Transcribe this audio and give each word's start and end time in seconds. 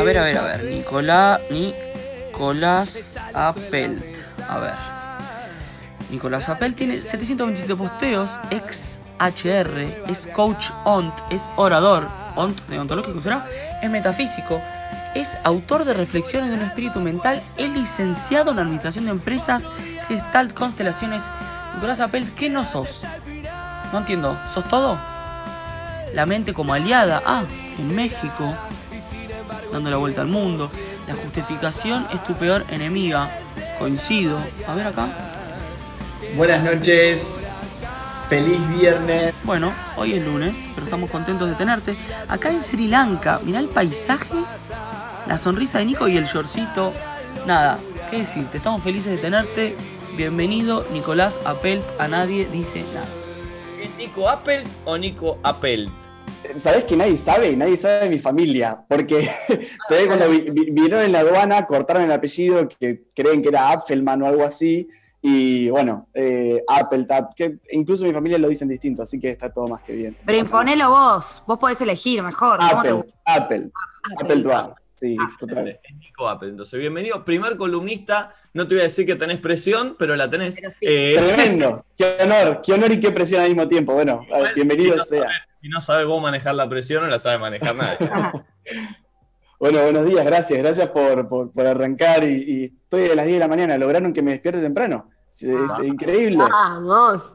A 0.00 0.02
ver, 0.02 0.16
a 0.16 0.22
ver, 0.22 0.38
a 0.38 0.42
ver. 0.42 0.64
Nicolás. 0.64 1.40
Nicolás 1.50 3.18
Apelt. 3.34 4.02
A 4.48 4.58
ver. 4.58 4.72
Nicolás 6.08 6.48
Apelt 6.48 6.74
tiene 6.74 6.96
727 7.02 7.76
posteos. 7.76 8.40
Ex 8.48 8.98
HR. 9.18 10.04
Es 10.08 10.26
coach 10.28 10.70
ONT. 10.84 11.12
Es 11.28 11.50
orador. 11.56 12.08
ONT 12.34 12.58
deontológico 12.68 13.20
será. 13.20 13.46
Es 13.82 13.90
metafísico. 13.90 14.62
Es 15.14 15.36
autor 15.44 15.84
de 15.84 15.92
Reflexiones 15.92 16.48
de 16.48 16.56
un 16.56 16.62
espíritu 16.62 16.98
mental. 17.00 17.42
Es 17.58 17.70
licenciado 17.70 18.52
en 18.52 18.58
Administración 18.58 19.04
de 19.04 19.10
Empresas. 19.10 19.68
Gestalt 20.08 20.54
Constelaciones. 20.54 21.24
Nicolás 21.74 22.00
Apelt, 22.00 22.34
¿qué 22.36 22.48
no 22.48 22.64
sos? 22.64 23.04
No 23.92 23.98
entiendo. 23.98 24.40
¿Sos 24.50 24.66
todo? 24.66 24.98
La 26.14 26.24
mente 26.24 26.54
como 26.54 26.72
aliada. 26.72 27.22
Ah, 27.26 27.42
en 27.78 27.94
México. 27.94 28.54
Dando 29.72 29.90
la 29.90 29.96
vuelta 29.96 30.20
al 30.20 30.28
mundo. 30.28 30.70
La 31.06 31.14
justificación 31.14 32.06
es 32.12 32.22
tu 32.24 32.34
peor 32.34 32.64
enemiga. 32.70 33.30
Coincido. 33.78 34.38
A 34.66 34.74
ver 34.74 34.86
acá. 34.86 35.08
Buenas 36.36 36.62
noches. 36.62 37.46
Feliz 38.28 38.60
viernes. 38.78 39.34
Bueno, 39.42 39.72
hoy 39.96 40.12
es 40.14 40.24
lunes, 40.24 40.56
pero 40.74 40.84
estamos 40.84 41.10
contentos 41.10 41.48
de 41.48 41.56
tenerte. 41.56 41.96
Acá 42.28 42.50
en 42.50 42.62
Sri 42.62 42.86
Lanka, 42.86 43.40
mirá 43.42 43.58
el 43.58 43.68
paisaje, 43.68 44.36
la 45.26 45.36
sonrisa 45.36 45.80
de 45.80 45.86
Nico 45.86 46.06
y 46.06 46.16
el 46.16 46.26
shortcito. 46.26 46.92
Nada, 47.44 47.80
qué 48.08 48.18
decirte, 48.18 48.58
estamos 48.58 48.82
felices 48.82 49.10
de 49.10 49.18
tenerte. 49.18 49.76
Bienvenido, 50.16 50.86
Nicolás 50.92 51.40
Apelt, 51.44 51.82
a 51.98 52.06
nadie 52.06 52.46
dice 52.52 52.84
nada. 52.94 53.06
¿Es 53.82 53.92
Nico 53.96 54.28
Appelt 54.28 54.68
o 54.84 54.96
Nico 54.96 55.38
Appelt? 55.42 55.90
Sabes 56.56 56.84
que 56.84 56.96
nadie 56.96 57.16
sabe, 57.16 57.56
nadie 57.56 57.76
sabe 57.76 58.00
de 58.04 58.08
mi 58.10 58.18
familia, 58.18 58.84
porque 58.88 59.28
se 59.88 59.94
ve 59.96 60.06
cuando 60.06 60.28
vi- 60.28 60.50
vi- 60.50 60.70
vinieron 60.70 61.02
en 61.02 61.12
la 61.12 61.20
aduana, 61.20 61.66
cortaron 61.66 62.02
el 62.02 62.12
apellido, 62.12 62.68
que 62.68 63.04
creen 63.14 63.40
que 63.42 63.48
era 63.48 63.70
Apfelman 63.70 64.22
o 64.22 64.26
algo 64.26 64.42
así, 64.44 64.88
y 65.22 65.68
bueno, 65.70 66.08
eh, 66.14 66.62
Apple 66.66 67.04
Tap, 67.04 67.34
que 67.34 67.58
incluso 67.72 68.04
mi 68.04 68.12
familia 68.12 68.38
lo 68.38 68.48
dicen 68.48 68.68
distinto, 68.68 69.02
así 69.02 69.20
que 69.20 69.30
está 69.30 69.52
todo 69.52 69.68
más 69.68 69.82
que 69.82 69.92
bien. 69.92 70.16
Pero 70.24 70.38
imponelo 70.38 70.90
vos, 70.90 71.42
vos 71.46 71.58
podés 71.58 71.80
elegir 71.82 72.22
mejor. 72.22 72.58
¿cómo 72.58 72.70
te 72.70 72.76
Apple, 72.76 72.92
gusta? 72.92 73.12
Apple, 73.26 73.70
Apple 74.18 74.42
Tap, 74.42 74.76
sí, 74.96 75.16
Ah. 75.20 75.28
total. 75.38 75.68
Es 75.68 75.96
Nico 75.98 76.26
Appelt. 76.28 76.52
Entonces, 76.52 76.80
bienvenido. 76.80 77.22
Primer 77.24 77.56
columnista. 77.58 78.34
No 78.54 78.66
te 78.66 78.74
voy 78.74 78.80
a 78.80 78.84
decir 78.84 79.04
que 79.06 79.14
tenés 79.14 79.38
presión, 79.38 79.94
pero 79.98 80.16
la 80.16 80.28
tenés. 80.28 80.56
Pero 80.56 80.70
sí. 80.72 80.86
Eh, 80.88 81.14
Tremendo, 81.18 81.84
qué 81.96 82.16
honor, 82.22 82.60
qué 82.64 82.72
honor 82.72 82.90
y 82.92 82.98
qué 83.00 83.10
presión 83.12 83.42
al 83.42 83.48
mismo 83.48 83.68
tiempo. 83.68 83.92
Bueno, 83.92 84.22
Igual, 84.26 84.54
bienvenido 84.54 84.96
no 84.96 85.04
sea. 85.04 85.28
Si 85.60 85.68
no 85.68 85.80
sabes 85.80 86.06
vos 86.06 86.22
manejar 86.22 86.54
la 86.54 86.68
presión, 86.68 87.02
no 87.02 87.08
la 87.08 87.18
sabe 87.18 87.38
manejar 87.38 87.76
nadie. 87.76 87.98
Bueno, 89.58 89.82
buenos 89.82 90.06
días, 90.06 90.24
gracias, 90.24 90.58
gracias 90.58 90.88
por, 90.88 91.28
por- 91.28 91.52
por 91.52 91.66
arrancar 91.66 92.24
y, 92.24 92.28
y 92.48 92.64
estoy 92.64 93.10
a 93.10 93.14
las 93.14 93.26
10 93.26 93.36
de 93.36 93.40
la 93.40 93.48
mañana, 93.48 93.76
lograron 93.76 94.14
que 94.14 94.22
me 94.22 94.30
despierte 94.30 94.62
temprano. 94.62 95.10
Es, 95.30 95.42
es 95.42 95.70
Ah. 95.72 95.84
increíble. 95.84 96.38
Vamos. 96.38 97.34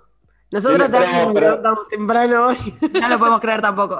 Nosotros 0.50 0.88
Sí, 0.88 0.92
pero- 0.92 1.03
también 1.03 1.23
nos 1.26 1.34
pero- 1.36 1.46
levantamos 1.50 1.88
temprano 1.88 2.48
hoy. 2.48 2.58
No 3.00 3.09
lo 3.09 3.20
podemos 3.20 3.40
creer 3.40 3.62
tampoco. 3.62 4.00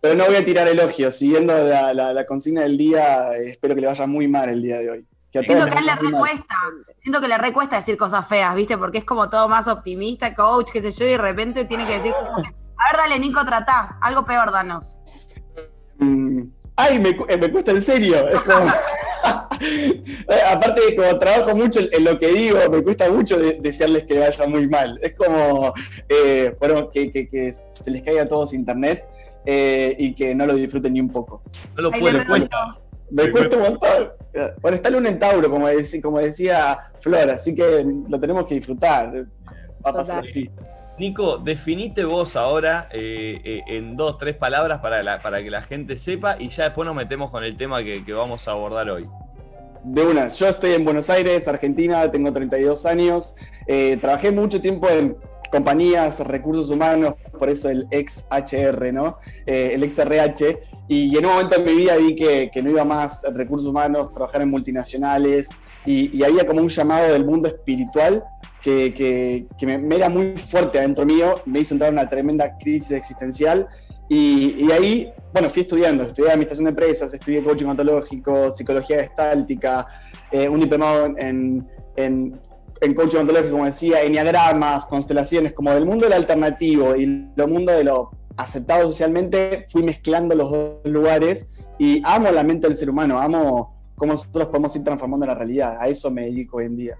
Pero 0.00 0.14
no 0.16 0.24
voy 0.26 0.34
a 0.34 0.44
tirar 0.44 0.66
elogios, 0.66 1.14
siguiendo 1.14 1.54
la, 1.62 1.94
la- 1.94 2.12
la 2.12 2.26
consigna 2.26 2.62
del 2.62 2.76
día, 2.76 3.30
espero 3.36 3.76
que 3.76 3.80
le 3.82 3.86
vaya 3.86 4.06
muy 4.08 4.26
mal 4.26 4.48
el 4.48 4.60
día 4.60 4.78
de 4.78 4.90
hoy. 4.90 5.06
Que 5.30 5.42
Siento 5.44 5.64
que 5.66 5.80
le 5.82 5.94
recuesta. 5.94 6.56
Siento 6.98 7.20
que 7.20 7.28
le 7.28 7.38
recuesta 7.38 7.76
decir 7.76 7.96
cosas 7.96 8.26
feas, 8.26 8.56
¿viste? 8.56 8.76
Porque 8.76 8.98
es 8.98 9.04
como 9.04 9.30
todo 9.30 9.48
más 9.48 9.68
optimista, 9.68 10.34
coach, 10.34 10.70
qué 10.72 10.82
sé 10.82 10.90
yo, 10.90 11.04
y 11.06 11.10
de 11.10 11.18
repente 11.18 11.64
tiene 11.64 11.86
que 11.86 11.92
decir 11.94 12.12
como 12.12 12.42
que, 12.42 12.50
a 12.84 12.92
ver, 12.92 13.00
dale, 13.00 13.18
Nico, 13.18 13.44
tratá. 13.44 13.98
Algo 14.00 14.24
peor, 14.24 14.50
danos. 14.52 15.00
Mm, 15.98 16.42
Ay, 16.74 16.98
me, 16.98 17.10
eh, 17.28 17.36
me 17.36 17.50
cuesta 17.50 17.70
en 17.70 17.82
serio. 17.82 18.28
Es 18.28 18.40
como- 18.40 18.66
Eh, 19.64 20.40
Aparte, 20.50 20.96
como 20.96 21.16
trabajo 21.18 21.54
mucho 21.54 21.78
en, 21.92 22.02
lo 22.04 22.18
que 22.18 22.28
digo, 22.28 22.58
me 22.68 22.82
cuesta 22.82 23.08
mucho 23.08 23.38
de- 23.38 23.58
desearles 23.60 24.02
que 24.04 24.18
vaya 24.18 24.46
muy 24.48 24.66
mal. 24.66 24.98
Es 25.00 25.14
como, 25.14 25.72
eh, 26.08 26.56
bueno, 26.58 26.90
que, 26.90 27.12
que- 27.12 27.28
que 27.28 27.52
se 27.52 27.90
les 27.90 28.02
caiga 28.02 28.22
a 28.22 28.26
todos 28.28 28.52
internet 28.52 29.04
eh, 29.46 29.94
y 29.98 30.14
que 30.14 30.34
no 30.34 30.46
lo 30.46 30.54
disfruten 30.54 30.92
ni 30.94 31.00
un 31.00 31.10
poco. 31.10 31.42
No 31.76 31.82
lo 31.82 31.90
le 31.90 32.24
cuesta. 32.26 32.78
Me 33.10 33.30
cuesta 33.30 33.56
un 33.58 33.62
montón. 33.62 34.08
Bueno, 34.60 34.74
está 34.74 34.90
Luna 34.90 35.10
en 35.10 35.18
Tauro, 35.20 35.48
como, 35.50 35.68
dec- 35.68 36.02
como 36.02 36.18
decía 36.18 36.90
Flor, 36.98 37.30
así 37.30 37.54
que 37.54 37.86
lo 38.08 38.18
tenemos 38.18 38.46
que 38.48 38.54
disfrutar. 38.56 39.12
Va 39.14 39.90
a 39.90 39.92
pasar 39.92 40.16
Total. 40.16 40.30
así. 40.30 40.50
Nico, 40.98 41.38
definite 41.38 42.04
vos 42.04 42.36
ahora 42.36 42.88
eh, 42.92 43.40
eh, 43.44 43.62
en 43.66 43.96
dos, 43.96 44.18
tres 44.18 44.36
palabras 44.36 44.80
para, 44.80 45.22
para 45.22 45.42
que 45.42 45.50
la 45.50 45.62
gente 45.62 45.96
sepa 45.96 46.36
y 46.38 46.50
ya 46.50 46.64
después 46.64 46.86
nos 46.86 46.94
metemos 46.94 47.30
con 47.30 47.44
el 47.44 47.56
tema 47.56 47.82
que, 47.82 48.04
vamos 48.12 48.46
a 48.46 48.52
abordar 48.52 48.90
hoy. 48.90 49.08
De 49.84 50.04
una, 50.04 50.28
yo 50.28 50.48
estoy 50.48 50.74
en 50.74 50.84
Buenos 50.84 51.08
Aires, 51.08 51.48
Argentina, 51.48 52.08
tengo 52.10 52.30
32 52.30 52.84
años. 52.86 53.34
Eh, 53.66 53.96
trabajé 54.00 54.30
mucho 54.30 54.60
tiempo 54.60 54.88
en 54.90 55.16
compañías, 55.50 56.20
recursos 56.20 56.70
humanos, 56.70 57.14
por 57.38 57.48
eso 57.48 57.68
el 57.68 57.86
ex 57.90 58.26
HR, 58.30 58.92
¿no? 58.92 59.18
El 59.46 59.82
ex 59.82 59.98
RH. 59.98 60.60
Y 60.88 61.16
en 61.16 61.24
un 61.26 61.32
momento 61.32 61.56
en 61.56 61.64
mi 61.64 61.74
vida 61.74 61.96
vi 61.96 62.14
que, 62.14 62.50
que 62.52 62.62
no 62.62 62.70
iba 62.70 62.84
más 62.84 63.22
recursos 63.34 63.66
humanos, 63.66 64.12
trabajar 64.12 64.42
en 64.42 64.50
multinacionales. 64.50 65.48
Y, 65.86 66.16
y 66.16 66.22
había 66.24 66.46
como 66.46 66.60
un 66.60 66.68
llamado 66.68 67.12
del 67.12 67.24
mundo 67.24 67.48
espiritual 67.48 68.24
que, 68.62 68.94
que- 68.94 69.46
que 69.58 69.66
me, 69.66 69.78
me 69.78 69.96
era 69.96 70.08
muy 70.08 70.36
fuerte 70.36 70.78
adentro 70.78 71.04
mío, 71.04 71.42
me 71.46 71.60
hizo 71.60 71.74
entrar 71.74 71.88
en 71.92 71.98
una 71.98 72.08
tremenda 72.08 72.56
crisis 72.58 72.92
existencial. 72.92 73.66
Y, 74.08 74.64
y 74.66 74.70
ahí, 74.72 75.10
bueno, 75.32 75.48
fui 75.48 75.62
estudiando, 75.62 76.04
estudié 76.04 76.30
administración 76.30 76.64
de 76.66 76.70
empresas, 76.70 77.12
estudié 77.14 77.42
coaching 77.42 77.66
ontológico, 77.66 78.50
psicología 78.50 79.00
gestáltica, 79.00 79.86
eh, 80.30 80.48
un 80.48 80.60
diplomado 80.60 81.06
en, 81.16 81.66
en, 81.96 82.38
en 82.80 82.94
coaching 82.94 83.18
ontológico, 83.18 83.52
como 83.52 83.64
decía, 83.64 84.02
enneagramas, 84.02 84.84
constelaciones, 84.86 85.52
como 85.54 85.72
del 85.72 85.86
mundo 85.86 86.04
del 86.04 86.12
alternativo 86.12 86.94
y 86.94 87.06
del 87.34 87.48
mundo 87.48 87.72
de 87.72 87.84
lo 87.84 88.10
aceptado 88.36 88.86
socialmente, 88.88 89.66
fui 89.70 89.82
mezclando 89.82 90.34
los 90.34 90.50
dos 90.50 90.76
lugares 90.84 91.50
y 91.78 92.00
amo 92.04 92.30
la 92.30 92.44
mente 92.44 92.66
del 92.66 92.76
ser 92.76 92.90
humano, 92.90 93.18
amo 93.18 93.81
cómo 94.02 94.14
nosotros 94.14 94.48
podemos 94.48 94.74
ir 94.74 94.82
transformando 94.82 95.24
la 95.26 95.34
realidad, 95.36 95.76
a 95.80 95.86
eso 95.86 96.10
me 96.10 96.22
dedico 96.22 96.56
hoy 96.56 96.64
en 96.64 96.76
día. 96.76 96.98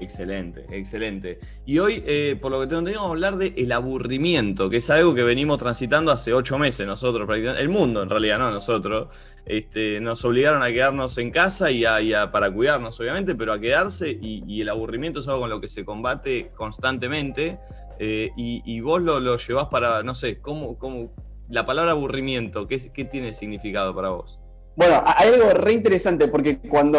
Excelente, 0.00 0.64
excelente. 0.70 1.40
Y 1.66 1.78
hoy, 1.78 2.02
eh, 2.06 2.38
por 2.40 2.50
lo 2.50 2.58
que 2.58 2.66
tengo 2.68 2.78
entendido, 2.78 3.02
vamos 3.02 3.10
a 3.10 3.26
hablar 3.26 3.36
de 3.36 3.52
el 3.54 3.70
aburrimiento, 3.70 4.70
que 4.70 4.78
es 4.78 4.88
algo 4.88 5.14
que 5.14 5.22
venimos 5.22 5.58
transitando 5.58 6.10
hace 6.10 6.32
ocho 6.32 6.56
meses 6.58 6.86
nosotros, 6.86 7.26
prácticamente, 7.26 7.60
el 7.62 7.68
mundo 7.68 8.02
en 8.02 8.08
realidad, 8.08 8.38
no 8.38 8.50
nosotros. 8.50 9.08
Este, 9.44 10.00
nos 10.00 10.24
obligaron 10.24 10.62
a 10.62 10.68
quedarnos 10.68 11.18
en 11.18 11.30
casa 11.30 11.70
y, 11.70 11.84
a, 11.84 12.32
para 12.32 12.50
cuidarnos, 12.50 12.98
obviamente, 12.98 13.34
pero 13.34 13.52
a 13.52 13.60
quedarse 13.60 14.08
y, 14.18 14.58
el 14.62 14.70
aburrimiento 14.70 15.20
es 15.20 15.28
algo 15.28 15.40
con 15.42 15.50
lo 15.50 15.60
que 15.60 15.68
se 15.68 15.84
combate 15.84 16.50
constantemente. 16.56 17.58
eh, 17.98 18.30
y, 18.38 18.80
vos 18.80 19.02
lo, 19.02 19.20
lo 19.20 19.36
llevás 19.36 19.66
para, 19.66 20.02
no 20.02 20.14
sé, 20.14 20.40
¿cómo, 20.40 20.78
cómo, 20.78 21.12
la 21.50 21.66
palabra 21.66 21.92
aburrimiento, 21.92 22.66
¿qué, 22.66 22.76
es- 22.76 22.90
qué 22.90 23.04
tiene 23.04 23.34
significado 23.34 23.94
para 23.94 24.08
vos? 24.08 24.40
Bueno, 24.76 24.96
ha- 24.96 25.14
hay 25.18 25.32
algo 25.32 25.50
re 25.50 25.72
interesante 25.72 26.28
porque 26.28 26.58
cuando 26.58 26.98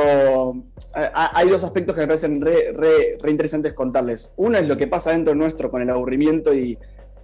ha- 0.95 1.11
ha- 1.13 1.31
hay 1.37 1.49
dos 1.49 1.63
aspectos 1.63 1.93
que 1.95 2.01
me 2.01 2.07
parecen 2.07 2.41
re, 2.41 2.71
re- 2.73 3.17
re 3.21 3.31
interesantes 3.31 3.73
contarles. 3.73 4.31
Uno 4.35 4.57
es 4.57 4.67
lo 4.67 4.75
que 4.77 4.87
pasa 4.87 5.11
dentro 5.11 5.35
nuestro 5.35 5.69
con 5.69 5.81
el 5.83 5.89
aburrimiento 5.89 6.53
y 6.53 6.77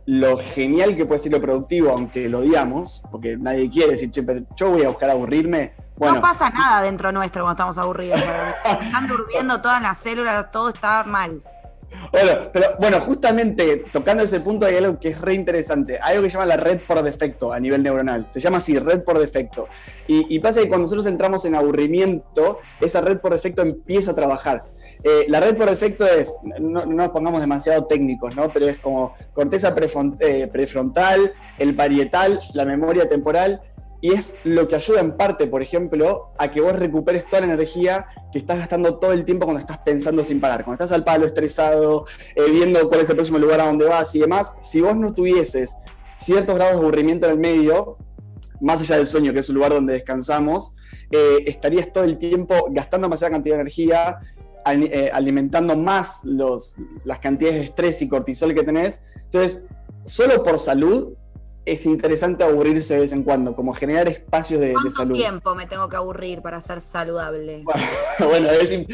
lo 0.06 0.38
genial 0.38 0.96
que 0.96 1.06
puede 1.06 1.19
ser 1.19 1.31
lo 1.31 1.40
productivo, 1.41 1.90
aunque 1.91 2.28
lo 2.30 2.40
odiamos, 2.40 3.02
porque 3.09 3.38
nadie 3.38 3.69
quiere 3.69 3.91
decir, 3.91 4.12
che, 4.12 4.22
pero 4.22 4.41
yo 4.56 4.69
voy 4.72 4.84
a 4.84 4.90
buscar 4.90 5.09
aburrirme. 5.09 5.74
Bueno, 5.96 6.16
No 6.16 6.22
pasa 6.22 6.50
nada 6.50 6.81
dentro 6.81 7.12
nuestro 7.12 7.44
cuando 7.44 7.53
estamos 7.53 7.78
aburridos. 7.78 8.20
Están 8.20 9.08
durmiendo 9.08 9.62
todas 9.62 9.81
las 9.81 9.97
células, 9.97 10.52
todo 10.52 10.70
está 10.70 11.03
mal. 11.03 11.41
Bueno, 12.12 12.50
pero 12.52 12.76
bueno, 12.80 13.00
justamente 13.02 13.86
tocando 13.92 14.24
ese 14.24 14.40
punto 14.40 14.66
hay 14.66 14.76
algo 14.76 15.00
que 15.00 15.09
es 15.09 15.22
re 15.22 15.34
interesante. 15.34 16.00
Hay 16.02 16.14
algo 16.14 16.23
que 16.23 16.29
se 16.29 16.34
llama 16.38 16.46
la 16.46 16.58
red 16.58 16.82
por 16.88 17.02
defecto 17.02 17.52
a 17.52 17.59
nivel 17.59 17.82
neuronal. 17.84 18.29
Se 18.29 18.40
llama 18.40 18.58
así, 18.58 18.78
red 18.78 19.03
por 19.03 19.20
defecto. 19.20 19.67
Y, 20.08 20.35
y 20.35 20.40
pasa 20.40 20.62
que 20.62 20.67
cuando 20.67 20.84
nosotros 20.84 21.06
entramos 21.08 21.46
en 21.46 21.56
aburrimiento, 21.56 22.59
esa 22.79 23.02
red 23.02 23.20
por 23.20 23.34
defecto 23.34 23.62
empieza 23.62 24.12
a 24.12 24.16
trabajar. 24.16 24.66
Eh, 25.03 25.26
la 25.28 25.41
red 25.41 25.58
por 25.58 25.70
defecto 25.70 26.06
es, 26.06 26.38
no, 26.44 26.85
no 26.85 26.94
nos 26.94 27.09
pongamos 27.09 27.41
demasiado 27.41 27.85
técnicos, 27.85 28.35
¿no? 28.35 28.52
Pero 28.53 28.67
es 28.67 28.79
como 28.79 29.14
corteza 29.34 29.76
eh, 30.20 30.50
prefrontal, 30.52 31.34
el 31.58 31.76
parietal, 31.76 32.38
la 32.56 32.66
memoria 32.66 33.08
temporal. 33.08 33.62
Y 34.03 34.11
es 34.11 34.35
lo 34.44 34.67
que 34.67 34.76
ayuda 34.76 35.00
en 35.00 35.16
parte, 35.16 35.47
por 35.47 35.61
ejemplo, 35.61 36.34
a 36.38 36.52
que 36.52 36.59
vos 36.59 36.76
recuperes 36.76 37.26
toda 37.26 37.40
la 37.40 37.53
energía 37.53 38.05
que 38.34 38.38
estás 38.38 38.59
gastando 38.59 39.00
todo 39.00 39.14
el 39.14 39.23
tiempo 39.23 39.46
cuando 39.46 39.61
estás 39.61 39.78
pensando 39.78 40.26
sin 40.26 40.41
parar. 40.41 40.66
Cuando 40.66 40.84
estás 40.84 40.94
al 40.94 41.05
palo, 41.05 41.26
estresado, 41.26 42.05
eh, 42.35 42.52
viendo 42.52 42.85
cuál 42.90 43.00
es 43.00 43.09
el 43.09 43.16
próximo 43.16 43.38
lugar 43.38 43.61
a 43.61 43.67
donde 43.67 43.85
vas 43.85 44.14
y 44.14 44.20
demás. 44.20 44.55
Si 44.59 44.82
vos 44.82 44.97
no 44.97 45.14
tuvieses 45.14 45.78
ciertos 46.17 46.53
grados 46.53 46.73
de 46.73 46.82
aburrimiento 46.82 47.28
en 47.28 47.32
el 47.32 47.40
medio, 47.40 47.96
más 48.59 48.82
allá 48.82 48.97
del 48.97 49.08
sueño, 49.08 49.32
que 49.32 49.40
es 49.40 49.47
un 49.47 49.55
lugar 49.55 49.72
donde 49.72 49.94
descansamos, 49.94 50.76
eh, 51.09 51.46
estarías 51.47 51.94
todo 51.94 52.03
el 52.03 52.17
tiempo 52.17 52.55
gastando 52.72 53.05
demasiada 53.08 53.32
cantidad 53.32 53.55
de 53.55 53.61
energía, 53.61 54.20
eh, 54.66 55.11
alimentando 55.14 55.78
más 55.78 56.26
los, 56.26 56.76
las 57.05 57.20
cantidades 57.20 57.59
de 57.59 57.66
estrés 57.67 58.02
y 58.02 58.09
cortisol 58.09 58.53
que 58.53 58.64
tenés. 58.64 59.02
Entonces, 59.16 59.64
solo 60.03 60.44
por 60.44 60.59
salud, 60.59 61.14
es 61.66 61.86
interesante 61.86 62.44
aburrirse 62.44 62.96
de 62.96 63.00
vez 63.02 63.12
en 63.14 63.24
cuando, 63.24 63.56
como 63.56 63.74
generar 63.74 64.08
espacios 64.10 64.60
de, 64.60 64.68
de 64.68 64.74
¿Cuánto 64.74 64.92
salud. 64.92 65.16
tiempo 65.16 65.56
me 65.56 65.66
tengo 65.66 65.88
que 65.88 65.96
aburrir 65.96 66.42
para 66.42 66.60
ser 66.62 66.82
saludable? 66.82 67.64
Bueno, 68.20 68.50
es, 68.52 68.72
es- 68.72 68.86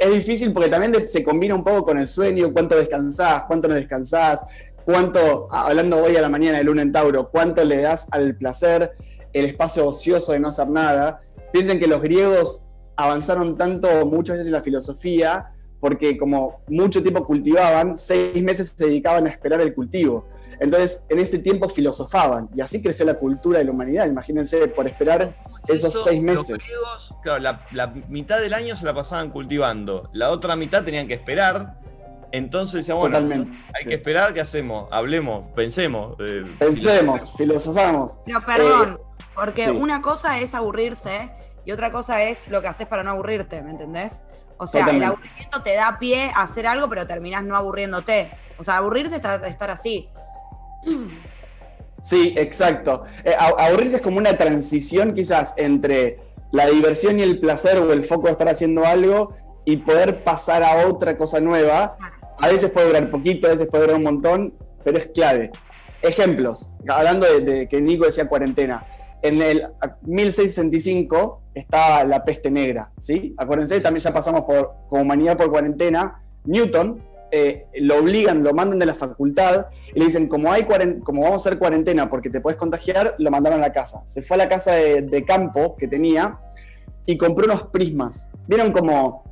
es 0.00 0.10
difícil 0.14 0.52
porque 0.52 0.68
también 0.68 1.06
se 1.08 1.22
combina 1.24 1.54
un 1.54 1.62
poco 1.64 1.84
con 1.84 1.98
el 1.98 2.08
sueño, 2.08 2.52
cuánto 2.52 2.76
descansás, 2.76 3.44
cuánto 3.44 3.68
no 3.68 3.74
descansás, 3.74 4.44
cuánto, 4.84 5.48
hablando 5.50 6.02
hoy 6.02 6.16
a 6.16 6.20
la 6.20 6.28
mañana 6.28 6.58
de 6.58 6.64
Luna 6.64 6.82
en 6.82 6.92
Tauro, 6.92 7.30
cuánto 7.30 7.64
le 7.64 7.80
das 7.82 8.08
al 8.10 8.36
placer, 8.36 8.92
el 9.32 9.44
espacio 9.46 9.86
ocioso 9.86 10.32
de 10.32 10.40
no 10.40 10.48
hacer 10.48 10.68
nada. 10.68 11.20
Piensen 11.52 11.78
que 11.78 11.86
los 11.86 12.02
griegos 12.02 12.64
avanzaron 12.96 13.56
tanto 13.56 14.04
muchas 14.06 14.34
veces 14.34 14.46
en 14.48 14.52
la 14.54 14.62
filosofía 14.62 15.52
porque 15.80 16.16
como 16.18 16.62
mucho 16.68 17.02
tiempo 17.02 17.24
cultivaban, 17.24 17.96
seis 17.96 18.42
meses 18.42 18.74
se 18.76 18.86
dedicaban 18.86 19.26
a 19.26 19.30
esperar 19.30 19.60
el 19.60 19.74
cultivo. 19.74 20.26
Entonces, 20.60 21.04
en 21.08 21.18
ese 21.18 21.38
tiempo 21.38 21.68
filosofaban 21.68 22.48
y 22.54 22.60
así 22.60 22.80
creció 22.82 23.04
la 23.04 23.14
cultura 23.14 23.58
de 23.58 23.64
la 23.66 23.70
humanidad. 23.72 24.06
Imagínense, 24.06 24.68
por 24.68 24.86
esperar 24.86 25.36
esos 25.68 25.90
Eso, 25.94 26.04
seis 26.04 26.22
los 26.22 26.48
meses. 26.48 26.64
griegos, 26.66 27.14
claro, 27.22 27.40
la, 27.40 27.66
la 27.72 27.88
mitad 27.88 28.40
del 28.40 28.54
año 28.54 28.76
se 28.76 28.84
la 28.84 28.94
pasaban 28.94 29.30
cultivando, 29.30 30.08
la 30.12 30.30
otra 30.30 30.56
mitad 30.56 30.82
tenían 30.84 31.06
que 31.08 31.14
esperar. 31.14 31.78
Entonces 32.32 32.78
decían, 32.80 32.98
bueno, 32.98 33.16
Totalmente. 33.18 33.56
hay 33.74 33.84
que 33.86 33.94
esperar, 33.94 34.34
¿qué 34.34 34.40
hacemos? 34.40 34.88
Hablemos, 34.90 35.44
pensemos. 35.54 36.16
eh, 36.20 36.44
Pensemos, 36.58 37.32
filosofamos. 37.36 38.18
Pero 38.26 38.40
perdón, 38.44 39.00
porque 39.34 39.66
sí. 39.66 39.70
una 39.70 40.00
cosa 40.02 40.40
es 40.40 40.54
aburrirse 40.54 41.30
y 41.64 41.72
otra 41.72 41.90
cosa 41.92 42.22
es 42.24 42.48
lo 42.48 42.60
que 42.62 42.68
haces 42.68 42.86
para 42.88 43.02
no 43.04 43.10
aburrirte, 43.12 43.62
¿me 43.62 43.70
entendés? 43.70 44.24
O 44.58 44.66
sea, 44.66 44.80
Totalmente. 44.86 45.04
el 45.06 45.12
aburrimiento 45.12 45.62
te 45.62 45.74
da 45.74 45.98
pie 45.98 46.30
a 46.34 46.42
hacer 46.42 46.66
algo, 46.66 46.88
pero 46.88 47.06
terminás 47.06 47.44
no 47.44 47.56
aburriéndote. 47.56 48.30
O 48.58 48.64
sea, 48.64 48.78
aburrirte 48.78 49.16
es 49.16 49.22
estar 49.44 49.70
así. 49.70 50.08
Sí, 52.02 52.34
exacto. 52.36 53.04
Eh, 53.24 53.34
aburrirse 53.36 53.96
es 53.96 54.02
como 54.02 54.18
una 54.18 54.36
transición 54.36 55.12
quizás 55.12 55.54
entre 55.56 56.18
la 56.52 56.66
diversión 56.66 57.18
y 57.18 57.22
el 57.22 57.40
placer 57.40 57.78
o 57.78 57.92
el 57.92 58.04
foco 58.04 58.26
de 58.26 58.32
estar 58.32 58.48
haciendo 58.48 58.84
algo 58.84 59.34
y 59.64 59.78
poder 59.78 60.22
pasar 60.22 60.62
a 60.62 60.86
otra 60.86 61.16
cosa 61.16 61.40
nueva. 61.40 61.96
A 62.38 62.48
veces 62.48 62.70
puede 62.70 62.86
durar 62.86 63.10
poquito, 63.10 63.48
a 63.48 63.50
veces 63.50 63.66
puede 63.66 63.84
durar 63.84 63.96
un 63.96 64.04
montón, 64.04 64.54
pero 64.84 64.98
es 64.98 65.06
clave. 65.06 65.50
Ejemplos, 66.00 66.70
hablando 66.88 67.26
de, 67.26 67.40
de 67.40 67.68
que 67.68 67.80
Nico 67.80 68.04
decía 68.04 68.28
cuarentena. 68.28 68.86
En 69.22 69.42
el 69.42 69.66
1665 70.02 71.42
estaba 71.54 72.04
la 72.04 72.22
peste 72.22 72.50
negra, 72.50 72.92
¿sí? 72.98 73.34
Acuérdense, 73.36 73.80
también 73.80 74.02
ya 74.02 74.12
pasamos 74.12 74.42
por, 74.42 74.74
como 74.88 75.02
humanidad 75.02 75.36
por 75.36 75.50
cuarentena. 75.50 76.22
Newton 76.44 77.02
eh, 77.30 77.66
lo 77.74 77.98
obligan, 77.98 78.42
lo 78.42 78.52
mandan 78.54 78.78
de 78.78 78.86
la 78.86 78.94
facultad 78.94 79.66
y 79.94 79.98
le 79.98 80.06
dicen, 80.06 80.28
como, 80.28 80.52
hay 80.52 80.64
como 80.64 81.22
vamos 81.22 81.44
a 81.44 81.48
hacer 81.48 81.58
cuarentena 81.58 82.08
porque 82.08 82.30
te 82.30 82.40
puedes 82.40 82.56
contagiar, 82.56 83.14
lo 83.18 83.30
mandaron 83.30 83.58
a 83.58 83.62
la 83.68 83.72
casa. 83.72 84.02
Se 84.06 84.22
fue 84.22 84.36
a 84.36 84.38
la 84.38 84.48
casa 84.48 84.72
de, 84.72 85.24
campo 85.26 85.76
que 85.76 85.88
tenía 85.88 86.38
y 87.04 87.16
compró 87.16 87.46
unos 87.46 87.64
prismas. 87.64 88.28
¿Vieron 88.46 88.72
como... 88.72 89.24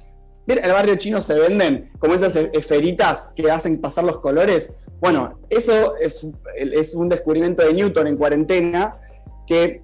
En 0.47 0.63
el 0.63 0.73
barrio 0.73 0.97
chino 0.97 1.23
se 1.23 1.39
venden 1.39 1.91
como 1.99 2.15
esas 2.15 2.37
e- 2.37 2.51
esferitas 2.53 3.33
que 3.35 3.51
hacen 3.51 3.81
pasar 3.81 4.05
los 4.05 4.19
colores. 4.19 4.75
Bueno, 5.01 5.39
eso 5.49 5.97
es, 5.97 6.27
es 6.57 6.95
un 6.95 7.09
descubrimiento 7.09 7.63
de 7.63 7.73
Newton 7.73 8.09
en 8.09 8.17
cuarentena 8.19 8.99
que 9.47 9.84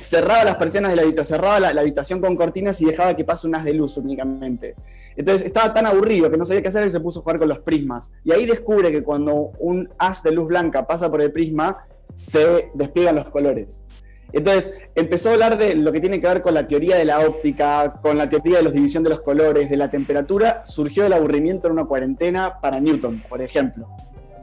cerraba 0.00 0.44
las 0.44 0.56
persianas 0.56 0.90
de 0.90 0.96
la 0.96 1.02
habitación, 1.02 1.38
cerraba 1.38 1.60
la, 1.60 1.72
la 1.72 1.80
habitación 1.80 2.20
con 2.20 2.34
cortinas 2.36 2.80
y 2.80 2.86
dejaba 2.86 3.14
que 3.14 3.24
pase 3.24 3.46
un 3.46 3.54
haz 3.54 3.64
de 3.64 3.74
luz 3.74 3.96
únicamente. 3.96 4.74
Entonces 5.16 5.46
estaba 5.46 5.74
tan 5.74 5.86
aburrido 5.86 6.30
que 6.30 6.36
no 6.36 6.44
sabía 6.44 6.62
qué 6.62 6.68
hacer 6.68 6.84
que 6.84 6.90
se 6.90 7.00
puso 7.00 7.20
a 7.20 7.22
jugar 7.22 7.38
con 7.38 7.48
los 7.48 7.58
prismas. 7.58 8.12
Y 8.24 8.32
ahí 8.32 8.46
descubre 8.46 8.90
que 8.90 9.02
cuando 9.02 9.52
un 9.58 9.88
haz 9.98 10.22
de 10.22 10.32
luz 10.32 10.48
blanca 10.48 10.86
pasa 10.86 11.10
por 11.10 11.20
el 11.20 11.32
prisma, 11.32 11.84
se 12.14 12.70
despliegan 12.74 13.16
los 13.16 13.28
colores. 13.28 13.84
Entonces 14.32 14.72
empezó 14.94 15.30
a 15.30 15.32
hablar 15.32 15.58
de 15.58 15.74
lo 15.74 15.92
que 15.92 16.00
tiene 16.00 16.20
que 16.20 16.26
ver 16.26 16.40
con 16.40 16.54
la 16.54 16.66
teoría 16.66 16.96
de 16.96 17.04
la 17.04 17.20
óptica, 17.20 17.98
con 18.00 18.16
la 18.16 18.28
teoría 18.28 18.58
de 18.58 18.62
la 18.62 18.70
división 18.70 19.02
de 19.02 19.10
los 19.10 19.20
colores, 19.20 19.68
de 19.68 19.76
la 19.76 19.90
temperatura. 19.90 20.64
Surgió 20.64 21.04
el 21.06 21.12
aburrimiento 21.12 21.66
en 21.66 21.72
una 21.74 21.84
cuarentena 21.84 22.60
para 22.60 22.80
Newton, 22.80 23.24
por 23.28 23.42
ejemplo. 23.42 23.88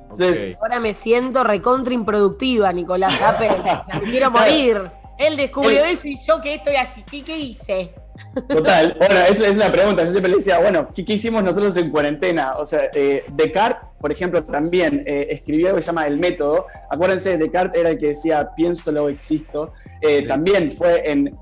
Entonces, 0.04 0.56
ok. 0.56 0.62
Ahora 0.62 0.80
me 0.80 0.94
siento 0.94 1.44
recontra 1.44 1.94
improductiva, 1.94 2.72
Nicolás 2.74 3.22
Apple. 3.22 3.50
O 3.82 3.84
sea, 3.86 4.00
me 4.02 4.12
quiero 4.12 4.32
morir. 4.32 4.82
Él 5.20 5.38
descubrió 5.38 5.84
Él- 5.84 5.92
eso 5.94 6.08
y 6.08 6.18
yo 6.18 6.40
que 6.42 6.56
estoy 6.56 6.76
así. 6.76 7.04
¿Qué, 7.10 7.24
qué 7.24 7.38
hice? 7.38 7.94
Total, 8.50 8.96
bueno, 9.00 9.16
esa 9.30 9.48
es 9.48 9.56
una 9.58 9.72
pregunta. 9.72 10.04
Yo 10.06 10.12
siempre 10.12 10.30
le 10.32 10.38
decía, 10.38 10.60
bueno, 10.60 10.90
¿qué, 10.94 11.06
qué 11.06 11.14
hicimos 11.14 11.44
nosotros 11.44 11.76
en 11.78 11.90
cuarentena? 11.92 12.58
O 12.58 12.66
sea, 12.66 12.90
eh, 12.94 13.24
Descartes, 13.34 13.88
por 14.00 14.12
ejemplo, 14.12 14.44
también 14.44 15.04
eh, 15.08 15.28
escribió 15.32 15.68
algo 15.68 15.78
que 15.78 15.82
se 15.84 15.88
llama 15.88 16.06
El 16.08 16.18
Método. 16.18 16.66
Acuérdense, 16.90 17.38
Descartes 17.38 17.80
era 17.80 17.90
el 17.92 17.98
que 17.98 18.08
decía, 18.10 18.50
pienso, 18.56 18.92
luego 18.92 19.10
existo. 19.10 19.74
Eh, 20.02 20.20
Sí. 20.22 20.28
También 20.28 20.70
fue 20.72 21.10
en, 21.12 21.38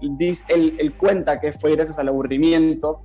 él 0.49 0.93
cuenta 0.97 1.39
que 1.39 1.51
fue 1.51 1.75
gracias 1.75 1.97
al 1.99 2.07
aburrimiento. 2.09 3.01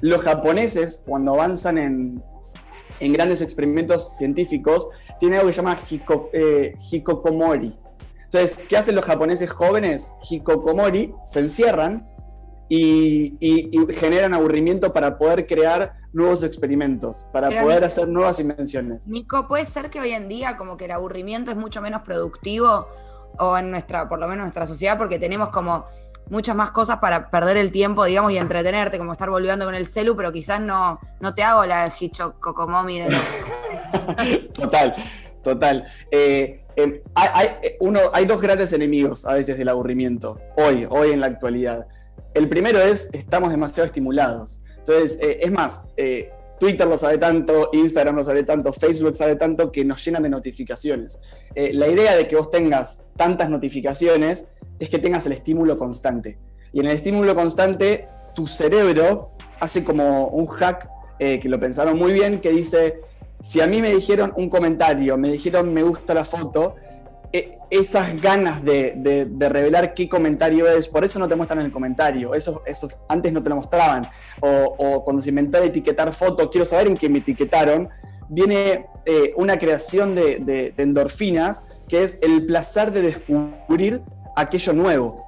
Los 0.00 0.20
japoneses, 0.22 1.02
cuando 1.06 1.32
avanzan 1.34 1.78
en, 1.78 2.22
en 3.00 3.12
grandes 3.14 3.40
experimentos 3.42 4.16
científicos, 4.18 4.88
tienen 5.18 5.38
algo 5.38 5.48
que 5.48 5.54
se 5.54 5.62
llama 5.62 5.78
hiko- 5.90 6.28
eh, 6.34 6.74
hikokomori. 6.92 7.74
Entonces, 8.38 8.66
¿qué 8.68 8.76
hacen 8.76 8.94
los 8.94 9.04
japoneses 9.04 9.50
jóvenes? 9.50 10.14
Hikokomori, 10.28 11.14
se 11.24 11.40
encierran 11.40 12.06
y, 12.68 13.34
y- 13.40 13.70
y 13.72 13.94
generan 13.94 14.34
aburrimiento 14.34 14.92
para 14.92 15.16
poder 15.16 15.46
crear 15.46 15.94
nuevos 16.12 16.42
experimentos, 16.42 17.26
para 17.32 17.48
Pero 17.48 17.62
poder 17.62 17.76
Nico- 17.78 17.86
hacer 17.86 18.08
nuevas 18.08 18.38
invenciones. 18.40 19.08
Nico, 19.08 19.46
¿puede 19.48 19.64
ser 19.66 19.88
que 19.90 20.00
hoy 20.00 20.10
en 20.10 20.28
día 20.28 20.56
como 20.56 20.76
que 20.76 20.84
el 20.86 20.90
aburrimiento 20.90 21.50
es 21.50 21.56
mucho 21.56 21.80
menos 21.80 22.02
productivo 22.02 22.86
o 23.38 23.56
en 23.56 23.70
nuestra, 23.70 24.08
por 24.08 24.18
lo 24.18 24.26
menos 24.26 24.38
en 24.38 24.44
nuestra 24.46 24.66
sociedad, 24.66 24.98
porque 24.98 25.18
tenemos 25.18 25.48
como 25.50 25.86
muchas 26.28 26.56
más 26.56 26.72
cosas 26.72 26.98
para 26.98 27.30
perder 27.30 27.56
el 27.56 27.70
tiempo, 27.70 28.04
digamos, 28.04 28.32
y 28.32 28.38
entretenerte, 28.38 28.98
como 28.98 29.12
estar 29.12 29.30
volviendo 29.30 29.64
con 29.64 29.74
el 29.74 29.86
celu, 29.86 30.16
pero 30.16 30.32
quizás 30.32 30.60
no, 30.60 30.98
no 31.20 31.34
te 31.34 31.42
hago 31.42 31.64
la 31.66 31.90
hichococomomi 31.98 32.98
de. 33.00 33.18
Total, 34.54 34.94
total. 35.46 35.86
Eh, 36.10 36.62
hay, 37.14 38.26
dos 38.26 38.42
grandes 38.42 38.72
enemigos 38.72 39.24
a 39.24 39.34
veces 39.34 39.56
del 39.56 39.68
aburrimiento, 39.68 40.40
hoy, 40.56 40.86
hoy 40.90 41.12
en 41.12 41.20
la 41.20 41.28
actualidad. 41.28 41.86
El 42.34 42.48
primero 42.48 42.80
es, 42.80 43.08
estamos 43.12 43.50
demasiado 43.50 43.86
estimulados. 43.86 44.60
Entonces, 44.78 45.18
eh, 45.22 45.38
es 45.40 45.52
más, 45.52 45.86
eh, 45.96 46.30
Twitter 46.58 46.86
lo 46.86 46.98
sabe 46.98 47.18
tanto, 47.18 47.70
Instagram 47.72 48.16
lo 48.16 48.22
sabe 48.24 48.42
tanto, 48.42 48.72
Facebook 48.72 49.14
sabe 49.14 49.36
tanto 49.36 49.70
que 49.70 49.84
nos 49.84 50.04
llenan 50.04 50.22
de 50.22 50.28
notificaciones. 50.28 51.20
La 51.54 51.88
idea 51.88 52.14
de 52.16 52.28
que 52.28 52.36
vos 52.36 52.50
tengas 52.50 53.04
tantas 53.16 53.48
notificaciones 53.48 54.48
es 54.78 54.90
que 54.90 54.98
tengas 54.98 55.24
el 55.26 55.32
estímulo 55.32 55.78
constante. 55.78 56.38
Y 56.72 56.80
en 56.80 56.86
el 56.86 56.92
estímulo 56.92 57.34
constante, 57.34 58.08
tu 58.34 58.46
cerebro 58.46 59.30
hace 59.60 59.84
como 59.84 60.28
un 60.28 60.46
hack 60.46 60.88
que 61.18 61.48
lo 61.48 61.58
pensaron 61.58 61.98
muy 61.98 62.12
bien, 62.12 62.40
que 62.40 62.50
dice, 62.50 63.00
si 63.40 63.60
a 63.60 63.66
mí 63.66 63.80
me 63.82 63.90
dijeron 63.94 64.32
un 64.36 64.48
comentario, 64.48 65.16
me 65.16 65.30
dijeron 65.30 65.72
me 65.72 65.82
gusta 65.82 66.14
la 66.14 66.24
foto, 66.24 66.74
eh, 67.32 67.58
esas 67.70 68.20
ganas 68.20 68.64
de, 68.64 69.28
revelar 69.38 69.92
qué 69.94 70.08
comentario 70.08 70.68
es, 70.68 70.88
por 70.88 71.04
eso 71.04 71.18
no 71.18 71.28
te 71.28 71.36
muestran 71.36 71.64
el 71.64 71.72
comentario, 71.72 72.34
eso, 72.34 72.62
eso 72.66 72.88
antes 73.08 73.32
no 73.32 73.42
te 73.42 73.50
lo 73.50 73.56
mostraban, 73.56 74.08
o, 74.40 74.48
o 74.78 75.04
cuando 75.04 75.22
se 75.22 75.30
inventó 75.30 75.58
etiquetar 75.58 76.12
foto, 76.12 76.48
quiero 76.50 76.64
saber 76.64 76.86
en 76.86 76.96
qué 76.96 77.08
me 77.08 77.18
etiquetaron, 77.18 77.88
viene 78.28 78.86
eh, 79.04 79.32
una 79.36 79.58
creación 79.58 80.14
de, 80.14 80.38
de- 80.38 80.72
de 80.76 80.82
endorfinas, 80.82 81.62
que 81.88 82.02
es 82.02 82.18
el 82.22 82.46
placer 82.46 82.90
de 82.92 83.02
descubrir 83.02 84.02
aquello 84.34 84.72
nuevo. 84.72 85.24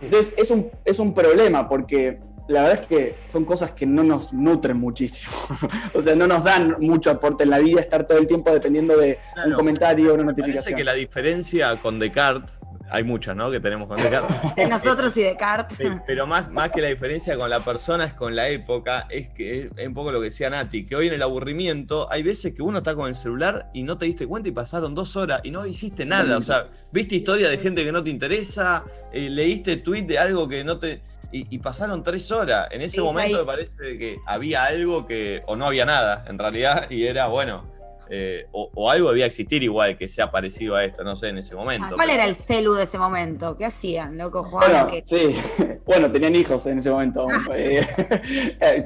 Entonces 0.00 0.34
es 0.36 0.50
un, 0.50 0.70
es 0.84 0.98
un 0.98 1.14
problema 1.14 1.66
porque 1.68 2.20
la 2.48 2.62
verdad 2.62 2.80
es 2.80 2.86
que 2.86 3.18
son 3.26 3.44
cosas 3.44 3.72
que 3.72 3.86
no 3.86 4.02
nos 4.02 4.32
nutren 4.32 4.76
muchísimo. 4.76 5.32
o 5.94 6.00
sea, 6.00 6.14
no 6.14 6.26
nos 6.26 6.44
dan 6.44 6.76
mucho 6.80 7.10
aporte 7.10 7.44
en 7.44 7.50
la 7.50 7.58
vida 7.58 7.80
estar 7.80 8.06
todo 8.06 8.18
el 8.18 8.26
tiempo 8.26 8.52
dependiendo 8.52 8.96
de 8.96 9.18
un 9.44 9.52
comentario, 9.54 10.14
una 10.14 10.24
Me 10.24 10.32
parece 10.32 10.42
notificación. 10.42 10.76
que 10.76 10.84
la 10.84 10.94
diferencia 10.94 11.78
con 11.80 11.98
Descartes, 11.98 12.60
hay 12.88 13.02
muchas, 13.02 13.34
¿no? 13.34 13.50
Que 13.50 13.58
tenemos 13.58 13.88
con 13.88 13.96
Descartes. 13.96 14.36
De 14.56 14.66
nosotros 14.66 15.16
y 15.16 15.22
Descartes. 15.22 15.76
Sí, 15.76 15.88
pero 16.06 16.26
más, 16.26 16.50
más 16.50 16.70
que 16.70 16.80
la 16.80 16.88
diferencia 16.88 17.36
con 17.36 17.50
la 17.50 17.64
persona 17.64 18.04
es 18.04 18.14
con 18.14 18.36
la 18.36 18.48
época, 18.48 19.06
es 19.10 19.28
que 19.30 19.70
es 19.76 19.86
un 19.88 19.94
poco 19.94 20.12
lo 20.12 20.20
que 20.20 20.26
decía 20.26 20.48
Nati, 20.50 20.86
que 20.86 20.94
hoy 20.94 21.08
en 21.08 21.14
el 21.14 21.22
aburrimiento 21.22 22.10
hay 22.12 22.22
veces 22.22 22.54
que 22.54 22.62
uno 22.62 22.78
está 22.78 22.94
con 22.94 23.08
el 23.08 23.14
celular 23.14 23.70
y 23.74 23.82
no 23.82 23.98
te 23.98 24.06
diste 24.06 24.26
cuenta 24.26 24.48
y 24.48 24.52
pasaron 24.52 24.94
dos 24.94 25.16
horas 25.16 25.40
y 25.42 25.50
no 25.50 25.66
hiciste 25.66 26.04
nada. 26.06 26.36
O 26.36 26.40
sea, 26.40 26.68
viste 26.92 27.16
historia 27.16 27.48
de 27.48 27.58
gente 27.58 27.84
que 27.84 27.90
no 27.90 28.04
te 28.04 28.10
interesa, 28.10 28.84
eh, 29.12 29.30
leíste 29.30 29.78
tweet 29.78 30.02
de 30.02 30.18
algo 30.18 30.48
que 30.48 30.62
no 30.62 30.78
te. 30.78 31.00
Y, 31.32 31.46
y 31.54 31.58
pasaron 31.58 32.02
tres 32.02 32.30
horas. 32.30 32.68
En 32.70 32.82
ese 32.82 32.96
Sí, 32.96 33.00
momento 33.00 33.36
ahí. 33.36 33.42
me 33.42 33.46
parece 33.46 33.98
que 33.98 34.18
había 34.26 34.64
algo 34.64 35.06
que. 35.06 35.42
o 35.46 35.56
no 35.56 35.66
había 35.66 35.84
nada, 35.84 36.24
en 36.28 36.38
realidad, 36.38 36.86
y 36.90 37.06
era 37.06 37.26
bueno. 37.28 37.74
eh, 38.08 38.46
o, 38.52 38.70
o 38.72 38.88
algo 38.88 39.08
debía 39.08 39.26
existir 39.26 39.64
igual 39.64 39.98
que 39.98 40.08
sea 40.08 40.30
parecido 40.30 40.76
a 40.76 40.84
esto, 40.84 41.02
no 41.02 41.16
sé, 41.16 41.30
en 41.30 41.38
ese 41.38 41.56
momento. 41.56 41.88
¿Cuál 41.96 42.06
pero- 42.08 42.12
era 42.12 42.24
el 42.24 42.36
celu 42.36 42.74
de 42.74 42.84
ese 42.84 42.98
momento? 42.98 43.56
¿Qué 43.56 43.64
hacían, 43.64 44.16
loco? 44.16 44.44
Jugaban 44.44 44.70
Bueno, 44.70 44.86
que... 44.86 45.02
sí, 45.02 45.34
bueno, 45.84 46.10
tenían 46.12 46.36
hijos 46.36 46.64
en 46.66 46.78
ese 46.78 46.88
momento, 46.90 47.26
eh, 47.54 47.84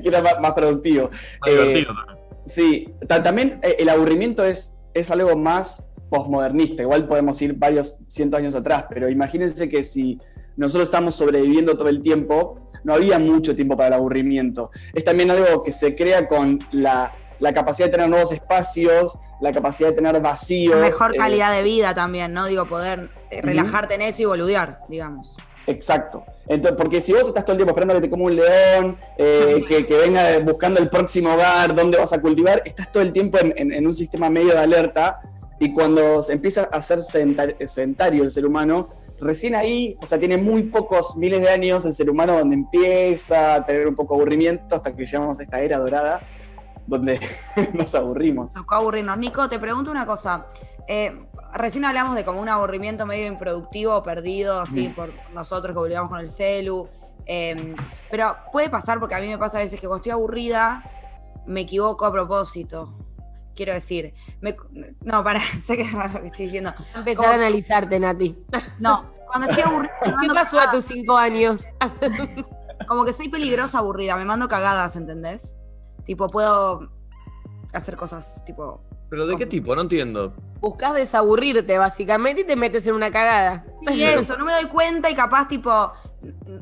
que 0.02 0.08
era 0.08 0.22
más, 0.22 0.40
más 0.40 0.52
productivo. 0.52 1.10
más 1.10 1.20
eh, 1.50 1.52
divertido 1.52 1.94
también. 1.94 2.18
Sí, 2.46 2.88
ta- 3.06 3.22
también 3.22 3.60
eh, 3.62 3.76
el 3.80 3.90
aburrimiento 3.90 4.42
es, 4.44 4.74
es 4.94 5.10
algo 5.10 5.36
más 5.36 5.86
postmodernista, 6.08 6.82
igual 6.82 7.06
podemos 7.06 7.40
ir 7.42 7.52
varios 7.54 7.98
cientos 8.08 8.38
años 8.40 8.54
atrás, 8.54 8.86
pero 8.88 9.08
imagínense 9.10 9.68
que 9.68 9.84
si 9.84 10.18
nosotros 10.56 10.88
estamos 10.88 11.14
sobreviviendo 11.14 11.76
todo 11.76 11.88
el 11.88 12.02
tiempo, 12.02 12.60
no 12.84 12.94
había 12.94 13.18
mucho 13.18 13.54
tiempo 13.54 13.76
para 13.76 13.88
el 13.88 13.94
aburrimiento. 13.94 14.70
Es 14.94 15.04
también 15.04 15.30
algo 15.30 15.62
que 15.62 15.72
se 15.72 15.94
crea 15.94 16.26
con 16.28 16.58
la, 16.72 17.12
la 17.38 17.52
capacidad 17.52 17.86
de 17.88 17.92
tener 17.92 18.08
nuevos 18.08 18.32
espacios, 18.32 19.18
la 19.40 19.52
capacidad 19.52 19.90
de 19.90 19.96
tener 19.96 20.20
vacíos. 20.20 20.80
Mejor 20.80 21.14
eh, 21.14 21.18
calidad 21.18 21.54
de 21.54 21.62
vida 21.62 21.94
también, 21.94 22.32
¿no? 22.32 22.46
Digo, 22.46 22.66
poder 22.66 23.10
eh, 23.30 23.40
relajarte 23.42 23.94
en 23.94 24.02
eso 24.02 24.22
y 24.22 24.24
boludear, 24.26 24.80
digamos. 24.88 25.36
Exacto. 25.66 26.24
Entonces, 26.48 26.76
porque 26.76 27.00
si 27.00 27.12
vos 27.12 27.28
estás 27.28 27.44
todo 27.44 27.52
el 27.52 27.58
tiempo 27.58 27.70
esperando 27.70 27.94
que 27.94 28.00
te 28.00 28.10
coma 28.10 28.24
un 28.24 28.34
león, 28.36 28.96
eh, 29.18 29.62
que, 29.68 29.86
que 29.86 29.98
venga 29.98 30.38
buscando 30.40 30.80
el 30.80 30.88
próximo 30.88 31.32
hogar, 31.34 31.74
dónde 31.74 31.96
vas 31.98 32.12
a 32.12 32.20
cultivar, 32.20 32.62
estás 32.64 32.90
todo 32.90 33.02
el 33.02 33.12
tiempo 33.12 33.38
en, 33.38 33.54
en- 33.56 33.72
en 33.72 33.86
un 33.86 33.94
sistema 33.94 34.28
medio 34.30 34.52
de 34.52 34.58
alerta 34.58 35.20
y 35.60 35.72
cuando 35.72 36.22
se 36.24 36.32
empieza 36.32 36.62
a 36.72 36.76
hacer 36.78 37.00
sedenta- 37.02 37.54
sedentario 37.68 38.24
el 38.24 38.30
ser 38.32 38.46
humano, 38.46 38.88
recién 39.20 39.54
ahí, 39.54 39.96
o 40.02 40.06
sea, 40.06 40.18
tiene 40.18 40.36
muy 40.36 40.64
pocos 40.64 41.16
miles 41.16 41.40
de 41.42 41.50
años 41.50 41.84
el 41.84 41.94
ser 41.94 42.08
humano 42.10 42.38
donde 42.38 42.54
empieza 42.56 43.54
a 43.54 43.64
tener 43.66 43.86
un 43.86 43.94
poco 43.94 44.14
de 44.14 44.20
aburrimiento 44.22 44.74
hasta 44.74 44.94
que 44.94 45.04
llegamos 45.04 45.38
a 45.38 45.42
esta 45.42 45.60
era 45.60 45.78
dorada 45.78 46.20
donde 46.86 47.20
nos 47.74 47.94
aburrimos. 47.94 48.52
Tocó 48.54 48.74
aburrirnos. 48.76 49.16
Nico, 49.18 49.48
te 49.48 49.58
pregunto 49.58 49.90
una 49.90 50.06
cosa. 50.06 50.46
Eh, 50.88 51.16
recién 51.54 51.84
hablamos 51.84 52.16
de 52.16 52.24
como 52.24 52.40
un 52.40 52.48
aburrimiento 52.48 53.06
medio 53.06 53.26
improductivo, 53.28 54.02
perdido, 54.02 54.60
así 54.60 54.88
Mm. 54.88 54.94
por 54.94 55.12
nosotros 55.32 55.72
que 55.74 55.78
volvíamos 55.78 56.10
con 56.10 56.20
el 56.20 56.28
celu. 56.28 56.88
Eh, 57.26 57.76
pero 58.10 58.34
puede 58.50 58.70
pasar, 58.70 58.98
porque 58.98 59.14
a 59.14 59.20
mí 59.20 59.28
me 59.28 59.38
pasa 59.38 59.58
a 59.58 59.60
veces 59.60 59.78
que 59.80 59.86
cuando 59.86 59.98
estoy 60.00 60.12
aburrida, 60.12 60.82
me 61.46 61.60
equivoco 61.60 62.06
a 62.06 62.12
propósito. 62.12 62.92
Quiero 63.54 63.72
decir, 63.74 64.14
me- 64.40 64.56
no, 65.02 65.22
para, 65.24 65.40
sé 65.62 65.76
que 65.76 65.82
es 65.82 65.92
raro 65.92 66.14
lo 66.14 66.20
que 66.22 66.26
estoy 66.28 66.46
diciendo. 66.46 66.72
Empezar 66.94 67.26
a 67.26 67.34
analizarte, 67.34 67.98
Nati. 68.00 68.36
No, 68.78 69.10
cuando 69.26 69.48
estoy 69.50 69.62
aburrida, 69.66 69.92
me 70.02 70.06
¿Qué 70.10 70.12
mando 70.16 70.34
pasó 70.34 70.56
a 70.58 70.60
cagadas. 70.66 70.74
tus 70.86 70.94
cinco 70.94 71.16
años? 71.16 71.66
Como 72.88 73.04
que 73.04 73.12
soy 73.12 73.28
peligrosa 73.28 73.78
aburrida, 73.78 74.16
me 74.16 74.24
mando 74.24 74.48
cagadas, 74.48 74.96
¿entendés? 74.96 75.56
Tipo, 76.04 76.28
puedo 76.28 76.90
hacer 77.72 77.96
cosas, 77.96 78.42
tipo, 78.44 78.82
¿Pero 79.10 79.26
de 79.26 79.36
qué 79.36 79.46
tipo? 79.46 79.74
No 79.74 79.82
entiendo. 79.82 80.34
Buscas 80.60 80.94
desaburrirte, 80.94 81.78
básicamente, 81.78 82.42
y 82.42 82.44
te 82.44 82.54
metes 82.54 82.86
en 82.86 82.94
una 82.94 83.10
cagada. 83.10 83.64
Y 83.92 84.02
eso, 84.02 84.36
no 84.36 84.44
me 84.44 84.52
doy 84.52 84.66
cuenta 84.66 85.10
y 85.10 85.14
capaz, 85.14 85.48
tipo, 85.48 85.92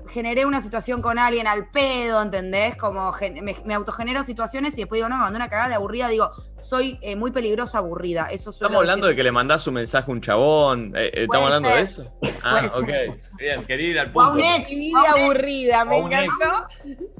generé 0.09 0.47
una 0.47 0.61
situación 0.63 1.03
con 1.03 1.19
alguien 1.19 1.47
al 1.47 1.69
pedo, 1.71 2.23
¿entendés? 2.23 2.77
Como 2.77 3.13
me, 3.43 3.55
me 3.65 3.75
autogenero 3.75 4.23
situaciones 4.25 4.73
y 4.75 4.79
después 4.79 4.99
digo, 4.99 5.09
no, 5.11 5.17
me 5.17 5.23
mandé 5.25 5.37
una 5.37 5.49
cagada 5.49 5.69
de 5.69 5.75
aburrida. 5.75 6.09
Digo, 6.09 6.31
soy 6.61 6.99
eh, 7.03 7.17
muy 7.17 7.31
peligrosa 7.31 7.79
aburrida. 7.79 8.27
Eso 8.31 8.51
Estamos 8.51 8.77
hablando 8.79 9.07
de 9.07 9.17
que 9.17 9.23
le 9.23 9.33
mandás 9.33 9.67
un 9.67 9.75
mensaje 9.75 10.11
a 10.11 10.15
un 10.15 10.21
chabón. 10.21 10.93
eh, 10.97 11.07
eh, 11.15 11.23
¿Estamos 11.23 11.47
hablando 11.47 11.69
de 11.69 11.81
eso? 11.83 12.13
Ah, 12.45 12.63
ok. 12.77 12.89
Bien, 13.39 13.65
quería 13.65 13.89
ir 13.89 13.99
al 13.99 14.11
O 14.15 14.21
a 14.21 14.29
punto. 14.31 14.33
un 14.33 14.41
ex, 14.41 14.67
a 14.67 14.75
vida 14.75 14.99
un 15.01 15.07
ex. 15.07 15.23
aburrida, 15.25 15.85
me 15.85 15.99
encantó. 15.99 16.67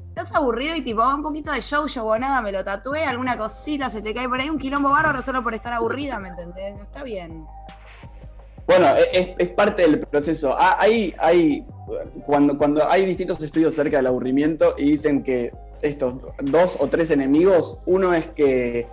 Estás 0.09 0.35
aburrido 0.35 0.75
y 0.75 0.81
tipo, 0.81 1.01
un 1.07 1.23
poquito 1.23 1.51
de 1.51 1.61
show, 1.61 1.87
yo 1.87 2.03
o 2.05 2.17
nada, 2.19 2.41
me 2.41 2.51
lo 2.51 2.63
tatué, 2.63 3.05
alguna 3.05 3.37
cosita, 3.37 3.89
se 3.89 4.01
te 4.01 4.13
cae 4.13 4.27
por 4.27 4.39
ahí 4.39 4.49
un 4.49 4.57
quilombo 4.57 4.89
bárbaro 4.89 5.21
solo 5.21 5.41
por 5.41 5.53
estar 5.53 5.71
aburrida, 5.71 6.19
¿me 6.19 6.29
entendés? 6.29 6.75
No 6.75 6.83
está 6.83 7.03
bien. 7.03 7.45
Bueno, 8.67 8.87
e, 8.97 9.09
es, 9.13 9.29
es 9.37 9.49
parte 9.49 9.83
del 9.83 9.99
proceso. 10.01 10.53
Ah, 10.57 10.75
Hay, 10.79 11.15
hay, 11.19 11.65
cuando, 12.25 12.57
cuando 12.57 12.85
hay 12.87 13.05
distintos 13.05 13.41
estudios 13.41 13.73
acerca 13.73 13.97
del 13.97 14.07
aburrimiento 14.07 14.75
y 14.77 14.91
dicen 14.91 15.23
que 15.23 15.51
estos 15.81 16.15
dos 16.43 16.77
o 16.79 16.87
tres 16.87 17.09
enemigos, 17.11 17.79
uno 17.85 18.13
es 18.13 18.27
que 18.27 18.87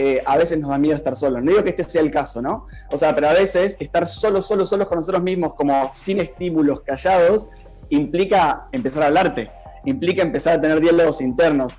eh, 0.00 0.22
a 0.24 0.36
veces 0.38 0.58
nos 0.60 0.70
da 0.70 0.78
miedo 0.78 0.96
estar 0.96 1.14
solos. 1.16 1.42
No 1.42 1.50
digo 1.50 1.64
que 1.64 1.70
este 1.70 1.84
sea 1.84 2.00
el 2.02 2.10
caso, 2.10 2.40
¿no? 2.40 2.66
O 2.90 2.96
sea, 2.96 3.14
pero 3.14 3.28
a 3.28 3.32
veces 3.32 3.76
estar 3.80 4.06
solos, 4.06 4.46
solos, 4.46 4.68
solos 4.68 4.86
con 4.86 4.96
nosotros 4.96 5.22
mismos, 5.22 5.54
como 5.56 5.90
sin 5.90 6.20
estímulos, 6.20 6.82
callados, 6.82 7.48
implica 7.90 8.68
empezar 8.72 9.02
a 9.02 9.06
hablarte, 9.06 9.50
implica 9.84 10.22
empezar 10.22 10.54
a 10.54 10.60
tener 10.60 10.80
diálogos 10.80 11.20
internos. 11.20 11.76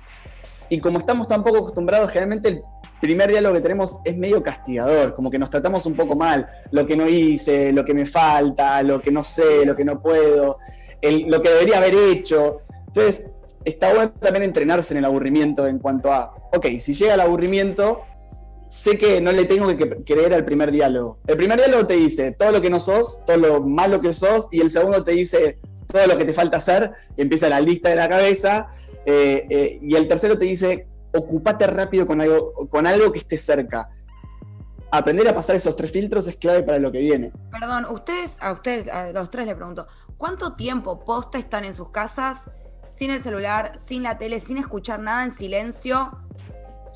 Y 0.68 0.80
como 0.80 0.98
estamos 0.98 1.26
tan 1.26 1.42
poco 1.42 1.58
acostumbrados, 1.58 2.10
generalmente 2.10 2.48
el 2.50 2.62
primer 3.00 3.30
diálogo 3.30 3.54
que 3.54 3.62
tenemos 3.62 3.98
es 4.04 4.16
medio 4.16 4.42
castigador, 4.42 5.14
como 5.14 5.30
que 5.30 5.38
nos 5.38 5.48
tratamos 5.48 5.86
un 5.86 5.94
poco 5.94 6.14
mal, 6.14 6.46
lo 6.70 6.84
que 6.86 6.96
no 6.96 7.08
hice, 7.08 7.72
lo 7.72 7.84
que 7.84 7.94
me 7.94 8.04
falta, 8.04 8.82
lo 8.82 9.00
que 9.00 9.10
no 9.10 9.24
sé, 9.24 9.64
lo 9.64 9.74
que 9.74 9.84
no 9.84 10.00
puedo, 10.02 10.58
el- 11.00 11.26
lo 11.28 11.40
que 11.40 11.48
debería 11.48 11.78
haber 11.78 11.94
hecho. 11.94 12.58
Entonces, 12.86 13.30
está 13.64 13.94
bueno 13.94 14.12
también 14.20 14.42
entrenarse 14.42 14.92
en 14.94 14.98
el 14.98 15.04
aburrimiento 15.06 15.66
en 15.66 15.78
cuanto 15.78 16.12
a, 16.12 16.34
ok, 16.52 16.66
si 16.78 16.94
llega 16.94 17.14
el 17.14 17.20
aburrimiento, 17.20 18.02
sé 18.70 18.96
que 18.96 19.20
no 19.20 19.32
le 19.32 19.46
tengo 19.46 19.66
que 19.76 20.04
creer 20.04 20.32
al 20.32 20.44
primer 20.44 20.70
diálogo. 20.70 21.18
El 21.26 21.36
primer 21.36 21.58
diálogo 21.58 21.86
te 21.86 21.94
dice 21.94 22.30
todo 22.30 22.52
lo 22.52 22.60
que 22.62 22.70
no 22.70 22.78
sos, 22.78 23.24
todo 23.26 23.36
lo 23.36 23.62
malo 23.62 24.00
que 24.00 24.14
sos, 24.14 24.46
y 24.52 24.60
el 24.60 24.70
segundo 24.70 25.02
te 25.02 25.10
dice 25.10 25.58
todo 25.88 26.06
lo 26.06 26.16
que 26.16 26.24
te 26.24 26.32
falta 26.32 26.58
hacer, 26.58 26.92
y 27.16 27.22
empieza 27.22 27.48
la 27.48 27.60
lista 27.60 27.88
de 27.88 27.96
la 27.96 28.08
cabeza, 28.08 28.68
eh, 29.04 29.44
eh, 29.50 29.78
y 29.82 29.96
el 29.96 30.06
tercero 30.06 30.38
te 30.38 30.44
dice, 30.44 30.86
ocupate 31.12 31.66
rápido 31.66 32.06
con 32.06 32.20
algo, 32.20 32.68
con 32.68 32.86
algo 32.86 33.10
que 33.10 33.18
esté 33.18 33.36
cerca. 33.38 33.90
Aprender 34.92 35.26
a 35.26 35.34
pasar 35.34 35.56
esos 35.56 35.74
tres 35.74 35.90
filtros 35.90 36.28
es 36.28 36.36
clave 36.36 36.62
para 36.62 36.78
lo 36.78 36.92
que 36.92 36.98
viene. 37.00 37.32
Perdón, 37.50 37.86
ustedes, 37.90 38.36
a 38.40 38.52
ustedes, 38.52 38.88
a 38.88 39.10
los 39.10 39.30
tres 39.32 39.46
le 39.46 39.56
pregunto, 39.56 39.88
¿cuánto 40.16 40.54
tiempo 40.54 41.04
posta 41.04 41.38
están 41.38 41.64
en 41.64 41.74
sus 41.74 41.90
casas 41.90 42.48
sin 42.90 43.10
el 43.10 43.20
celular, 43.20 43.72
sin 43.76 44.04
la 44.04 44.16
tele, 44.16 44.38
sin 44.38 44.58
escuchar 44.58 45.00
nada 45.00 45.24
en 45.24 45.32
silencio? 45.32 46.12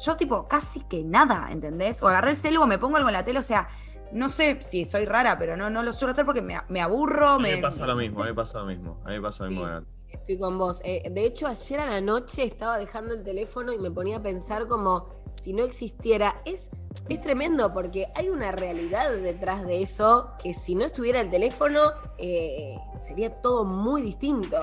Yo 0.03 0.17
tipo, 0.17 0.47
casi 0.49 0.81
que 0.81 1.03
nada, 1.05 1.49
¿entendés? 1.51 2.03
O 2.03 2.09
agarré 2.09 2.31
el 2.31 2.37
celu 2.37 2.63
o 2.63 2.67
me 2.67 2.79
pongo 2.79 2.97
algo 2.97 3.09
en 3.09 3.15
la 3.15 3.25
tele, 3.25 3.39
o 3.39 3.43
sea, 3.43 3.69
no 4.13 4.29
sé 4.29 4.61
si 4.63 4.85
soy 4.85 5.07
rara, 5.07 5.39
pero 5.39 5.57
no, 5.57 5.71
no 5.71 5.83
lo 5.83 5.93
suelo 5.93 6.13
hacer 6.13 6.25
porque 6.25 6.43
me, 6.43 6.57
me 6.69 6.81
aburro, 6.81 7.29
A 7.29 7.37
mí 7.39 7.45
me... 7.45 7.57
me 7.57 7.63
pasa 7.63 7.87
lo 7.87 7.97
mismo, 7.97 8.21
a 8.21 8.25
mí 8.25 8.31
me 8.31 8.35
pasa 8.35 8.59
lo 8.61 8.67
mismo. 8.67 9.01
A 9.05 9.09
mí 9.09 9.15
me 9.15 9.23
pasa 9.23 9.45
lo 9.45 9.51
mismo. 9.51 9.67
Sí. 9.67 9.87
Estoy 10.13 10.39
con 10.39 10.57
vos. 10.59 10.81
Eh, 10.85 11.11
de 11.11 11.27
hecho, 11.27 11.49
ayer 11.49 11.81
a 11.81 11.87
la 11.87 12.01
noche 12.01 12.45
estaba 12.45 12.79
dejando 12.79 13.15
el 13.15 13.25
teléfono 13.25 13.73
y 13.73 13.79
me 13.79 13.91
ponía 13.91 14.19
a 14.19 14.23
pensar 14.23 14.69
como 14.69 15.09
si 15.33 15.53
no 15.53 15.65
existiera. 15.65 16.41
Es, 16.45 16.71
es 17.09 17.21
tremendo 17.21 17.73
porque 17.75 18.07
hay 18.15 18.29
una 18.29 18.53
realidad 18.53 19.11
detrás 19.13 19.67
de 19.67 19.83
eso 19.83 20.31
que 20.43 20.55
si 20.55 20.77
no 20.77 20.85
estuviera 20.85 21.21
el 21.21 21.31
teléfono 21.31 21.81
eh, 22.19 22.77
sería 22.97 23.31
todo 23.43 23.65
muy 23.65 24.03
distinto. 24.03 24.59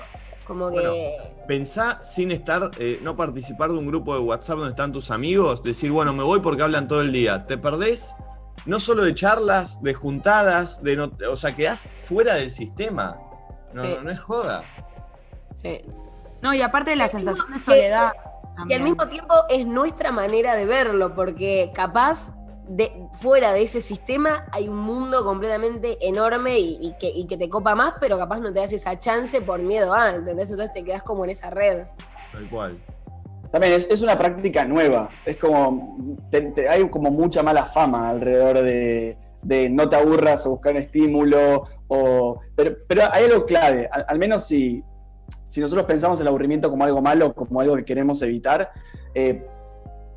Como 0.52 0.70
que... 0.72 1.18
Pensá 1.48 2.04
sin 2.04 2.32
estar, 2.32 2.72
eh, 2.78 3.00
no 3.02 3.16
participar 3.16 3.72
de 3.72 3.78
un 3.78 3.88
grupo 3.88 4.14
de 4.14 4.20
WhatsApp 4.22 4.58
donde 4.58 4.72
están 4.72 4.92
tus 4.92 5.12
amigos, 5.12 5.64
decir, 5.64 5.92
bueno, 5.92 6.14
me 6.14 6.24
voy 6.24 6.40
porque 6.40 6.64
hablan 6.64 6.88
todo 6.88 7.02
el 7.02 7.12
día. 7.12 7.46
Te 7.48 7.58
perdés 7.58 8.16
no 8.66 8.80
solo 8.80 9.04
de 9.04 9.16
charlas, 9.16 9.82
de 9.82 9.94
juntadas, 9.94 10.84
de 10.84 10.96
no- 10.96 11.12
o 11.30 11.36
sea, 11.36 11.56
quedás 11.56 11.90
fuera 11.98 12.36
del 12.36 12.52
sistema. 12.52 13.18
No, 13.74 13.84
Sí. 13.84 13.94
no, 13.98 14.04
no 14.04 14.12
es 14.12 14.20
joda. 14.20 14.64
sí. 15.56 15.82
No, 16.42 16.54
y 16.56 16.62
aparte 16.64 16.90
de 16.92 16.96
la 16.98 17.08
sensación 17.08 17.48
de 17.52 17.58
que- 17.60 17.64
soledad. 17.64 18.14
Y 18.68 18.74
al 18.74 18.82
mismo 18.82 19.08
tiempo 19.08 19.34
es 19.50 19.66
nuestra 19.66 20.12
manera 20.12 20.56
de 20.56 20.66
verlo, 20.66 21.14
porque 21.16 21.72
capaz 21.74 22.34
de, 22.74 23.08
fuera 23.20 23.52
de 23.54 23.64
ese 23.64 23.82
sistema 23.82 24.46
hay 24.52 24.68
un 24.70 24.78
mundo 24.78 25.24
completamente 25.26 25.98
enorme 26.08 26.58
y, 26.60 26.78
y 26.82 26.94
que, 26.98 27.10
y 27.10 27.28
que 27.28 27.38
te 27.38 27.50
copa 27.50 27.76
más, 27.76 27.96
pero 28.00 28.18
capaz 28.18 28.40
no 28.40 28.54
te 28.54 28.60
das 28.62 28.72
esa 28.74 28.98
chance 28.98 29.42
por 29.42 29.60
miedo 29.62 29.94
a, 29.94 30.12
¿entendés? 30.16 30.50
Entonces 30.52 30.74
te 30.74 30.84
quedas 30.84 31.04
como 31.04 31.24
en 31.26 31.32
esa 31.32 31.50
red. 31.50 31.84
Tal 32.32 32.50
cual. 32.50 32.78
También 33.52 33.74
es, 33.74 33.90
es 33.92 34.02
una 34.02 34.18
práctica 34.18 34.64
nueva. 34.64 35.10
Es 35.26 35.36
como. 35.36 35.98
te- 36.30 36.42
te- 36.54 36.70
hay 36.70 36.88
como 36.90 37.12
mucha 37.12 37.44
mala 37.44 37.66
fama 37.66 38.10
alrededor 38.10 38.62
de, 38.62 39.18
de 39.42 39.70
no 39.70 39.90
te 39.90 39.98
aburras 39.98 40.46
o 40.48 40.52
buscar 40.52 40.72
un 40.72 40.78
estímulo. 40.80 41.64
O, 41.90 42.40
pero, 42.56 42.78
pero 42.88 43.02
hay 43.12 43.26
algo 43.26 43.46
clave. 43.46 43.90
Al, 43.92 44.06
al 44.08 44.18
menos 44.18 44.46
si, 44.46 44.82
si 45.50 45.60
nosotros 45.60 45.86
pensamos 45.86 46.22
el 46.22 46.28
aburrimiento 46.30 46.70
como 46.70 46.86
algo 46.86 47.02
malo, 47.02 47.34
como 47.36 47.60
algo 47.60 47.76
que 47.76 47.84
queremos 47.84 48.22
evitar, 48.22 48.72
eh, 49.14 49.46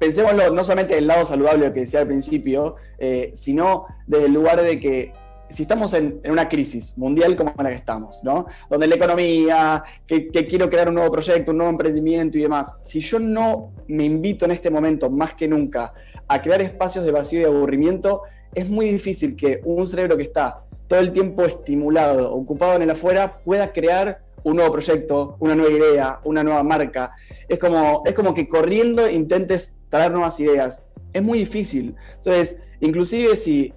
pensémoslo 0.04 0.50
no 0.50 0.62
solamente 0.62 0.94
del 0.96 1.06
lado 1.06 1.25
saludable, 1.25 1.73
que 1.73 1.80
decía 1.80 2.00
al 2.00 2.06
principio, 2.06 2.76
eh, 2.99 3.30
sino 3.32 3.87
desde 4.06 4.26
el 4.26 4.34
lugar 4.34 4.61
de 4.61 4.78
que 4.78 5.14
si 5.49 5.62
estamos 5.62 5.94
en, 5.94 6.20
en 6.23 6.30
una 6.30 6.46
crisis 6.46 6.99
mundial 6.99 7.37
como 7.37 7.54
la 7.62 7.70
que 7.70 7.76
estamos, 7.76 8.20
¿no? 8.23 8.46
Donde 8.68 8.87
la 8.87 8.96
economía, 8.96 9.82
que, 10.06 10.28
que 10.28 10.46
quiero 10.46 10.68
crear 10.68 10.88
un 10.88 10.96
nuevo 10.96 11.11
proyecto, 11.11 11.52
un 11.52 11.58
nuevo 11.58 11.70
emprendimiento 11.70 12.37
y 12.37 12.42
demás, 12.42 12.76
si 12.82 13.00
yo 13.00 13.18
no 13.18 13.73
me 13.88 14.04
invito 14.04 14.44
en 14.44 14.50
este 14.50 14.68
momento, 14.70 15.08
más 15.11 15.34
que 15.34 15.49
nunca, 15.49 15.94
a 16.28 16.42
crear 16.42 16.61
espacios 16.61 17.04
de 17.06 17.12
vacío 17.12 17.40
y 17.40 17.44
aburrimiento, 17.44 18.23
es 18.54 18.68
muy 18.68 18.90
difícil 18.90 19.37
que 19.37 19.61
un 19.64 19.87
cerebro 19.87 20.18
que 20.18 20.25
está 20.25 20.64
todo 20.87 21.00
el 21.00 21.12
tiempo 21.12 21.44
estimulado, 21.44 22.30
ocupado 22.34 22.76
en 22.76 22.82
el 22.82 22.90
afuera, 22.90 23.40
pueda 23.42 23.73
crear 23.73 24.25
un 24.44 24.56
nuevo 24.56 24.70
proyecto, 24.70 25.37
una 25.40 25.56
nueva 25.56 25.73
idea, 25.73 26.20
una 26.25 26.44
nueva 26.44 26.62
marca. 26.62 27.12
Es 27.49 27.58
como, 27.58 28.02
es 28.06 28.14
como 28.14 28.34
que 28.34 28.46
corriendo 28.46 29.08
intentes 29.11 29.80
traer 29.94 30.10
nuevas 30.10 30.40
ideas. 30.40 30.82
Es 31.12 31.22
muy 31.22 31.38
difícil. 31.38 31.94
Entonces, 32.16 32.60
inclusive 32.80 33.36
si, 33.36 33.72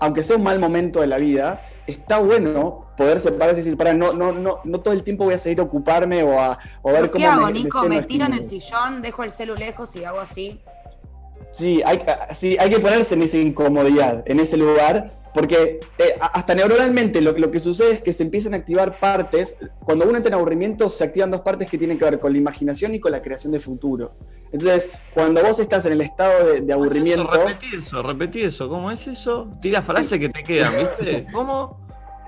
aunque 0.00 0.24
sea 0.24 0.36
un 0.36 0.42
mal 0.42 0.58
momento 0.58 1.00
de 1.00 1.06
la 1.06 1.16
vida, 1.18 1.62
está 1.86 2.18
bueno 2.18 2.86
poder 2.96 3.20
separarse 3.20 3.60
y 3.60 3.62
decir, 3.62 3.76
para, 3.76 3.94
no, 3.94 4.12
no, 4.12 4.32
no, 4.32 4.58
no 4.64 4.80
todo 4.80 4.92
el 4.94 5.04
tiempo 5.04 5.24
voy 5.24 5.34
a 5.34 5.38
seguir 5.38 5.60
a 5.60 5.62
ocuparme 5.62 6.24
o 6.24 6.40
a, 6.40 6.58
o 6.82 6.88
a 6.88 6.92
ver 6.92 7.02
¿Qué 7.04 7.10
cómo 7.10 7.30
hago, 7.30 7.46
me- 7.46 7.52
Nico? 7.52 7.82
lleno 7.82 7.88
¿Me 7.94 8.00
de 8.00 8.06
tiro 8.08 8.26
en 8.26 8.32
el 8.32 8.44
sillón, 8.46 9.00
dejo 9.00 9.22
el 9.22 9.30
celu 9.30 9.54
lejos 9.54 9.94
y 9.94 10.04
hago 10.04 10.18
así? 10.18 10.60
Sí 11.52 11.82
hay, 11.86 12.00
sí, 12.34 12.56
hay 12.58 12.68
que 12.70 12.80
ponerse 12.80 13.14
en 13.14 13.22
esa 13.22 13.38
incomodidad, 13.38 14.24
en 14.26 14.40
ese 14.40 14.56
lugar, 14.56 15.20
porque 15.32 15.78
eh, 15.98 16.14
hasta 16.20 16.52
neuronalmente 16.56 17.20
lo, 17.20 17.30
lo, 17.38 17.50
que 17.52 17.60
sucede 17.60 17.92
es 17.92 18.02
que 18.02 18.12
se 18.12 18.24
empiezan 18.24 18.54
a 18.54 18.56
activar 18.56 18.98
partes, 18.98 19.56
cuando 19.84 20.04
uno 20.04 20.16
entra 20.16 20.30
en 20.30 20.34
aburrimiento 20.34 20.88
se 20.88 21.04
activan 21.04 21.30
dos 21.30 21.42
partes 21.42 21.68
que 21.68 21.78
tienen 21.78 21.96
que 21.96 22.04
ver 22.04 22.18
con 22.18 22.32
la 22.32 22.38
imaginación 22.38 22.92
y 22.96 22.98
con 22.98 23.12
la 23.12 23.22
creación 23.22 23.52
de 23.52 23.60
futuro. 23.60 24.16
Entonces, 24.52 24.90
cuando 25.12 25.42
vos 25.42 25.58
estás 25.58 25.84
en 25.86 25.92
el 25.92 26.00
estado 26.00 26.46
de, 26.46 26.60
de 26.62 26.72
aburrimiento... 26.72 27.26
¿Cómo 27.26 27.48
es 27.48 27.50
eso? 27.50 27.52
Repetí 27.52 27.76
eso, 27.76 28.02
repetí 28.02 28.42
eso, 28.42 28.68
¿cómo 28.68 28.90
es 28.90 29.06
eso? 29.06 29.50
Tira 29.60 29.82
frases 29.82 30.18
que 30.18 30.28
te 30.28 30.42
quedan, 30.42 30.72
¿viste? 30.78 31.26
¿Cómo? 31.32 31.86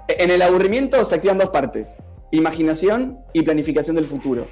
En 0.08 0.30
el 0.30 0.42
aburrimiento 0.42 1.04
se 1.04 1.14
activan 1.14 1.38
dos 1.38 1.50
partes, 1.50 2.02
imaginación 2.30 3.18
y 3.32 3.42
planificación 3.42 3.96
del 3.96 4.06
futuro. 4.06 4.48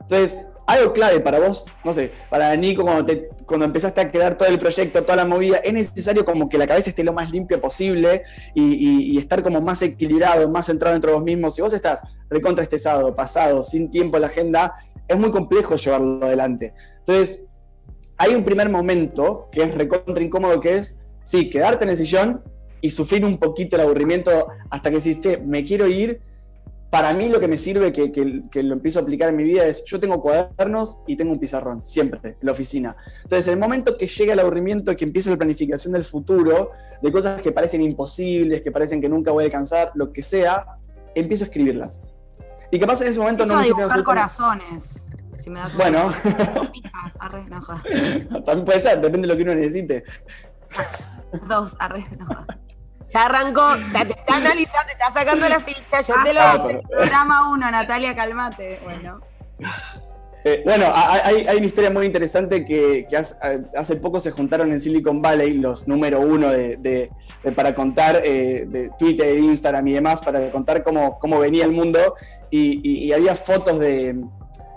Entonces, 0.00 0.46
algo 0.66 0.92
clave 0.92 1.20
para 1.20 1.38
vos, 1.38 1.64
no 1.84 1.92
sé, 1.92 2.12
para 2.30 2.54
Nico, 2.56 2.82
cuando, 2.82 3.04
te, 3.04 3.28
cuando 3.46 3.66
empezaste 3.66 4.00
a 4.00 4.10
crear 4.10 4.36
todo 4.36 4.48
el 4.48 4.58
proyecto, 4.58 5.02
toda 5.02 5.16
la 5.16 5.24
movida, 5.24 5.58
es 5.58 5.72
necesario 5.72 6.24
como 6.24 6.48
que 6.48 6.58
la 6.58 6.66
cabeza 6.66 6.90
esté 6.90 7.04
lo 7.04 7.12
más 7.12 7.30
limpia 7.30 7.60
posible 7.60 8.22
y, 8.54 8.62
y, 8.62 9.12
y 9.12 9.18
estar 9.18 9.42
como 9.42 9.60
más 9.60 9.82
equilibrado, 9.82 10.48
más 10.48 10.66
centrado 10.66 10.94
dentro 10.94 11.10
de 11.10 11.16
vos 11.16 11.24
mismos. 11.24 11.54
Si 11.54 11.62
vos 11.62 11.72
estás 11.72 12.02
recontraestresado, 12.30 13.14
pasado, 13.14 13.62
sin 13.62 13.90
tiempo 13.90 14.16
en 14.16 14.22
la 14.22 14.28
agenda, 14.28 14.76
es 15.12 15.18
muy 15.18 15.30
complejo 15.30 15.76
llevarlo 15.76 16.24
adelante. 16.24 16.74
Entonces, 16.98 17.44
hay 18.16 18.34
un 18.34 18.44
primer 18.44 18.68
momento 18.68 19.48
que 19.50 19.62
es 19.62 19.74
recontra 19.74 20.22
incómodo, 20.22 20.60
que 20.60 20.76
es, 20.76 20.98
sí, 21.24 21.50
quedarte 21.50 21.84
en 21.84 21.90
el 21.90 21.96
sillón 21.96 22.42
y 22.80 22.90
sufrir 22.90 23.24
un 23.24 23.38
poquito 23.38 23.76
el 23.76 23.82
aburrimiento 23.82 24.48
hasta 24.70 24.90
que 24.90 24.96
decís, 24.96 25.20
che, 25.20 25.38
me 25.38 25.64
quiero 25.64 25.86
ir, 25.86 26.20
para 26.90 27.14
mí 27.14 27.28
lo 27.28 27.40
que 27.40 27.48
me 27.48 27.56
sirve, 27.56 27.90
que, 27.90 28.12
que, 28.12 28.42
que, 28.50 28.62
lo 28.62 28.74
empiezo 28.74 28.98
a 28.98 29.02
aplicar 29.02 29.30
en 29.30 29.36
mi 29.36 29.44
vida, 29.44 29.64
es 29.64 29.82
yo 29.86 29.98
tengo 29.98 30.20
cuadernos 30.20 30.98
y 31.06 31.16
tengo 31.16 31.32
un 31.32 31.38
pizarrón, 31.38 31.86
siempre, 31.86 32.20
en 32.22 32.36
la 32.42 32.52
oficina. 32.52 32.96
Entonces, 33.22 33.48
en 33.48 33.54
el 33.54 33.60
momento 33.60 33.96
que 33.96 34.06
llega 34.06 34.34
el 34.34 34.40
aburrimiento, 34.40 34.94
que 34.94 35.04
empieza 35.04 35.30
la 35.30 35.38
planificación 35.38 35.94
del 35.94 36.04
futuro, 36.04 36.70
de 37.00 37.10
cosas 37.10 37.40
que 37.40 37.50
parecen 37.50 37.80
imposibles, 37.80 38.60
que 38.60 38.70
parecen 38.70 39.00
que 39.00 39.08
nunca 39.08 39.32
voy 39.32 39.44
a 39.44 39.46
alcanzar, 39.46 39.90
lo 39.94 40.12
que 40.12 40.22
sea, 40.22 40.66
empiezo 41.14 41.44
a 41.44 41.46
escribirlas. 41.46 42.02
Y 42.70 42.78
capaz 42.78 43.00
en 43.00 43.08
ese 43.08 43.18
momento 43.18 43.44
Deja 43.44 43.54
no 43.54 43.62
de 43.62 43.68
dibujar 43.68 44.02
corazones. 44.02 45.01
Si 45.42 45.50
me 45.50 45.60
das 45.60 45.74
Bueno. 45.76 46.12
Pijas, 46.72 47.16
arre. 47.20 47.44
También 48.44 48.64
puede 48.64 48.80
ser, 48.80 49.00
depende 49.00 49.26
de 49.26 49.34
lo 49.34 49.36
que 49.36 49.42
uno 49.42 49.54
necesite. 49.54 50.04
Dos, 51.48 51.74
arre, 51.78 52.04
no, 52.18 52.26
jodas. 52.26 52.46
Ya 53.08 53.26
arrancó, 53.26 53.76
ya 53.92 54.04
te 54.06 54.12
está 54.18 54.36
analizando, 54.36 54.86
te 54.86 54.92
está 54.92 55.10
sacando 55.10 55.46
la 55.48 55.60
ficha, 55.60 56.00
yo 56.00 56.14
te 56.24 56.38
Ah, 56.38 56.54
lo. 56.56 56.66
pero- 56.66 56.82
Programa 56.82 57.50
uno, 57.50 57.70
Natalia, 57.70 58.14
calmate. 58.14 58.80
Bueno. 58.84 59.20
Eh, 60.44 60.60
bueno, 60.64 60.86
ha- 60.92 61.24
hay, 61.24 61.46
hay 61.46 61.56
una 61.58 61.66
historia 61.66 61.88
muy 61.92 62.04
interesante 62.04 62.64
que, 62.64 63.06
que 63.08 63.16
hace, 63.16 63.36
hace 63.76 63.94
poco 63.94 64.18
se 64.18 64.32
juntaron 64.32 64.72
en 64.72 64.80
Silicon 64.80 65.22
Valley 65.22 65.52
los 65.54 65.86
número 65.86 66.18
uno 66.18 66.48
de, 66.50 66.78
de- 66.78 67.12
de- 67.44 67.52
para 67.52 67.72
contar 67.76 68.16
eh, 68.24 68.64
de 68.66 68.90
Twitter, 68.98 69.38
Instagram 69.38 69.86
y 69.86 69.92
demás, 69.92 70.20
para 70.20 70.50
contar 70.50 70.82
cómo, 70.82 71.16
cómo 71.20 71.38
venía 71.38 71.64
el 71.64 71.70
mundo. 71.70 72.16
Y, 72.50 72.80
y- 72.82 73.04
y 73.04 73.12
había 73.12 73.36
fotos 73.36 73.78
de, 73.78 74.20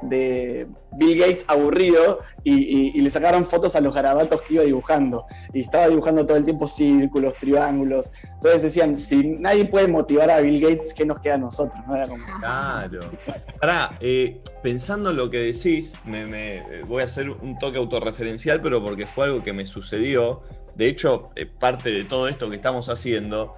de 0.02 0.68
Bill 0.92 1.18
Gates 1.20 1.46
aburrido 1.48 2.22
y, 2.44 2.92
y- 2.98 3.02
le 3.02 3.10
sacaron 3.10 3.46
fotos 3.46 3.76
a 3.76 3.82
los 3.82 3.94
garabatos 3.94 4.42
que 4.42 4.56
iba 4.56 4.64
dibujando. 4.64 5.26
Y 5.54 5.62
estaba 5.62 5.88
dibujando 5.88 6.26
todo 6.26 6.38
el 6.38 6.44
tiempo 6.44 6.68
círculos, 6.68 7.36
triángulos. 7.38 8.12
Entonces 8.36 8.62
decían, 8.64 8.96
si 8.96 9.28
nadie 9.28 9.66
puede 9.66 9.88
motivar 9.88 10.30
a 10.32 10.40
Bill 10.40 10.62
Gates, 10.62 10.94
¿qué 10.94 11.06
nos 11.06 11.20
queda 11.20 11.36
a 11.36 11.40
nosotros? 11.40 11.84
¿no? 11.88 11.96
Era 11.96 12.08
como, 12.08 12.24
Claro. 12.40 13.12
Pará, 13.60 13.98
eh, 14.00 14.42
pensando 14.62 15.10
en 15.12 15.18
lo 15.18 15.30
que 15.30 15.38
decís, 15.40 15.96
me, 16.06 16.26
me- 16.26 16.58
eh, 16.58 16.84
voy 16.88 17.02
a 17.02 17.06
hacer 17.06 17.30
un 17.30 17.58
toque 17.58 17.78
autorreferencial, 17.78 18.62
pero 18.62 18.84
porque 18.84 19.08
fue 19.08 19.26
algo 19.26 19.44
que 19.44 19.54
me 19.54 19.66
sucedió. 19.66 20.42
De 20.76 20.88
hecho, 20.88 21.30
eh, 21.36 21.46
parte 21.46 21.90
de 21.90 22.04
todo 22.04 22.28
esto 22.28 22.50
que 22.50 22.58
estamos 22.58 22.90
haciendo, 22.90 23.56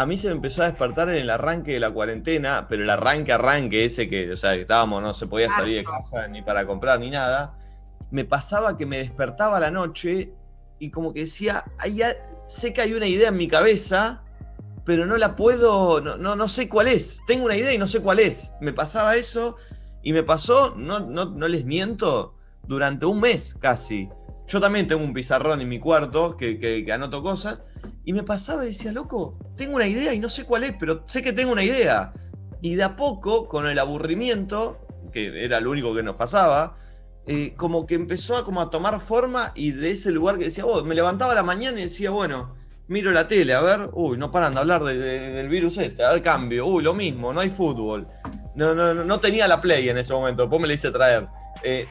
a 0.00 0.06
mí 0.06 0.16
se 0.16 0.28
me 0.28 0.34
empezó 0.34 0.62
a 0.62 0.66
despertar 0.66 1.10
en 1.10 1.16
el 1.16 1.28
arranque 1.30 1.72
de 1.72 1.80
la 1.80 1.90
cuarentena, 1.90 2.66
pero 2.68 2.82
el 2.84 2.90
arranque, 2.90 3.32
arranque 3.32 3.84
ese 3.84 4.08
que, 4.08 4.32
o 4.32 4.36
sea, 4.36 4.54
que 4.54 4.62
estábamos, 4.62 5.02
no 5.02 5.12
se 5.12 5.26
podía 5.26 5.50
salir 5.50 5.76
de 5.78 5.84
casa 5.84 6.26
ni 6.28 6.40
para 6.42 6.66
comprar 6.66 6.98
ni 7.00 7.10
nada, 7.10 7.54
me 8.10 8.24
pasaba 8.24 8.78
que 8.78 8.86
me 8.86 8.96
despertaba 8.98 9.58
a 9.58 9.60
la 9.60 9.70
noche 9.70 10.32
y 10.78 10.90
como 10.90 11.12
que 11.12 11.20
decía, 11.20 11.64
"Hay 11.78 12.00
a- 12.02 12.16
sé 12.46 12.72
que 12.72 12.80
hay 12.80 12.94
una 12.94 13.06
idea 13.06 13.28
en 13.28 13.36
mi 13.36 13.46
cabeza, 13.46 14.22
pero 14.86 15.04
no 15.04 15.18
la 15.18 15.36
puedo, 15.36 16.00
no, 16.00 16.16
no, 16.16 16.34
no 16.34 16.48
sé 16.48 16.68
cuál 16.68 16.88
es. 16.88 17.20
Tengo 17.26 17.44
una 17.44 17.56
idea 17.56 17.72
y 17.72 17.78
no 17.78 17.86
sé 17.86 18.00
cuál 18.00 18.18
es. 18.20 18.52
Me 18.60 18.72
pasaba 18.72 19.16
eso 19.16 19.56
y 20.02 20.12
me 20.14 20.22
pasó, 20.22 20.74
no, 20.76 20.98
no, 21.00 21.26
no 21.26 21.46
les 21.46 21.64
miento, 21.66 22.34
durante 22.66 23.04
un 23.04 23.20
mes 23.20 23.54
casi. 23.60 24.08
Yo 24.50 24.60
también 24.60 24.88
tengo 24.88 25.04
un 25.04 25.14
pizarrón 25.14 25.60
en 25.60 25.68
mi 25.68 25.78
cuarto 25.78 26.36
que, 26.36 26.58
que- 26.58 26.84
que 26.84 26.92
anoto 26.92 27.22
cosas 27.22 27.60
y 28.04 28.12
me 28.12 28.24
pasaba 28.24 28.64
y 28.64 28.68
decía, 28.68 28.90
loco, 28.90 29.38
tengo 29.56 29.76
una 29.76 29.86
idea 29.86 30.12
y 30.12 30.18
no 30.18 30.28
sé 30.28 30.44
cuál 30.44 30.64
es, 30.64 30.74
pero 30.78 31.04
sé 31.06 31.22
que 31.22 31.32
tengo 31.32 31.52
una 31.52 31.62
idea. 31.62 32.12
Y 32.60 32.74
de 32.74 32.82
a 32.82 32.96
poco, 32.96 33.46
con 33.46 33.68
el 33.68 33.78
aburrimiento, 33.78 34.86
que 35.12 35.44
era 35.44 35.60
lo 35.60 35.70
único 35.70 35.94
que 35.94 36.02
nos 36.02 36.16
pasaba, 36.16 36.76
eh, 37.26 37.54
como 37.56 37.86
que 37.86 37.94
empezó 37.94 38.36
a, 38.36 38.44
como 38.44 38.60
a 38.60 38.70
tomar 38.70 39.00
forma 39.00 39.52
y 39.54 39.70
de 39.70 39.92
ese 39.92 40.10
lugar 40.10 40.36
que 40.36 40.44
decía, 40.46 40.66
oh, 40.66 40.82
me 40.82 40.96
levantaba 40.96 41.30
a 41.30 41.34
la 41.36 41.44
mañana 41.44 41.78
y 41.78 41.82
decía, 41.84 42.10
bueno, 42.10 42.56
miro 42.88 43.12
la 43.12 43.28
tele, 43.28 43.54
a 43.54 43.60
ver, 43.60 43.88
uy, 43.92 44.18
no 44.18 44.32
paran 44.32 44.52
de 44.54 44.58
hablar 44.60 44.82
de- 44.82 44.96
de- 44.98 45.30
del 45.30 45.48
virus 45.48 45.78
este, 45.78 46.02
a 46.04 46.10
ver, 46.10 46.22
cambio, 46.24 46.66
uy, 46.66 46.82
lo 46.82 46.92
mismo, 46.92 47.32
no 47.32 47.38
hay 47.38 47.50
fútbol. 47.50 48.08
No, 48.56 48.74
no, 48.74 48.92
no, 48.94 49.04
no 49.04 49.20
tenía 49.20 49.46
la 49.46 49.60
play 49.60 49.88
en 49.88 49.98
ese 49.98 50.12
momento, 50.12 50.42
después 50.42 50.60
me 50.60 50.66
la 50.66 50.74
hice 50.74 50.90
traer. 50.90 51.28
Eh, 51.62 51.86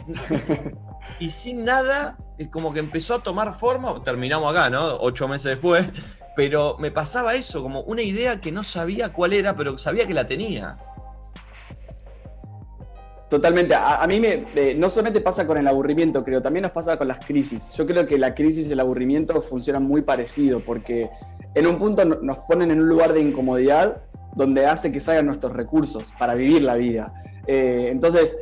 y 1.20 1.30
sin 1.30 1.64
nada, 1.64 2.18
como 2.48 2.74
que 2.74 2.80
empezó 2.80 3.16
a 3.16 3.24
tomar 3.24 3.54
forma, 3.54 4.02
terminamos 4.04 4.52
acá, 4.52 4.70
¿no? 4.70 4.96
Ocho 5.02 5.28
meses 5.28 5.52
después, 5.52 5.86
pero 6.36 6.78
me 6.80 6.90
pasaba 6.92 7.36
eso, 7.36 7.62
como 7.62 7.82
una 7.82 8.02
idea 8.02 8.40
que 8.40 8.52
no 8.52 8.64
sabía 8.64 9.12
cuál 9.12 9.34
era, 9.34 9.56
pero 9.56 9.78
sabía 9.78 10.08
que 10.08 10.14
la 10.14 10.26
tenía. 10.26 10.78
Totalmente. 13.30 13.76
A, 13.76 14.06
mí 14.08 14.20
me, 14.20 14.74
no 14.76 14.90
solamente 14.90 15.22
pasa 15.22 15.46
con 15.46 15.58
el 15.58 15.68
aburrimiento, 15.68 16.24
creo, 16.24 16.42
también 16.42 16.64
nos 16.64 16.72
pasa 16.72 16.98
con 16.98 17.08
las 17.08 17.20
crisis. 17.20 17.74
Yo 17.74 17.86
creo 17.86 18.08
que 18.08 18.18
la 18.18 18.34
crisis 18.34 18.68
y 18.68 18.72
el 18.72 18.80
aburrimiento 18.80 19.40
funcionan 19.44 19.84
muy 19.84 20.02
parecido 20.02 20.62
porque 20.62 21.12
en 21.54 21.68
un 21.68 21.78
punto 21.78 22.06
no- 22.06 22.18
nos 22.24 22.40
ponen 22.40 22.72
en 22.72 22.82
un 22.82 22.90
lugar 22.90 23.14
de 23.14 23.22
incomodidad 23.22 24.02
donde 24.36 24.66
hace 24.66 24.92
que 24.92 25.00
salgan 25.00 25.28
nuestros 25.28 25.54
recursos 25.54 26.12
para 26.18 26.34
vivir 26.34 26.64
la 26.64 26.76
vida. 26.76 27.14
Eh, 27.46 27.90
entonces, 27.92 28.36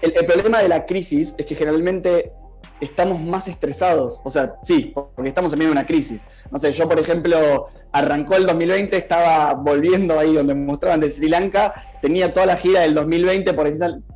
el, 0.00 0.14
el 0.16 0.24
problema 0.24 0.62
de 0.62 0.68
la 0.68 0.86
crisis 0.86 1.34
es 1.36 1.44
que 1.44 1.54
generalmente 1.54 2.32
estamos 2.80 3.20
más 3.20 3.48
estresados. 3.48 4.20
O 4.24 4.30
sea, 4.30 4.56
sí, 4.62 4.92
porque 4.94 5.28
estamos 5.28 5.52
en 5.52 5.58
medio 5.58 5.70
de 5.70 5.72
una 5.72 5.86
crisis. 5.86 6.24
No 6.50 6.58
sé, 6.58 6.72
yo 6.72 6.88
por 6.88 6.98
ejemplo, 6.98 7.68
arrancó 7.92 8.36
el 8.36 8.46
2020, 8.46 8.96
estaba 8.96 9.54
volviendo 9.54 10.18
ahí 10.18 10.34
donde 10.34 10.54
me 10.54 10.64
mostraban 10.64 11.00
de 11.00 11.10
Sri 11.10 11.28
Lanka, 11.28 11.98
tenía 12.00 12.32
toda 12.32 12.46
la 12.46 12.56
gira 12.56 12.80
del 12.80 12.94
2020 12.94 13.52
por 13.54 13.68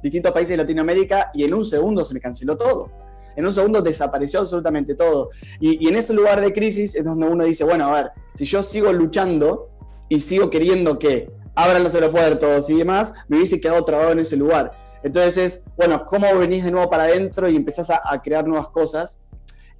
distintos 0.03 0.33
países 0.33 0.51
de 0.51 0.57
Latinoamérica 0.59 1.31
y 1.35 1.45
en 1.45 1.55
un 1.55 1.65
segundo 1.65 2.05
se 2.05 2.15
me 2.15 2.21
canceló 2.21 2.57
todo. 2.57 2.91
En 3.35 3.47
un 3.47 3.55
segundo 3.55 3.81
desapareció 3.81 4.41
absolutamente 4.41 4.95
todo. 4.95 5.31
Y, 5.59 5.85
y 5.85 5.89
en 5.89 5.97
ese 5.97 6.13
lugar 6.13 6.41
de 6.41 6.53
crisis 6.53 6.95
es 6.95 7.05
donde 7.05 7.27
uno 7.27 7.45
dice, 7.45 7.65
bueno, 7.65 7.87
a 7.87 8.03
ver, 8.03 8.11
si 8.35 8.45
yo 8.45 8.63
sigo 8.63 8.93
luchando 8.93 9.71
y 10.09 10.21
sigo 10.21 10.51
queriendo 10.51 10.99
que 10.99 11.31
abran 11.55 11.83
los 11.83 11.95
aeropuertos 11.95 12.69
y 12.71 12.77
demás, 12.77 13.15
me 13.29 13.37
hubiese 13.37 13.61
quedado 13.61 13.85
trabado 13.85 14.13
en 14.13 14.21
ese 14.21 14.37
lugar. 14.37 14.82
Entonces 15.03 15.39
es, 15.39 15.65
bueno, 15.77 16.05
¿cómo 16.07 16.27
venís 16.39 16.65
de 16.65 16.71
nuevo 16.71 16.89
para 16.91 17.05
adentro 17.05 17.49
y 17.49 17.57
empezás 17.57 17.91
a, 17.91 18.01
a 18.05 18.21
crear 18.23 18.47
nuevas 18.47 18.69
cosas? 18.69 19.19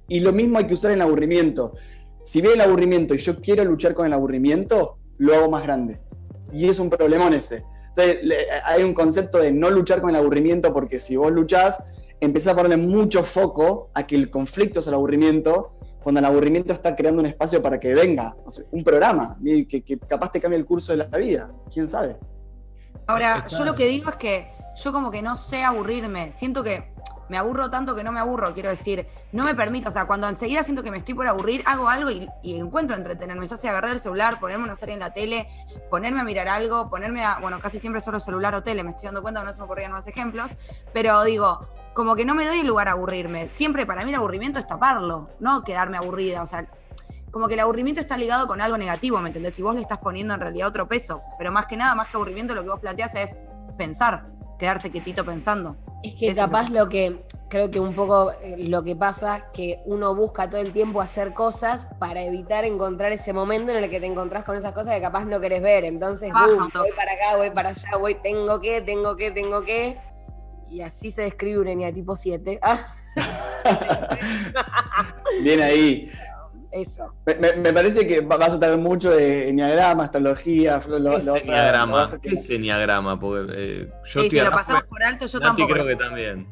Y 0.07 0.19
lo 0.19 0.33
mismo 0.33 0.57
hay 0.57 0.67
que 0.67 0.73
usar 0.73 0.91
en 0.91 0.97
el 0.97 1.01
aburrimiento. 1.03 1.73
Si 2.23 2.41
viene 2.41 2.55
el 2.55 2.61
aburrimiento 2.61 3.13
y 3.13 3.17
yo 3.17 3.39
quiero 3.41 3.63
luchar 3.65 3.93
con 3.93 4.05
el 4.05 4.13
aburrimiento, 4.13 4.97
lo 5.17 5.33
hago 5.35 5.49
más 5.49 5.63
grande. 5.63 5.99
Y 6.51 6.67
es 6.69 6.79
un 6.79 6.89
problemón 6.89 7.33
ese. 7.33 7.63
Entonces, 7.89 8.19
le- 8.23 8.47
hay 8.65 8.83
un 8.83 8.93
concepto 8.93 9.37
de 9.39 9.51
no 9.51 9.69
luchar 9.69 10.01
con 10.01 10.09
el 10.09 10.15
aburrimiento 10.17 10.73
porque 10.73 10.99
si 10.99 11.15
vos 11.15 11.31
luchás, 11.31 11.81
empezás 12.19 12.53
a 12.53 12.55
ponerle 12.55 12.77
mucho 12.77 13.23
foco 13.23 13.91
a 13.93 14.05
que 14.07 14.15
el 14.15 14.29
conflicto 14.29 14.79
es 14.79 14.87
el 14.87 14.93
aburrimiento, 14.93 15.75
cuando 16.01 16.19
el 16.19 16.25
aburrimiento 16.25 16.73
está 16.73 16.95
creando 16.95 17.21
un 17.21 17.27
espacio 17.27 17.61
para 17.61 17.79
que 17.79 17.93
venga 17.93 18.35
un 18.71 18.83
programa 18.83 19.37
que, 19.41 19.83
que 19.83 19.97
capaz 19.99 20.31
te 20.33 20.41
cambie 20.41 20.59
el 20.59 20.65
curso 20.65 20.91
de 20.91 20.97
la 20.97 21.17
vida. 21.17 21.51
¿Quién 21.71 21.87
sabe? 21.87 22.17
Ahora, 23.07 23.45
yo 23.47 23.63
lo 23.63 23.73
que 23.75 23.87
digo 23.87 24.09
es 24.09 24.15
que 24.17 24.47
yo 24.75 24.91
como 24.91 25.11
que 25.11 25.21
no 25.21 25.37
sé 25.37 25.63
aburrirme. 25.63 26.31
Siento 26.31 26.63
que 26.63 26.93
me 27.29 27.37
aburro 27.37 27.69
tanto 27.69 27.95
que 27.95 28.03
no 28.03 28.11
me 28.11 28.19
aburro, 28.19 28.53
quiero 28.53 28.69
decir. 28.69 29.07
No 29.31 29.45
me 29.45 29.55
permito, 29.55 29.89
o 29.89 29.91
sea, 29.91 30.05
cuando 30.05 30.27
enseguida 30.27 30.63
siento 30.63 30.83
que 30.83 30.91
me 30.91 30.97
estoy 30.97 31.13
por 31.13 31.27
aburrir, 31.27 31.63
hago 31.65 31.89
algo 31.89 32.11
y, 32.11 32.29
y 32.41 32.59
encuentro 32.59 32.95
entretenerme. 32.95 33.47
Ya 33.47 33.57
sea 33.57 33.71
agarrar 33.71 33.91
el 33.91 33.99
celular, 33.99 34.39
ponerme 34.39 34.65
una 34.65 34.75
serie 34.75 34.93
en 34.93 34.99
la 34.99 35.13
tele, 35.13 35.47
ponerme 35.89 36.21
a 36.21 36.23
mirar 36.23 36.47
algo, 36.47 36.89
ponerme 36.89 37.23
a, 37.23 37.39
bueno, 37.39 37.59
casi 37.59 37.79
siempre 37.79 38.01
solo 38.01 38.19
celular 38.19 38.55
o 38.55 38.63
tele, 38.63 38.83
me 38.83 38.91
estoy 38.91 39.07
dando 39.07 39.21
cuenta, 39.21 39.43
no 39.43 39.51
se 39.51 39.59
me 39.59 39.65
ocurrían 39.65 39.91
más 39.91 40.07
ejemplos, 40.07 40.57
pero 40.93 41.23
digo, 41.23 41.67
como 41.93 42.15
que 42.15 42.25
no 42.25 42.35
me 42.35 42.45
doy 42.45 42.59
el 42.59 42.67
lugar 42.67 42.87
a 42.87 42.91
aburrirme. 42.91 43.49
Siempre 43.49 43.85
para 43.85 44.03
mí 44.03 44.09
el 44.09 44.15
aburrimiento 44.15 44.59
es 44.59 44.67
taparlo, 44.67 45.29
no 45.39 45.63
quedarme 45.63 45.97
aburrida, 45.97 46.41
o 46.41 46.47
sea, 46.47 46.67
como 47.31 47.47
que 47.47 47.55
el 47.55 47.61
aburrimiento 47.61 48.01
está 48.01 48.17
ligado 48.17 48.47
con 48.47 48.61
algo 48.61 48.77
negativo, 48.77 49.19
¿me 49.19 49.29
entendés? 49.29 49.55
Si 49.55 49.61
vos 49.63 49.73
le 49.73 49.81
estás 49.81 49.97
poniendo 49.99 50.35
en 50.35 50.39
realidad 50.39 50.67
otro 50.67 50.87
peso, 50.87 51.21
pero 51.37 51.51
más 51.51 51.65
que 51.65 51.77
nada, 51.77 51.95
más 51.95 52.07
que 52.07 52.17
aburrimiento, 52.17 52.53
lo 52.53 52.63
que 52.63 52.69
vos 52.69 52.79
planteás 52.79 53.15
es 53.15 53.39
pensar, 53.77 54.27
quedarse 54.63 54.91
quietito 54.91 55.25
pensando. 55.25 55.75
Es 56.03 56.15
que 56.15 56.29
Eso 56.29 56.37
capaz 56.37 56.69
lo 56.69 56.87
que, 56.87 57.25
creo 57.49 57.69
que 57.69 57.81
un 57.81 57.93
poco 57.93 58.31
eh, 58.41 58.55
lo 58.69 58.81
que 58.81 58.95
pasa 58.95 59.37
es 59.37 59.43
que 59.53 59.81
uno 59.85 60.15
busca 60.15 60.49
todo 60.49 60.61
el 60.61 60.71
tiempo 60.71 61.01
hacer 61.01 61.33
cosas 61.33 61.89
para 61.99 62.23
evitar 62.23 62.63
encontrar 62.63 63.11
ese 63.11 63.33
momento 63.33 63.73
en 63.73 63.83
el 63.83 63.89
que 63.89 63.99
te 63.99 64.05
encontrás 64.05 64.45
con 64.45 64.55
esas 64.55 64.71
cosas 64.71 64.95
que 64.95 65.01
capaz 65.01 65.25
no 65.25 65.41
querés 65.41 65.61
ver. 65.61 65.83
Entonces, 65.83 66.31
boom, 66.31 66.71
voy 66.73 66.91
para 66.95 67.11
acá, 67.11 67.35
voy 67.35 67.49
para 67.49 67.69
allá, 67.69 67.97
voy, 67.99 68.15
tengo 68.15 68.61
que, 68.61 68.79
tengo 68.79 69.17
que, 69.17 69.31
tengo 69.31 69.65
que. 69.65 69.97
Y 70.69 70.79
así 70.79 71.11
se 71.11 71.23
describe 71.23 71.59
un 71.59 71.67
eneatipo 71.67 72.15
7. 72.15 72.59
Ah, 72.61 72.79
Bien 75.43 75.59
ahí. 75.59 76.09
Eso. 76.73 77.13
Me, 77.25 77.35
me- 77.35 77.53
me 77.53 77.71
parece 77.73 78.05
que 78.07 78.21
va- 78.21 78.37
vas 78.37 78.53
a 78.53 78.59
tener 78.59 78.77
mucho 78.77 79.11
de 79.11 79.49
enneagrama, 79.49 80.03
astrología. 80.03 80.81
Lo, 80.87 80.99
lo- 80.99 81.17
¿Qué 81.17 81.17
lo 81.17 81.17
es 81.17 81.25
vas 81.25 81.27
a- 81.27 81.31
lo 81.51 81.53
enneagrama? 81.57 81.93
vas 81.97 82.13
a- 82.13 82.19
¿Qué 82.21 82.29
es 82.29 82.49
enneagrama? 82.49 83.19
Porque 83.19 83.53
eh, 83.55 83.87
yo 84.05 84.21
Sí, 84.21 84.27
estoy 84.27 84.39
si 84.39 84.45
lo 84.45 84.51
pasamos 84.51 84.83
por 84.83 85.03
alto, 85.03 85.25
yo 85.27 85.39
Nati 85.39 85.47
tampoco. 85.49 85.73
creo 85.73 85.85
que 85.87 85.95
también. 85.95 86.47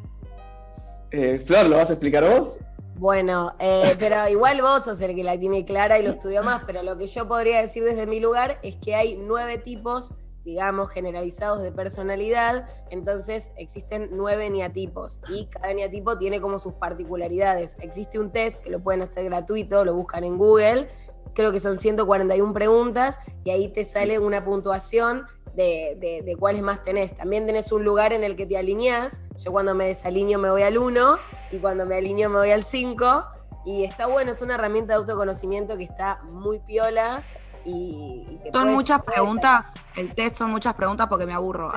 Eh, 1.12 1.40
Flor, 1.46 1.68
¿lo 1.68 1.78
vas 1.78 1.90
a 1.90 1.94
explicar 1.94 2.24
vos? 2.28 2.60
Bueno, 2.96 3.56
eh, 3.60 3.96
pero 4.00 4.28
igual 4.30 4.62
vos 4.62 4.84
sos 4.86 5.02
el 5.02 5.16
que 5.16 5.24
la 5.24 5.38
tiene 5.40 5.66
clara 5.66 6.00
y 6.00 6.04
lo 6.04 6.12
estudió 6.12 6.44
más, 6.44 6.64
pero 6.66 6.84
lo 6.84 6.98
que 6.98 7.08
yo 7.08 7.28
podría 7.28 7.62
decir 7.62 7.84
desde 7.84 8.06
mi 8.06 8.20
lugar 8.20 8.60
es 8.64 8.76
que 8.78 8.96
hay 8.96 9.18
nueve 9.18 9.58
tipos, 9.58 10.14
digamos, 10.44 10.90
generalizados 10.90 11.62
de 11.62 11.72
personalidad, 11.72 12.68
entonces 12.90 13.54
existen 13.58 14.10
nueve 14.12 14.48
eneatipos 14.48 15.20
y 15.30 15.46
cada 15.48 15.72
eneatipo 15.72 16.18
tiene 16.18 16.42
como 16.42 16.60
sus 16.60 16.74
particularidades. 16.74 17.78
Existe 17.80 18.20
un 18.20 18.32
test 18.32 18.64
que 18.64 18.72
lo 18.72 18.80
pueden 18.82 19.02
hacer 19.02 19.26
gratuito, 19.26 19.86
lo 19.86 19.94
buscan 19.96 20.24
en 20.24 20.38
Google, 20.38 20.90
creo 21.34 21.52
que 21.52 21.60
son 21.60 21.78
141 21.78 22.54
preguntas 22.54 23.20
y 23.44 23.52
ahí 23.52 23.68
te 23.68 23.84
sale 23.84 24.20
una 24.20 24.44
puntuación 24.44 25.26
de, 25.56 25.98
de, 26.00 26.22
de 26.24 26.36
cuáles 26.36 26.62
más 26.62 26.84
tenés. 26.84 27.16
También 27.16 27.46
tenés 27.46 27.72
un 27.72 27.84
lugar 27.84 28.14
en 28.14 28.24
el 28.24 28.36
que 28.36 28.46
te 28.46 28.58
alineás. 28.58 29.22
Yo 29.38 29.52
cuando 29.52 29.76
me 29.76 29.88
desalineo 29.88 30.40
me 30.40 30.50
voy 30.50 30.64
al 30.64 30.78
1 30.78 31.18
y 31.52 31.60
cuando 31.60 31.86
me 31.86 31.98
alineo 31.98 32.30
me 32.30 32.38
voy 32.38 32.52
al 32.52 32.64
5. 32.64 33.26
Y 33.66 33.84
está 33.84 34.08
bueno, 34.08 34.32
es 34.32 34.42
una 34.42 34.56
herramienta 34.56 34.94
de 34.94 35.00
autoconocimiento 35.00 35.78
que 35.78 35.84
está 35.84 36.22
muy 36.24 36.60
piola. 36.60 37.24
Y, 37.66 38.26
y 38.30 38.38
que 38.44 38.52
Son 38.52 38.62
puedes- 38.64 38.74
muchas 38.76 39.04
preguntas. 39.04 39.74
El 39.96 40.14
test 40.16 40.36
son 40.38 40.52
muchas 40.52 40.74
preguntas 40.74 41.08
porque 41.08 41.26
me 41.26 41.34
aburro. 41.34 41.72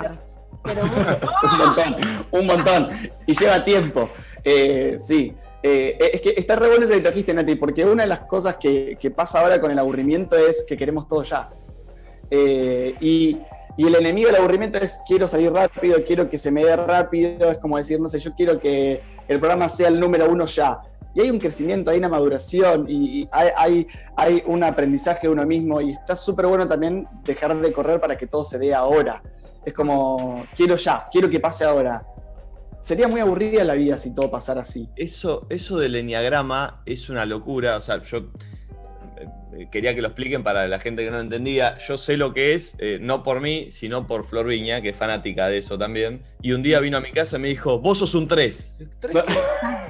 Pero 0.63 0.83
muy- 0.87 0.97
un 1.53 1.59
montón, 1.59 2.27
un 2.33 2.47
montón. 2.47 3.11
Y 3.27 3.35
lleva 3.39 3.65
tiempo. 3.65 4.09
Eh, 4.43 4.97
sí. 4.99 5.35
Eh, 5.63 6.11
es 6.13 6.21
que 6.21 6.35
está 6.37 6.57
re 6.57 6.69
bueno 6.69 6.85
eso 6.85 6.93
que 6.93 7.01
trajiste, 7.01 7.33
Nati, 7.33 7.55
porque 7.55 7.85
una 7.87 8.03
de 8.03 8.09
las 8.09 8.21
cosas 8.21 8.57
que, 8.59 8.99
que 9.01 9.11
pasa 9.11 9.41
ahora 9.41 9.61
con 9.61 9.71
el 9.71 9.79
aburrimiento 9.79 10.37
es 10.37 10.65
que 10.69 10.77
queremos 10.77 11.09
todo 11.09 11.23
ya. 11.23 11.51
Eh, 12.31 12.95
y, 13.01 13.39
y 13.77 13.87
el 13.87 13.95
enemigo 13.95 14.27
del 14.29 14.37
aburrimiento 14.37 14.79
es 14.79 15.01
quiero 15.07 15.27
salir 15.27 15.53
rápido, 15.53 16.03
quiero 16.07 16.29
que 16.29 16.37
se 16.39 16.51
me 16.51 16.65
dé 16.65 16.77
rápido, 16.77 17.51
es 17.51 17.59
como 17.59 17.79
decir, 17.79 17.99
no 18.01 18.09
sé, 18.09 18.19
yo 18.19 18.35
quiero 18.35 18.59
que 18.59 19.03
el 19.27 19.39
programa 19.41 19.69
sea 19.69 19.89
el 19.89 19.99
número 20.01 20.29
uno 20.31 20.47
ya. 20.47 20.81
Y 21.15 21.21
hay 21.21 21.31
un 21.31 21.39
crecimiento, 21.39 21.91
hay 21.91 21.99
una 21.99 22.09
maduración 22.09 22.87
y, 22.89 23.21
y 23.21 23.29
hay, 23.31 23.49
hay, 23.57 23.87
hay 24.17 24.43
un 24.47 24.65
aprendizaje 24.65 25.27
de 25.29 25.33
uno 25.33 25.47
mismo 25.47 25.81
y 25.81 25.93
está 25.93 26.17
súper 26.17 26.47
bueno 26.47 26.67
también 26.67 27.07
dejar 27.25 27.57
de 27.59 27.73
correr 27.73 28.01
para 28.01 28.19
que 28.19 28.27
todo 28.27 28.45
se 28.45 28.59
dé 28.59 28.75
ahora. 28.75 29.23
Es 29.65 29.73
como, 29.73 30.47
quiero 30.55 30.77
ya, 30.77 31.07
quiero 31.11 31.31
que 31.31 31.41
pase 31.41 31.65
ahora. 31.65 32.07
Sería 32.81 33.09
muy 33.09 33.21
aburrida 33.21 33.65
la 33.65 33.75
vida 33.75 33.97
si 33.97 34.15
todo 34.15 34.31
pasara 34.31 34.61
así. 34.61 34.91
Eso, 34.97 35.47
eso 35.49 35.79
del 35.79 35.97
enneagrama 35.97 36.83
es 36.85 37.09
una 37.09 37.25
locura. 37.25 37.79
O 37.79 37.81
sea, 37.81 38.03
yo 38.03 38.31
eh, 39.57 39.69
quería 39.71 39.95
que 39.95 40.03
lo 40.03 40.09
expliquen 40.09 40.43
para 40.43 40.69
la 40.69 40.79
gente 40.79 41.03
que 41.03 41.11
no 41.11 41.17
lo 41.17 41.23
entendía. 41.23 41.79
Yo 41.79 41.97
sé 41.97 42.19
lo 42.19 42.35
que 42.35 42.53
es, 42.53 42.77
eh, 42.81 42.99
no 43.01 43.23
por 43.23 43.41
mí, 43.41 43.69
sino 43.71 44.07
por 44.07 44.27
Flor 44.27 44.47
Viña, 44.47 44.83
que 44.83 44.91
es 44.91 44.97
fanática 44.97 45.49
de 45.49 45.59
eso 45.59 45.79
también. 45.79 46.23
Y 46.43 46.53
un 46.53 46.63
día 46.63 46.79
vino 46.81 46.99
a 46.99 47.01
mi 47.01 47.13
casa 47.13 47.39
y 47.39 47.41
me 47.41 47.49
dijo, 47.49 47.79
vos 47.79 47.99
sos 47.99 48.15
un 48.15 48.29
3. 48.29 48.77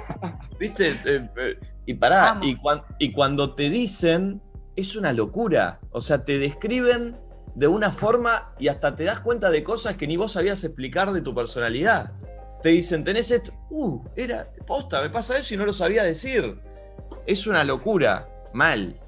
¿Viste? 0.59 0.91
Eh, 1.05 1.29
eh, 1.37 1.59
y 1.87 1.95
pará, 1.95 2.23
Vamos. 2.23 2.47
y, 2.47 2.57
cuan- 2.57 2.83
y 2.99 3.13
cuando 3.13 3.55
te 3.55 3.71
dicen, 3.71 4.41
es 4.77 4.97
una 4.97 5.13
locura. 5.13 5.81
O 5.91 6.01
sea, 6.01 6.25
te 6.25 6.39
describen 6.39 7.17
de 7.55 7.67
una 7.69 7.93
forma 7.93 8.53
y 8.59 8.69
hasta 8.69 8.97
te 8.97 9.05
das 9.05 9.21
cuenta 9.21 9.51
de 9.51 9.63
cosas 9.63 9.97
que 9.97 10.07
ni 10.07 10.17
vos 10.17 10.33
sabías 10.33 10.65
explicar 10.65 11.13
de 11.13 11.21
tu 11.21 11.35
personalidad. 11.35 12.13
Te 12.63 12.71
dicen, 12.71 13.05
tenés 13.05 13.31
esto. 13.31 13.53
Uh, 13.71 14.01
era 14.17 14.49
posta, 14.67 15.03
me 15.03 15.11
pasa 15.11 15.37
eso 15.39 15.55
y 15.55 15.57
no 15.57 15.67
lo 15.67 15.73
sabía 15.73 16.03
decir. 16.05 16.59
Es 17.27 17.47
una 17.47 17.63
locura. 17.65 18.29
Mal. 18.53 18.99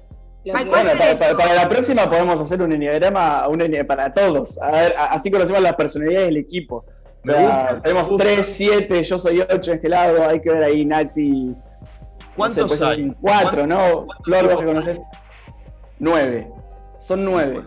lo 0.45 0.55
Ay, 0.55 0.63
que- 0.63 0.69
¿cuál 0.69 0.83
Bueno, 0.83 0.97
para, 0.99 1.11
el- 1.11 1.17
para- 1.17 1.37
para 1.37 1.53
la 1.55 1.67
próxima 1.69 2.09
podemos 2.09 2.39
hacer 2.39 2.61
un 2.61 2.71
enneagrama 2.71 3.47
un 3.49 3.59
enne- 3.59 3.85
para 3.85 4.13
todos. 4.13 4.61
A 4.61 4.71
ver, 4.71 4.95
así 4.97 5.29
conocemos 5.31 5.61
las 5.61 5.75
personalidades 5.75 6.27
del 6.27 6.37
equipo. 6.37 6.85
O 7.23 7.27
Me 7.27 7.33
sea, 7.33 7.41
gusta, 7.43 7.73
me 7.75 7.81
tenemos 7.81 8.09
gusta. 8.09 8.23
3, 8.23 8.45
7, 8.45 9.03
yo 9.03 9.19
soy 9.19 9.41
8 9.41 9.71
en 9.71 9.75
este 9.77 9.89
lado, 9.89 10.27
hay 10.27 10.39
que 10.41 10.49
ver 10.49 10.63
ahí 10.63 10.85
Nati. 10.85 11.53
¿Cuántos 12.35 12.67
pues 12.67 12.81
hay? 12.81 13.11
4, 13.19 13.67
¿no? 13.67 14.05
¿Cuántos 14.05 14.17
Flor, 14.25 14.41
vos 14.43 14.49
tipos 14.49 14.59
que 14.63 14.67
conocés. 14.67 14.97
9. 15.99 16.51
Son 16.99 17.25
9. 17.25 17.63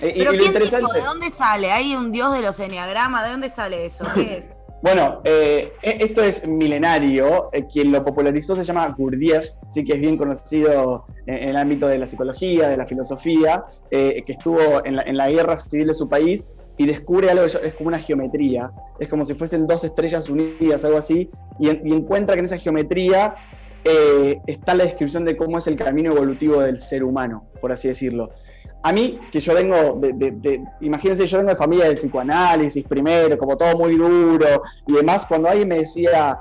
Y, 0.00 0.06
y 0.06 0.12
Pero 0.18 0.32
lo 0.32 0.38
¿quién 0.38 0.46
interesante. 0.48 0.86
dijo? 0.86 0.92
¿De 0.92 1.00
dónde 1.04 1.30
sale? 1.30 1.70
¿Hay 1.72 1.94
un 1.94 2.12
dios 2.12 2.32
de 2.32 2.40
los 2.42 2.58
enneagramas? 2.60 3.24
¿De 3.24 3.30
dónde 3.30 3.48
sale 3.48 3.84
eso? 3.84 4.04
¿Qué 4.14 4.38
es? 4.38 4.48
Bueno, 4.80 5.22
eh, 5.24 5.72
e- 5.82 5.96
esto 6.04 6.22
es 6.22 6.46
milenario. 6.46 7.50
eh, 7.52 7.66
quien 7.66 7.90
lo 7.90 8.04
popularizó 8.04 8.54
se 8.54 8.62
llama 8.62 8.94
Gurdjieff, 8.96 9.44
sí 9.68 9.82
que 9.84 9.94
es 9.94 9.98
bien 10.00 10.16
conocido 10.16 11.04
en, 11.26 11.34
en 11.34 11.48
el 11.48 11.56
ámbito 11.56 11.88
de 11.88 11.98
la 11.98 12.06
psicología, 12.06 12.68
de 12.68 12.76
la 12.76 12.86
filosofía, 12.86 13.64
eh, 13.90 14.22
que 14.24 14.34
estuvo 14.34 14.84
en 14.86 14.94
la, 14.94 15.02
en 15.02 15.16
la 15.16 15.28
guerra 15.28 15.56
civil 15.56 15.88
de 15.88 15.94
su 15.94 16.08
país 16.08 16.48
y 16.78 16.86
descubre 16.86 17.28
algo 17.30 17.44
que 17.44 17.66
es 17.66 17.74
como 17.74 17.88
una 17.88 17.98
geometría. 17.98 18.70
Es 18.98 19.08
como 19.08 19.24
si 19.24 19.34
fuesen 19.34 19.66
dos 19.66 19.84
estrellas 19.84 20.28
unidas, 20.30 20.84
algo 20.84 20.96
así, 20.98 21.28
y, 21.58 21.68
en- 21.68 21.82
y 21.84 21.92
encuentra 21.92 22.34
que 22.34 22.38
en 22.40 22.44
esa 22.46 22.56
geometría 22.58 23.34
eh, 23.84 24.38
está 24.46 24.74
la 24.74 24.84
descripción 24.84 25.24
de 25.24 25.36
cómo 25.36 25.58
es 25.58 25.66
el 25.66 25.76
camino 25.76 26.12
evolutivo 26.12 26.60
del 26.60 26.78
ser 26.78 27.04
humano, 27.04 27.48
por 27.60 27.72
así 27.72 27.88
decirlo. 27.88 28.30
A 28.82 28.92
mí, 28.92 29.18
que 29.32 29.40
yo 29.40 29.54
vengo 29.54 29.98
de, 30.00 30.62
imagínense, 30.80 31.26
yo 31.26 31.38
vengo 31.38 31.50
de 31.50 31.56
familia 31.56 31.86
del 31.86 31.94
psicoanálisis 31.94 32.84
primero, 32.86 33.36
como 33.36 33.56
todo 33.56 33.76
muy 33.76 33.96
duro 33.96 34.62
y 34.86 34.92
demás, 34.92 35.26
cuando 35.26 35.48
alguien 35.48 35.68
me 35.68 35.78
decía, 35.78 36.38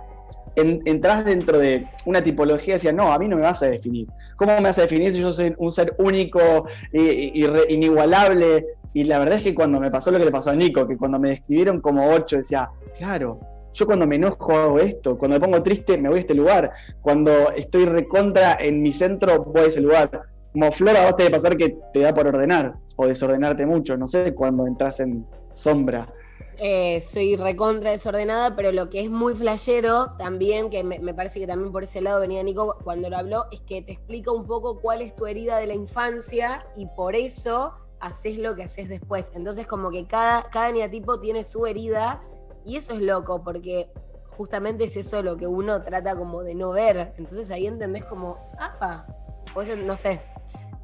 en, 0.56 0.82
entras 0.86 1.26
dentro 1.26 1.58
de 1.58 1.88
una 2.06 2.21
tipología, 2.21 2.76
decía, 2.76 2.91
no, 2.91 3.12
a 3.12 3.17
mí 3.19 3.28
no 3.28 3.38
me 3.38 3.43
vas 3.43 3.63
a 3.63 3.67
definir. 3.67 4.08
¿Cómo 4.36 4.56
me 4.56 4.62
vas 4.62 4.78
a 4.78 4.82
definir 4.84 5.13
si 5.13 5.19
yo 5.19 5.32
soy 5.34 5.54
un 5.58 5.71
ser 5.71 5.95
único, 5.97 6.67
e- 6.93 7.32
irre- 7.34 7.65
inigualable? 7.69 8.65
Y 8.97 9.03
la 9.03 9.19
verdad 9.19 9.38
es 9.38 9.43
que 9.43 9.53
cuando 9.53 9.79
me 9.79 9.91
pasó 9.91 10.10
lo 10.10 10.17
que 10.17 10.25
le 10.25 10.31
pasó 10.31 10.49
a 10.49 10.55
Nico, 10.55 10.88
que 10.88 10.97
cuando 10.97 11.19
me 11.19 11.29
describieron 11.29 11.81
como 11.81 12.10
ocho, 12.10 12.38
decía, 12.38 12.71
claro, 12.97 13.39
yo 13.71 13.86
cuando 13.86 14.07
me 14.07 14.15
enojo 14.15 14.57
hago 14.57 14.79
esto, 14.79 15.19
cuando 15.19 15.36
me 15.36 15.39
pongo 15.39 15.62
triste 15.62 15.99
me 15.99 16.10
voy 16.10 16.17
a 16.17 16.21
este 16.21 16.33
lugar, 16.33 16.71
cuando 16.99 17.51
estoy 17.51 17.86
recontra 17.86 18.57
en 18.60 18.81
mi 18.81 18.91
centro 18.91 19.43
voy 19.43 19.65
a 19.65 19.67
ese 19.67 19.81
lugar. 19.81 20.10
Como 20.51 20.71
Flor, 20.71 20.97
a 20.97 21.05
vos 21.05 21.15
te 21.15 21.21
debe 21.21 21.36
pasar 21.36 21.55
que 21.55 21.77
te 21.93 21.99
da 21.99 22.12
por 22.12 22.25
ordenar 22.25 22.73
o 22.95 23.05
desordenarte 23.05 23.67
mucho, 23.67 23.97
no 23.97 24.07
sé 24.07 24.33
cuando 24.33 24.65
entras 24.65 24.99
en 24.99 25.27
sombra. 25.51 26.12
Eh, 26.57 26.99
soy 26.99 27.36
recontra 27.36 27.91
desordenada, 27.91 28.55
pero 28.55 28.71
lo 28.71 28.89
que 28.89 29.01
es 29.01 29.12
muy 29.12 29.36
flashero 29.36 30.13
también, 30.17 30.71
que 30.71 30.83
me, 30.83 30.97
me 30.97 31.13
parece 31.13 31.39
que 31.39 31.45
también 31.45 31.71
por 31.71 31.83
ese 31.83 32.01
lado 32.01 32.19
venía 32.19 32.41
Nico 32.41 32.77
cuando 32.83 33.12
lo 33.12 33.17
habló, 33.17 33.45
es 33.51 33.62
que 33.62 33.83
te 33.83 33.91
explica 33.91 34.31
un 34.31 34.47
poco 34.47 34.79
cuál 34.79 35.03
es 35.03 35.15
tu 35.15 35.27
herida 35.27 35.60
de 35.60 35.67
la 35.67 35.75
infancia 35.75 36.65
y 36.75 36.88
por 36.88 37.15
eso 37.15 37.75
haces 37.99 38.38
lo 38.38 38.55
que 38.55 38.63
haces 38.63 38.89
después. 38.89 39.31
Entonces 39.36 39.65
como 39.67 39.89
que 39.91 40.05
cada, 40.07 40.43
cada 40.43 40.69
eneatipo 40.69 41.19
tiene 41.19 41.43
su 41.43 41.65
herida 41.65 42.21
y 42.65 42.75
eso 42.77 42.93
es 42.93 43.01
loco 43.01 43.43
porque 43.43 43.89
justamente 44.38 44.83
es 44.86 44.95
eso 44.97 45.23
lo 45.23 45.36
que 45.38 45.47
uno 45.47 45.81
trata 45.83 46.15
como 46.15 46.43
de 46.43 46.53
no 46.55 46.71
ver. 46.71 47.13
Entonces 47.17 47.49
ahí 47.51 47.65
entendés 47.67 48.03
como, 48.05 48.38
apa, 48.60 49.07
pues 49.53 49.75
no 49.77 49.95
sé, 49.97 50.21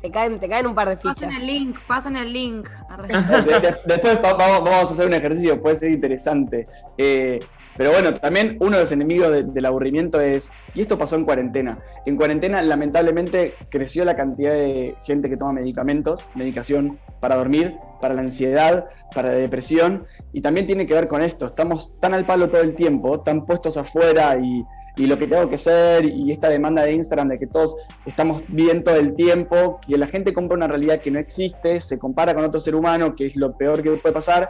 te 0.02 0.10
caen, 0.12 0.40
te 0.40 0.50
caen 0.50 0.66
un 0.68 0.76
par 0.76 0.90
de 0.90 0.98
fichas. 0.98 1.16
Pasen 1.22 1.32
el 1.34 1.46
link, 1.46 1.78
pasen 1.88 2.18
el 2.18 2.34
link. 2.34 2.68
Arre. 2.90 3.08
De- 3.46 3.60
de- 3.60 3.78
después 3.86 4.18
va- 4.24 4.34
vamos, 4.34 4.64
vamos 4.70 4.90
a 4.90 4.94
hacer 4.94 5.08
un 5.08 5.14
ejercicio, 5.14 5.62
puede 5.62 5.76
ser 5.76 5.92
interesante. 5.92 6.68
Eh, 6.98 7.40
pero 7.78 7.92
bueno, 7.92 8.14
también 8.14 8.58
uno 8.60 8.72
de 8.72 8.82
los 8.82 8.92
enemigos 8.92 9.32
de- 9.32 9.44
del 9.44 9.66
aburrimiento 9.66 10.20
es, 10.22 10.52
y 10.74 10.82
esto 10.82 10.98
pasó 10.98 11.16
en 11.16 11.26
cuarentena, 11.26 11.80
en 12.06 12.16
cuarentena 12.16 12.62
lamentablemente 12.62 13.56
creció 13.70 14.06
la 14.06 14.16
cantidad 14.16 14.54
de 14.54 14.96
gente 15.04 15.30
que 15.30 15.38
toma 15.38 15.54
medicamentos, 15.54 16.30
medicación 16.36 17.00
para 17.20 17.36
dormir, 17.36 17.78
para 18.02 18.14
la 18.14 18.22
ansiedad, 18.22 18.86
para 19.14 19.30
la 19.30 19.36
depresión, 19.36 20.06
y 20.34 20.42
también 20.42 20.66
tiene 20.66 20.86
que 20.86 20.94
ver 20.94 21.08
con 21.08 21.22
esto, 21.22 21.46
estamos 21.46 21.92
tan 22.00 22.14
al 22.14 22.26
palo 22.26 22.50
todo 22.50 22.62
el 22.62 22.76
tiempo, 22.76 23.22
tan 23.22 23.46
puestos 23.46 23.78
afuera 23.78 24.38
y, 24.38 24.64
y 24.96 25.08
lo 25.08 25.18
que 25.18 25.28
tengo 25.28 25.50
que 25.50 25.58
ser, 25.58 26.06
y 26.06 26.32
esta 26.32 26.50
demanda 26.50 26.84
de 26.84 26.94
Instagram 26.94 27.30
de 27.30 27.40
que 27.40 27.48
todos 27.48 27.76
estamos 28.06 28.44
bien 28.48 28.84
todo 28.84 28.96
el 28.98 29.16
tiempo, 29.16 29.80
y 29.88 29.96
la 29.98 30.08
gente 30.08 30.34
compra 30.34 30.58
una 30.58 30.68
realidad 30.68 31.02
que 31.02 31.12
no 31.12 31.20
existe, 31.20 31.80
se 31.80 31.98
compara 31.98 32.36
con 32.36 32.44
otro 32.44 32.60
ser 32.60 32.76
humano, 32.76 33.16
que 33.16 33.28
es 33.28 33.36
lo 33.36 33.56
peor 33.56 33.82
que 33.82 33.92
puede 33.92 34.14
pasar, 34.14 34.50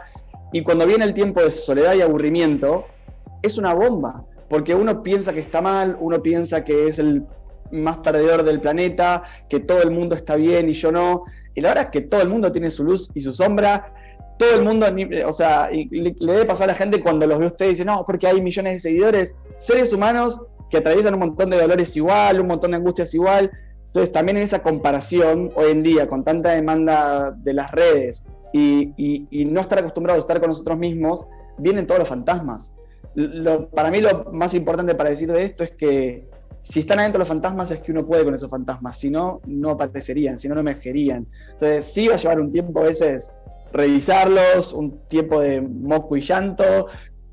y 0.52 0.62
cuando 0.62 0.86
viene 0.86 1.04
el 1.04 1.14
tiempo 1.14 1.40
de 1.40 1.50
soledad 1.50 1.94
y 1.94 2.02
aburrimiento, 2.02 2.86
es 3.44 3.58
una 3.58 3.74
bomba, 3.74 4.24
porque 4.48 4.74
uno 4.74 5.02
piensa 5.02 5.32
que 5.32 5.40
está 5.40 5.60
mal, 5.60 5.96
uno 6.00 6.22
piensa 6.22 6.64
que 6.64 6.86
es 6.86 6.98
el 6.98 7.24
más 7.70 7.98
perdedor 7.98 8.42
del 8.44 8.60
planeta, 8.60 9.24
que 9.48 9.60
todo 9.60 9.82
el 9.82 9.90
mundo 9.90 10.14
está 10.14 10.36
bien 10.36 10.68
y 10.68 10.72
yo 10.72 10.92
no, 10.92 11.24
y 11.54 11.60
la 11.60 11.70
verdad 11.70 11.84
es 11.84 11.90
que 11.90 12.00
todo 12.02 12.22
el 12.22 12.28
mundo 12.28 12.52
tiene 12.52 12.70
su 12.70 12.84
luz 12.84 13.10
y 13.14 13.20
su 13.20 13.32
sombra, 13.32 13.92
todo 14.38 14.54
el 14.54 14.62
mundo, 14.62 14.86
o 15.26 15.32
sea, 15.32 15.70
le, 15.70 16.14
debe 16.18 16.44
pasar 16.44 16.64
a 16.68 16.72
la 16.72 16.78
gente 16.78 17.00
cuando 17.00 17.26
los 17.26 17.38
ve 17.38 17.44
a 17.46 17.48
ustedes 17.48 17.70
y 17.70 17.74
dice, 17.74 17.84
no, 17.84 18.04
porque 18.06 18.26
hay 18.26 18.40
millones 18.40 18.74
de 18.74 18.78
seguidores, 18.80 19.34
seres 19.58 19.92
humanos 19.92 20.42
que 20.70 20.78
atraviesan 20.78 21.14
un 21.14 21.20
montón 21.20 21.50
de 21.50 21.60
dolores 21.60 21.96
igual, 21.96 22.40
un 22.40 22.48
montón 22.48 22.72
de 22.72 22.78
angustias 22.78 23.14
igual. 23.14 23.50
Entonces, 23.86 24.10
también 24.12 24.38
en 24.38 24.42
esa 24.42 24.60
comparación, 24.60 25.52
hoy 25.54 25.70
en 25.70 25.82
día, 25.82 26.08
con 26.08 26.24
tanta 26.24 26.50
demanda 26.50 27.30
de 27.30 27.52
las 27.54 27.70
redes 27.70 28.24
y- 28.52 28.92
y 29.30 29.44
no 29.44 29.60
estar 29.60 29.78
acostumbrados 29.78 30.22
a 30.22 30.24
estar 30.24 30.40
con 30.40 30.48
nosotros 30.50 30.76
mismos, 30.78 31.28
vienen 31.58 31.86
todos 31.86 32.00
los 32.00 32.08
fantasmas. 32.08 32.72
Lo- 33.14 33.68
para 33.68 33.90
mí 33.90 34.00
lo 34.00 34.24
más 34.32 34.54
importante 34.54 34.94
para 34.94 35.10
decir 35.10 35.30
de 35.30 35.44
esto 35.44 35.62
es 35.64 35.70
que 35.72 36.28
si 36.62 36.80
están 36.80 36.98
adentro 36.98 37.18
los 37.18 37.28
fantasmas 37.28 37.70
es 37.70 37.80
que 37.80 37.92
uno 37.92 38.06
puede 38.06 38.24
con 38.24 38.34
esos 38.34 38.50
fantasmas, 38.50 38.96
si 38.98 39.10
no, 39.10 39.40
no 39.46 39.70
aparecerían, 39.70 40.38
si 40.38 40.48
no, 40.48 40.54
no 40.54 40.60
emergerían. 40.62 41.26
Entonces 41.52 41.84
sí 41.84 42.08
va 42.08 42.14
a 42.14 42.18
llevar 42.18 42.40
un 42.40 42.50
tiempo 42.50 42.80
a 42.80 42.84
veces 42.84 43.32
revisarlos, 43.72 44.72
un 44.72 44.98
tiempo 45.08 45.40
de 45.40 45.60
moco 45.60 46.16
y 46.16 46.20
llanto, 46.22 46.86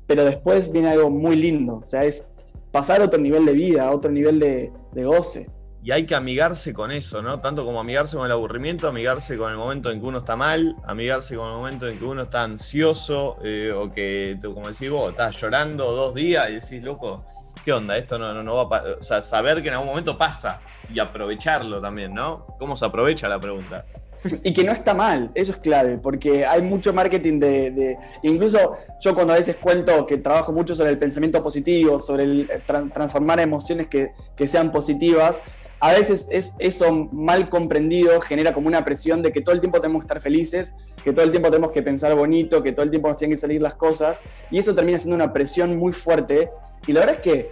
pero 0.06 0.24
después 0.24 0.70
viene 0.70 0.90
algo 0.90 1.08
muy 1.10 1.36
lindo, 1.36 1.76
o 1.76 1.84
sea, 1.84 2.04
es 2.04 2.28
pasar 2.72 3.00
a 3.00 3.04
otro 3.04 3.18
nivel 3.20 3.46
de 3.46 3.52
vida, 3.52 3.86
a 3.88 3.92
otro 3.92 4.10
nivel 4.10 4.38
de, 4.38 4.70
de 4.92 5.04
goce. 5.04 5.48
Y 5.84 5.90
hay 5.90 6.06
que 6.06 6.14
amigarse 6.14 6.72
con 6.72 6.92
eso, 6.92 7.22
¿no? 7.22 7.40
Tanto 7.40 7.64
como 7.64 7.80
amigarse 7.80 8.16
con 8.16 8.24
el 8.24 8.30
aburrimiento, 8.32 8.86
amigarse 8.86 9.36
con 9.36 9.50
el 9.50 9.58
momento 9.58 9.90
en 9.90 10.00
que 10.00 10.06
uno 10.06 10.18
está 10.18 10.36
mal, 10.36 10.76
amigarse 10.86 11.34
con 11.34 11.48
el 11.48 11.54
momento 11.54 11.88
en 11.88 11.98
que 11.98 12.04
uno 12.04 12.22
está 12.22 12.44
ansioso, 12.44 13.38
eh, 13.42 13.72
o 13.76 13.92
que, 13.92 14.38
como 14.42 14.68
decís 14.68 14.88
vos, 14.88 15.10
estás 15.10 15.40
llorando 15.40 15.90
dos 15.90 16.14
días 16.14 16.48
y 16.50 16.54
decís, 16.54 16.82
loco, 16.84 17.24
¿qué 17.64 17.72
onda? 17.72 17.96
Esto 17.96 18.16
no, 18.16 18.42
no, 18.44 18.54
va 18.54 18.62
a 18.62 18.68
pa-". 18.68 18.84
O 19.00 19.02
sea, 19.02 19.20
saber 19.20 19.60
que 19.60 19.68
en 19.68 19.74
algún 19.74 19.88
momento 19.88 20.16
pasa 20.16 20.60
y 20.88 21.00
aprovecharlo 21.00 21.80
también, 21.80 22.14
¿no? 22.14 22.46
¿Cómo 22.60 22.76
se 22.76 22.84
aprovecha 22.84 23.26
la 23.28 23.40
pregunta? 23.40 23.84
Y 24.44 24.52
que 24.52 24.62
no 24.62 24.70
está 24.70 24.94
mal, 24.94 25.32
eso 25.34 25.50
es 25.50 25.58
clave, 25.58 25.98
porque 25.98 26.46
hay 26.46 26.62
mucho 26.62 26.92
marketing 26.92 27.40
de, 27.40 27.98
Incluso 28.22 28.74
yo 29.00 29.16
cuando 29.16 29.32
a 29.32 29.36
veces 29.36 29.56
cuento 29.56 30.06
que 30.06 30.18
trabajo 30.18 30.52
mucho 30.52 30.76
sobre 30.76 30.90
el 30.90 30.98
pensamiento 30.98 31.42
positivo, 31.42 31.98
sobre 31.98 32.22
el 32.22 32.40
eh, 32.48 32.62
tran- 32.64 32.92
transformar 32.92 33.40
emociones 33.40 33.88
que, 33.88 34.12
que 34.36 34.46
sean 34.46 34.70
positivas, 34.70 35.40
a 35.82 35.92
veces 35.92 36.28
es, 36.30 36.54
eso 36.60 37.08
mal 37.10 37.48
comprendido 37.48 38.20
genera 38.20 38.54
como 38.54 38.68
una 38.68 38.84
presión 38.84 39.20
de 39.20 39.32
que 39.32 39.40
todo 39.40 39.52
el 39.52 39.60
tiempo 39.60 39.80
tenemos 39.80 40.02
que 40.02 40.04
estar 40.04 40.20
felices, 40.20 40.76
que 41.02 41.12
todo 41.12 41.24
el 41.24 41.32
tiempo 41.32 41.50
tenemos 41.50 41.72
que 41.72 41.82
pensar 41.82 42.14
bonito, 42.14 42.62
que 42.62 42.70
todo 42.70 42.84
el 42.84 42.90
tiempo 42.90 43.08
nos 43.08 43.16
tienen 43.16 43.34
que 43.34 43.40
salir 43.40 43.60
las 43.60 43.74
cosas, 43.74 44.22
y 44.52 44.60
eso 44.60 44.76
termina 44.76 44.96
siendo 44.96 45.16
una 45.16 45.32
presión 45.32 45.76
muy 45.76 45.92
fuerte. 45.92 46.52
Y 46.86 46.92
la 46.92 47.00
verdad 47.00 47.16
es 47.16 47.22
que 47.22 47.50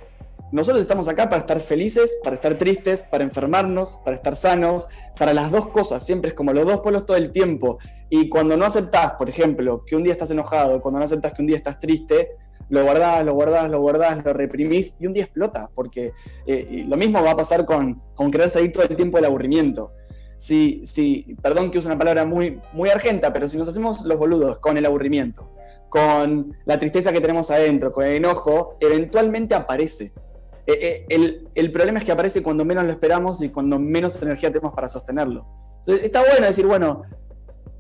nosotros 0.53 0.81
estamos 0.81 1.09
acá 1.09 1.29
para 1.29 1.41
estar 1.41 1.61
felices, 1.61 2.21
para 2.23 2.37
estar 2.37 2.57
tristes, 2.57 3.03
para 3.03 3.25
enfermarnos, 3.25 4.01
para 4.05 4.15
estar 4.15 4.37
sanos, 4.37 4.87
para 5.19 5.35
las 5.35 5.51
dos 5.51 5.67
cosas, 5.71 6.07
siempre 6.07 6.29
es 6.29 6.35
como 6.37 6.53
los 6.53 6.65
dos 6.65 6.83
polos 6.83 7.07
todo 7.07 7.17
el 7.17 7.33
tiempo. 7.33 7.81
Y 8.11 8.29
cuando 8.29 8.57
no 8.57 8.65
aceptás, 8.65 9.15
por 9.15 9.29
ejemplo, 9.29 9.85
que 9.85 9.97
un 9.97 10.05
día 10.05 10.13
estás 10.13 10.31
enojado, 10.31 10.81
cuando 10.81 11.01
no 11.01 11.05
aceptás 11.05 11.35
que 11.35 11.43
un 11.43 11.49
día 11.49 11.57
estás 11.57 11.81
triste, 11.81 12.37
lo 12.71 12.85
guardás, 12.85 13.25
lo 13.25 13.35
guardás, 13.35 13.71
lo 13.71 13.81
guardás, 13.81 14.25
lo 14.25 14.33
reprimís 14.33 14.97
y 14.99 15.07
un 15.07 15.13
día 15.13 15.25
explota, 15.25 15.71
porque 15.75 16.13
eh, 16.47 16.85
lo 16.89 16.97
mismo 16.97 17.23
va 17.23 17.33
a 17.33 17.37
pasar 17.37 17.67
con, 17.67 18.01
con 18.15 18.31
querer 18.31 18.49
salir 18.49 18.73
todo 18.73 18.85
el 18.85 18.97
tiempo 18.97 19.19
del 19.19 19.27
aburrimiento. 19.27 19.93
Si, 20.39 20.81
si, 20.87 21.37
perdón 21.43 21.71
que 21.71 21.79
use 21.79 21.89
una 21.89 21.99
palabra 21.99 22.25
muy, 22.25 22.61
muy 22.73 22.89
argenta, 22.89 23.33
pero 23.33 23.47
si 23.47 23.59
nos 23.59 23.69
hacemos 23.69 24.05
los 24.07 24.17
boludos 24.17 24.59
con 24.59 24.79
el 24.79 24.87
aburrimiento, 24.87 25.51
con 25.91 26.57
la 26.65 26.79
tristeza 26.79 27.13
que 27.13 27.21
tenemos 27.21 27.51
adentro, 27.51 27.93
con 27.93 28.07
el 28.07 28.13
enojo, 28.13 28.77
eventualmente 28.81 29.55
aparece. 29.55 30.13
Eh, 30.67 30.79
eh, 30.81 31.07
el, 31.09 31.49
el 31.55 31.73
problema 31.73 31.99
es 31.99 32.05
que 32.05 32.13
aparece 32.13 32.43
cuando 32.43 32.65
menos 32.65 32.85
lo 32.85 32.93
esperamos 32.93 33.43
y 33.43 33.49
cuando 33.49 33.79
menos 33.79 34.21
energía 34.23 34.51
tenemos 34.51 34.73
para 34.73 34.89
sostenerlo. 34.89 35.45
Entonces, 35.79 36.05
está 36.05 36.21
bueno 36.21 36.47
decir, 36.47 36.67
bueno, 36.67 37.03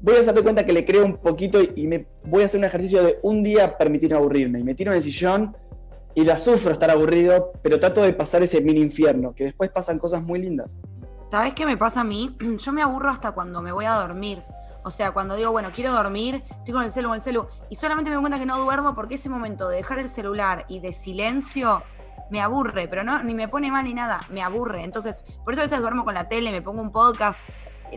voy 0.00 0.16
a 0.16 0.20
hacerme 0.20 0.42
cuenta 0.42 0.64
que 0.64 0.72
le 0.72 0.84
creo 0.84 1.04
un 1.04 1.16
poquito 1.18 1.60
y 1.62 1.86
me 1.86 2.06
voy 2.24 2.42
a 2.42 2.46
hacer 2.46 2.58
un 2.58 2.64
ejercicio 2.64 3.02
de 3.02 3.18
un 3.22 3.42
día 3.42 3.76
permitirme 3.76 4.16
aburrirme. 4.16 4.60
Y 4.60 4.64
me 4.64 4.74
tiro 4.74 4.92
en 4.92 4.96
el 4.96 5.02
sillón 5.02 5.56
y 6.14 6.24
la 6.24 6.36
sufro 6.36 6.72
estar 6.72 6.90
aburrido, 6.90 7.52
pero 7.62 7.78
trato 7.78 8.02
de 8.02 8.12
pasar 8.12 8.42
ese 8.42 8.60
mini 8.60 8.80
infierno, 8.80 9.34
que 9.34 9.44
después 9.44 9.70
pasan 9.70 9.98
cosas 9.98 10.22
muy 10.22 10.40
lindas. 10.40 10.78
¿Sabes 11.30 11.54
qué 11.54 11.64
me 11.64 11.76
pasa 11.76 12.00
a 12.00 12.04
mí? 12.04 12.36
Yo 12.58 12.72
me 12.72 12.82
aburro 12.82 13.10
hasta 13.10 13.32
cuando 13.32 13.62
me 13.62 13.72
voy 13.72 13.84
a 13.84 13.92
dormir. 13.92 14.42
O 14.82 14.90
sea, 14.90 15.12
cuando 15.12 15.36
digo, 15.36 15.50
bueno, 15.50 15.70
quiero 15.74 15.92
dormir, 15.92 16.42
estoy 16.50 16.72
con 16.72 16.82
el 16.82 16.90
celu, 16.90 17.08
con 17.08 17.16
el 17.16 17.22
celu, 17.22 17.46
y 17.68 17.74
solamente 17.74 18.08
me 18.08 18.14
doy 18.14 18.22
cuenta 18.22 18.38
que 18.38 18.46
no 18.46 18.58
duermo 18.58 18.94
porque 18.94 19.16
ese 19.16 19.28
momento 19.28 19.68
de 19.68 19.76
dejar 19.76 19.98
el 19.98 20.08
celular 20.08 20.64
y 20.68 20.80
de 20.80 20.94
silencio 20.94 21.82
me 22.30 22.40
aburre, 22.40 22.88
pero 22.88 23.04
no, 23.04 23.22
ni 23.22 23.34
me 23.34 23.46
pone 23.46 23.70
mal 23.70 23.84
ni 23.84 23.92
nada, 23.92 24.20
me 24.30 24.40
aburre. 24.40 24.82
Entonces, 24.82 25.22
por 25.44 25.52
eso 25.52 25.62
a 25.62 25.64
veces 25.64 25.80
duermo 25.80 26.04
con 26.04 26.14
la 26.14 26.28
tele, 26.28 26.50
me 26.50 26.62
pongo 26.62 26.80
un 26.80 26.92
podcast. 26.92 27.38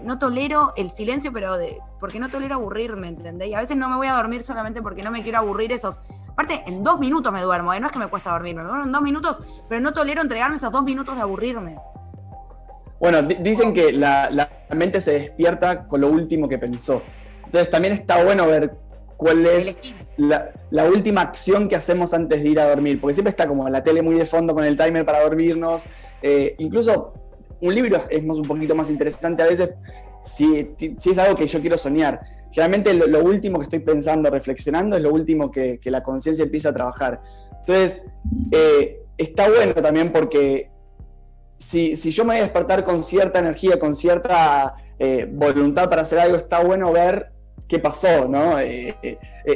No 0.04 0.18
tolero 0.20 0.74
el 0.76 0.90
silencio, 0.90 1.32
pero 1.32 1.58
de, 1.58 1.80
porque 2.00 2.20
no 2.20 2.30
tolero 2.30 2.56
aburrirme, 2.56 3.08
¿entendés? 3.10 3.50
Y 3.50 3.54
a 3.54 3.60
veces 3.60 3.78
no 3.78 3.90
me 3.90 3.96
voy 3.96 4.08
a 4.08 4.14
dormir 4.14 4.42
solamente 4.42 4.82
porque 4.82 5.04
no 5.04 5.12
me 5.12 5.22
quiero 5.24 5.38
aburrir 5.40 5.72
esos. 5.72 6.02
Aparte, 6.30 6.64
en 6.66 6.84
dos 6.84 7.00
minutos 7.00 7.32
me 7.32 7.42
duermo, 7.42 7.74
¿eh? 7.74 7.80
no 7.80 7.88
es 7.88 7.94
que 7.94 8.00
me 8.00 8.08
cuesta 8.08 8.32
dormirme, 8.32 8.64
me 8.64 8.68
duermo 8.70 8.86
en 8.86 8.92
dos 8.92 9.02
minutos, 9.02 9.40
pero 9.70 9.82
no 9.82 9.94
tolero 9.94 10.22
entregarme 10.22 10.56
esos 10.56 10.72
dos 10.72 10.84
minutos 10.84 11.16
de 11.16 11.22
aburrirme. 11.22 11.78
Bueno, 13.00 13.22
di- 13.22 13.36
dicen 13.36 13.74
que 13.74 13.92
la, 13.92 14.30
la 14.32 14.50
mente 14.76 15.00
se 15.02 15.12
despierta 15.12 15.88
con 15.88 16.02
lo 16.02 16.08
último 16.08 16.48
que 16.50 16.58
pensó. 16.58 17.02
Entonces 17.46 17.70
también 17.70 17.94
está 17.94 18.24
bueno 18.24 18.48
ver 18.48 18.76
cuál 19.18 19.46
es 19.46 19.80
la, 20.18 20.52
la 20.72 20.86
última 20.86 21.22
acción 21.22 21.70
que 21.70 21.76
hacemos 21.76 22.14
antes 22.14 22.42
de 22.42 22.50
ir 22.50 22.60
a 22.60 22.68
dormir, 22.68 23.00
porque 23.00 23.14
siempre 23.14 23.30
está 23.30 23.48
como 23.48 23.70
la 23.70 23.84
tele 23.84 24.02
muy 24.02 24.16
de 24.16 24.26
fondo 24.26 24.54
con 24.56 24.64
el 24.64 24.78
timer 24.78 25.06
para 25.06 25.22
dormirnos. 25.22 25.86
Eh, 26.22 26.56
incluso 26.58 27.14
un 27.64 27.74
libro 27.74 28.04
es 28.10 28.24
más, 28.24 28.38
un 28.38 28.46
poquito 28.46 28.76
más 28.76 28.90
interesante 28.90 29.42
a 29.42 29.48
veces 29.48 29.70
si, 30.22 30.76
es 30.78 31.18
algo 31.18 31.36
que 31.36 31.48
yo 31.48 31.62
quiero 31.62 31.78
soñar. 31.78 32.22
Generalmente 32.52 32.94
lo, 32.94 33.24
último 33.24 33.58
que 33.58 33.64
estoy 33.64 33.80
pensando, 33.80 34.30
reflexionando, 34.30 34.96
es 34.96 35.02
lo 35.02 35.12
último 35.12 35.50
que, 35.50 35.80
la 35.86 36.04
conciencia 36.04 36.44
empieza 36.44 36.70
a 36.70 36.74
trabajar. 36.74 37.22
Entonces, 37.60 38.06
eh, 38.52 39.02
está 39.18 39.50
bueno 39.50 39.74
también 39.76 40.12
porque 40.12 40.70
si, 41.58 41.96
yo 41.96 42.26
me 42.26 42.34
voy 42.34 42.40
a 42.40 42.44
despertar 42.44 42.84
con 42.84 43.02
cierta 43.02 43.40
energía, 43.40 43.80
con 43.80 43.96
cierta 43.96 44.76
eh, 45.00 45.28
voluntad 45.32 45.90
para 45.90 46.04
hacer 46.04 46.20
algo, 46.20 46.38
está 46.38 46.64
bueno 46.64 46.92
ver 46.92 47.32
qué 47.68 47.80
pasó, 47.80 48.28
¿no? 48.28 48.60
Eh, 48.60 48.96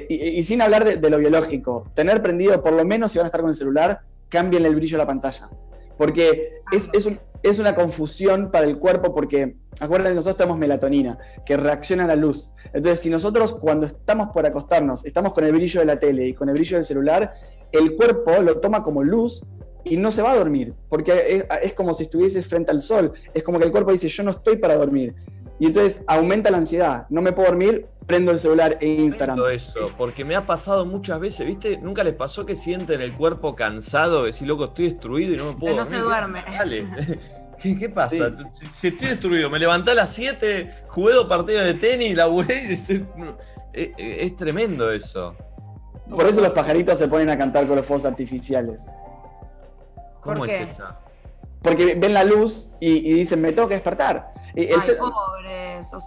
y, 0.10 0.16
y 0.16 0.44
sin 0.44 0.62
hablar 0.62 0.86
de, 0.86 0.98
de 0.98 1.10
lo 1.10 1.18
biológico, 1.20 1.92
tener 1.94 2.22
prendido, 2.22 2.64
por 2.64 2.74
lo 2.74 2.84
menos 2.84 3.12
si 3.12 3.20
van 3.20 3.26
a 3.26 3.28
estar 3.28 3.42
con 3.42 3.50
el 3.50 3.56
celular, 3.56 4.02
cambien 4.30 4.66
el 4.66 4.76
brillo 4.76 4.98
de 4.98 5.04
la 5.04 5.08
pantalla. 5.08 5.50
Porque 5.98 6.62
es, 6.72 6.90
es, 6.94 7.06
un- 7.06 7.20
es 7.44 7.60
una 7.60 7.74
confusión 7.76 8.52
para 8.52 8.66
el 8.66 8.78
cuerpo, 8.78 9.14
porque 9.14 9.56
acuérdense, 9.80 10.16
nosotros 10.16 10.38
tenemos 10.38 10.58
melatonina, 10.58 11.18
que 11.46 11.58
reacciona 11.58 12.04
a 12.04 12.08
la 12.08 12.16
luz. 12.16 12.52
Entonces, 12.74 13.00
si 13.00 13.10
nosotros 13.10 13.54
cuando 13.54 13.86
estamos 13.86 14.30
por 14.30 14.46
acostarnos, 14.46 15.06
estamos 15.06 15.34
con 15.34 15.44
el 15.46 15.52
brillo 15.54 15.80
de 15.80 15.86
la 15.86 16.00
tele 16.00 16.28
y 16.28 16.34
con 16.34 16.50
el 16.50 16.56
brillo 16.56 16.78
del 16.78 16.84
celular, 16.86 17.34
el 17.72 17.96
cuerpo 17.96 18.32
lo 18.42 18.60
toma 18.60 18.84
como 18.84 19.04
luz 19.04 19.44
y 19.84 19.98
no 19.98 20.12
se 20.12 20.22
va 20.22 20.32
a 20.32 20.36
dormir, 20.36 20.74
porque 20.90 21.14
es, 21.36 21.46
es 21.64 21.74
como 21.74 21.94
si 21.94 22.04
estuvieses 22.04 22.46
frente 22.48 22.72
al 22.72 22.82
sol, 22.82 23.14
es 23.34 23.44
como 23.44 23.58
que 23.60 23.66
el 23.66 23.72
cuerpo 23.72 23.92
dice, 23.92 24.08
yo 24.10 24.24
no 24.24 24.32
estoy 24.32 24.58
para 24.58 24.76
dormir. 24.76 25.16
Y 25.60 25.66
entonces 25.68 26.04
aumenta 26.08 26.52
la 26.52 26.58
ansiedad, 26.58 27.08
no 27.10 27.22
me 27.22 27.32
puedo 27.32 27.48
dormir, 27.50 27.88
prendo 28.08 28.32
el 28.32 28.40
celular 28.40 28.78
e 28.82 28.88
Instagram. 28.88 29.36
Todo 29.36 29.50
eso, 29.50 29.92
porque 29.98 30.24
me 30.26 30.36
ha 30.36 30.46
pasado 30.46 30.86
muchas 30.86 31.20
veces, 31.20 31.46
¿viste? 31.46 31.78
¿Nunca 31.78 32.04
les 32.04 32.14
pasó 32.14 32.46
que 32.46 32.56
sienten 32.56 33.02
el 33.02 33.14
cuerpo 33.14 33.56
cansado? 33.56 34.24
Que 34.26 34.34
si 34.34 34.46
loco, 34.46 34.66
estoy 34.66 34.86
destruido 34.92 35.34
y 35.34 35.38
no 35.38 35.52
me 35.52 35.54
puedo 35.60 35.76
no 35.76 35.84
se 35.84 35.90
dormir? 35.90 36.04
duerme. 36.04 36.44
Dale. 36.50 36.88
¿Qué, 37.62 37.78
qué 37.78 37.90
pasa? 37.90 38.34
Sí. 38.38 38.44
Si, 38.54 38.66
si 38.70 38.88
estoy 38.90 39.08
destruido, 39.10 39.50
me 39.50 39.60
levanté 39.60 39.92
a 39.92 39.96
las 39.96 40.14
7, 40.14 40.84
jugué 40.88 41.14
dos 41.16 41.28
partidos 41.28 41.66
de 41.66 41.74
tenis, 41.74 42.16
laburé 42.16 42.56
y 42.70 42.74
estoy- 42.74 43.06
no, 43.18 43.36
es, 43.74 43.90
es 43.98 44.36
tremendo 44.38 44.92
eso. 44.92 45.36
Por 46.10 46.26
eso 46.28 46.40
los 46.40 46.52
pajaritos 46.52 46.98
se 46.98 47.08
ponen 47.10 47.30
a 47.30 47.38
cantar 47.38 47.68
con 47.68 47.76
los 47.76 47.86
fuegos 47.86 48.06
artificiales. 48.06 48.86
¿Cómo 50.22 50.38
¿Por 50.38 50.50
es 50.50 50.58
qué? 50.58 50.64
esa? 50.72 51.00
Porque 51.62 51.96
ven 51.96 52.14
la 52.14 52.24
luz 52.24 52.68
y, 52.80 52.90
y 53.10 53.14
dicen, 53.14 53.42
me 53.42 53.52
tengo 53.52 53.68
que 53.68 53.74
despertar. 53.74 54.34
El 54.56 54.80
Ay, 54.80 54.92
pobre, 54.98 55.84
sos. 55.84 56.04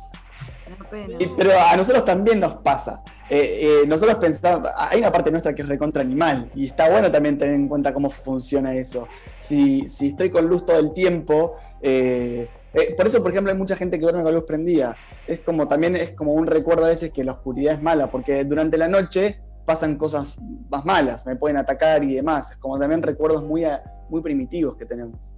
Pero 1.37 1.51
a 1.59 1.77
nosotros 1.77 2.05
también 2.05 2.41
nos 2.41 2.55
pasa. 2.57 3.03
Eh, 3.29 3.81
eh, 3.83 3.87
nosotros 3.87 4.17
pensamos, 4.17 4.69
hay 4.77 4.99
una 4.99 5.13
parte 5.13 5.31
nuestra 5.31 5.55
que 5.55 5.63
es 5.63 5.69
recontra 5.69 6.03
animal 6.03 6.51
y 6.55 6.67
está 6.67 6.91
bueno 6.91 7.11
también 7.13 7.39
tener 7.39 7.55
en 7.55 7.69
cuenta 7.69 7.95
cómo 7.95 8.11
funciona 8.11 8.75
eso. 8.75 9.07
Si, 9.39 9.89
si 9.89 10.09
estoy 10.09 10.31
con 10.31 10.47
luz 10.47 10.65
todo 10.65 10.79
el 10.79 10.93
tiempo, 10.93 11.55
eh, 11.81 12.49
por 12.97 13.07
eso, 13.07 13.23
por 13.23 13.31
ejemplo, 13.31 13.53
hay 13.53 13.59
mucha 13.59 13.77
gente 13.77 13.99
que 13.99 14.03
duerme 14.03 14.23
con 14.23 14.35
luz 14.35 14.45
prendida. 14.45 14.97
Es 15.27 15.41
como 15.41 15.69
también 15.69 15.95
es 15.97 16.13
como 16.13 16.33
un 16.35 16.47
recuerdo 16.47 16.87
a 16.87 16.89
veces 16.89 17.13
que 17.13 17.23
la 17.25 17.33
oscuridad 17.33 17.75
es 17.75 17.83
mala, 17.83 18.11
porque 18.11 18.45
durante 18.45 18.77
la 18.79 18.89
noche 18.89 19.41
pasan 19.65 19.97
cosas 19.97 20.41
más 20.69 20.85
malas, 20.85 21.25
me 21.27 21.37
pueden 21.37 21.57
atacar 21.57 22.03
y 22.03 22.17
demás. 22.17 22.51
Es 22.53 22.57
como 22.57 22.79
también 22.81 23.03
recuerdos 23.03 23.45
muy, 23.45 23.65
a- 23.65 23.83
muy 24.09 24.21
primitivos 24.23 24.75
que 24.77 24.87
tenemos. 24.87 25.35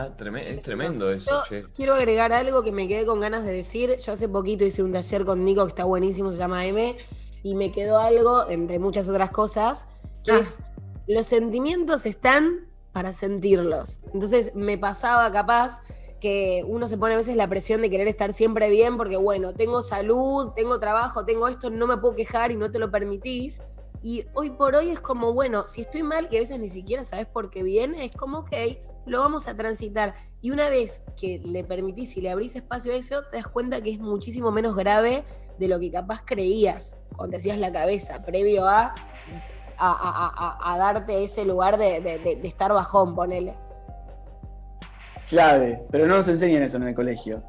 Ah, 0.00 0.38
es 0.46 0.62
tremendo 0.62 1.10
eso, 1.10 1.30
Yo 1.30 1.42
che. 1.48 1.64
quiero 1.74 1.94
agregar 1.94 2.32
algo 2.32 2.62
que 2.62 2.72
me 2.72 2.86
quedé 2.88 3.04
con 3.06 3.20
ganas 3.20 3.44
de 3.44 3.52
decir. 3.52 3.96
Yo 3.98 4.12
hace 4.12 4.28
poquito 4.28 4.64
hice 4.64 4.82
un 4.82 4.92
taller 4.92 5.24
con 5.24 5.44
Nico 5.44 5.62
que 5.64 5.68
está 5.68 5.84
buenísimo, 5.84 6.32
se 6.32 6.38
llama 6.38 6.64
M, 6.66 6.96
y 7.42 7.54
me 7.54 7.72
quedó 7.72 7.98
algo, 7.98 8.48
entre 8.48 8.78
muchas 8.78 9.08
otras 9.08 9.30
cosas, 9.30 9.86
que 10.24 10.32
Ah. 10.32 10.38
es 10.38 10.58
los 11.06 11.26
sentimientos 11.26 12.06
están 12.06 12.68
para 12.92 13.12
sentirlos. 13.12 13.98
Entonces 14.14 14.54
me 14.54 14.78
pasaba 14.78 15.30
capaz 15.32 15.80
que 16.20 16.62
uno 16.66 16.86
se 16.86 16.98
pone 16.98 17.14
a 17.14 17.16
veces 17.16 17.34
la 17.34 17.48
presión 17.48 17.80
de 17.80 17.88
querer 17.90 18.06
estar 18.06 18.32
siempre 18.32 18.68
bien 18.68 18.96
porque, 18.96 19.16
bueno, 19.16 19.54
tengo 19.54 19.80
salud, 19.82 20.52
tengo 20.54 20.78
trabajo, 20.78 21.24
tengo 21.24 21.48
esto, 21.48 21.70
no 21.70 21.86
me 21.86 21.96
puedo 21.96 22.14
quejar 22.14 22.52
y 22.52 22.56
no 22.56 22.70
te 22.70 22.78
lo 22.78 22.90
permitís. 22.90 23.60
Y 24.02 24.24
hoy 24.34 24.50
por 24.50 24.76
hoy 24.76 24.90
es 24.90 25.00
como, 25.00 25.32
bueno, 25.32 25.66
si 25.66 25.80
estoy 25.80 26.02
mal, 26.02 26.28
que 26.28 26.36
a 26.36 26.40
veces 26.40 26.60
ni 26.60 26.68
siquiera 26.68 27.04
sabes 27.04 27.26
por 27.26 27.50
qué 27.50 27.62
viene, 27.62 28.04
es 28.04 28.12
como, 28.12 28.40
ok, 28.40 28.52
lo 29.10 29.20
vamos 29.20 29.48
a 29.48 29.56
transitar. 29.56 30.14
Y 30.40 30.50
una 30.50 30.68
vez 30.68 31.02
que 31.20 31.40
le 31.44 31.64
permitís 31.64 32.16
y 32.16 32.22
le 32.22 32.30
abrís 32.30 32.56
espacio 32.56 32.92
a 32.92 32.96
eso, 32.96 33.22
te 33.30 33.36
das 33.36 33.48
cuenta 33.48 33.82
que 33.82 33.90
es 33.90 33.98
muchísimo 33.98 34.50
menos 34.50 34.74
grave 34.74 35.24
de 35.58 35.68
lo 35.68 35.78
que 35.78 35.90
capaz 35.90 36.22
creías 36.24 36.96
cuando 37.14 37.32
te 37.32 37.36
hacías 37.36 37.58
la 37.58 37.70
cabeza, 37.70 38.22
previo 38.24 38.66
a, 38.66 38.94
a, 39.78 40.76
darte 40.78 41.22
ese 41.22 41.44
lugar 41.44 41.76
de, 41.76 42.00
de 42.00 42.48
estar 42.48 42.72
bajón, 42.72 43.14
ponele 43.14 43.54
clave, 45.30 45.80
pero 45.90 46.06
no 46.06 46.16
nos 46.16 46.28
enseñan 46.28 46.62
eso 46.62 46.76
en 46.76 46.88
el 46.88 46.94
colegio. 46.94 47.42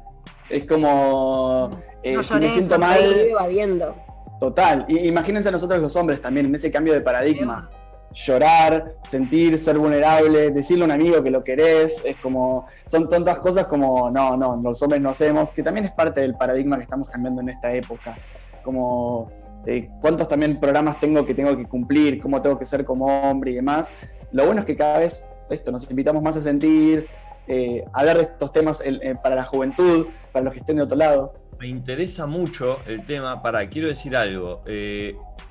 Es 0.48 0.64
como, 0.64 1.70
eh, 2.02 2.22
si 2.22 2.34
me 2.36 2.50
siento 2.50 2.78
mal... 2.78 3.00
Evadiendo. 3.02 3.94
Total, 4.40 4.86
y 4.88 4.98
imagínense 5.00 5.48
a 5.48 5.52
nosotros 5.52 5.80
los 5.80 5.94
hombres 5.96 6.20
también, 6.20 6.46
en 6.46 6.54
ese 6.54 6.70
cambio 6.70 6.94
de 6.94 7.00
paradigma. 7.00 7.70
Llorar, 8.12 8.96
sentir, 9.02 9.56
ser 9.58 9.78
vulnerable, 9.78 10.50
decirle 10.50 10.84
a 10.84 10.86
un 10.86 10.92
amigo 10.92 11.22
que 11.22 11.30
lo 11.30 11.42
querés, 11.42 12.02
es 12.04 12.16
como, 12.16 12.66
son 12.86 13.08
tantas 13.08 13.38
cosas 13.38 13.66
como, 13.66 14.10
no, 14.10 14.36
no, 14.36 14.56
los 14.56 14.82
hombres 14.82 15.00
no 15.00 15.10
hacemos, 15.10 15.50
que 15.52 15.62
también 15.62 15.86
es 15.86 15.92
parte 15.92 16.20
del 16.20 16.34
paradigma 16.34 16.76
que 16.76 16.82
estamos 16.82 17.08
cambiando 17.08 17.40
en 17.40 17.48
esta 17.48 17.72
época. 17.72 18.16
Como, 18.62 19.30
eh, 19.66 19.88
cuántos 20.00 20.28
también 20.28 20.60
programas 20.60 21.00
tengo 21.00 21.24
que 21.24 21.34
tengo 21.34 21.56
que 21.56 21.66
cumplir, 21.66 22.20
cómo 22.20 22.42
tengo 22.42 22.58
que 22.58 22.66
ser 22.66 22.84
como 22.84 23.06
hombre 23.06 23.52
y 23.52 23.54
demás. 23.54 23.92
Lo 24.32 24.44
bueno 24.44 24.60
es 24.60 24.66
que 24.66 24.76
cada 24.76 24.98
vez 24.98 25.28
esto, 25.50 25.72
nos 25.72 25.90
invitamos 25.90 26.22
más 26.22 26.36
a 26.36 26.40
sentir, 26.40 27.06
eh, 27.46 27.84
hablar 27.92 28.16
de 28.16 28.22
estos 28.24 28.52
temas 28.52 28.82
para 29.22 29.34
la 29.34 29.44
juventud, 29.44 30.06
para 30.32 30.44
los 30.44 30.52
que 30.52 30.60
estén 30.60 30.76
de 30.76 30.82
otro 30.82 30.96
lado. 30.96 31.34
Me 31.58 31.68
interesa 31.68 32.26
mucho 32.26 32.80
el 32.86 33.04
tema, 33.06 33.42
para, 33.42 33.68
quiero 33.68 33.88
decir 33.88 34.16
algo. 34.16 34.62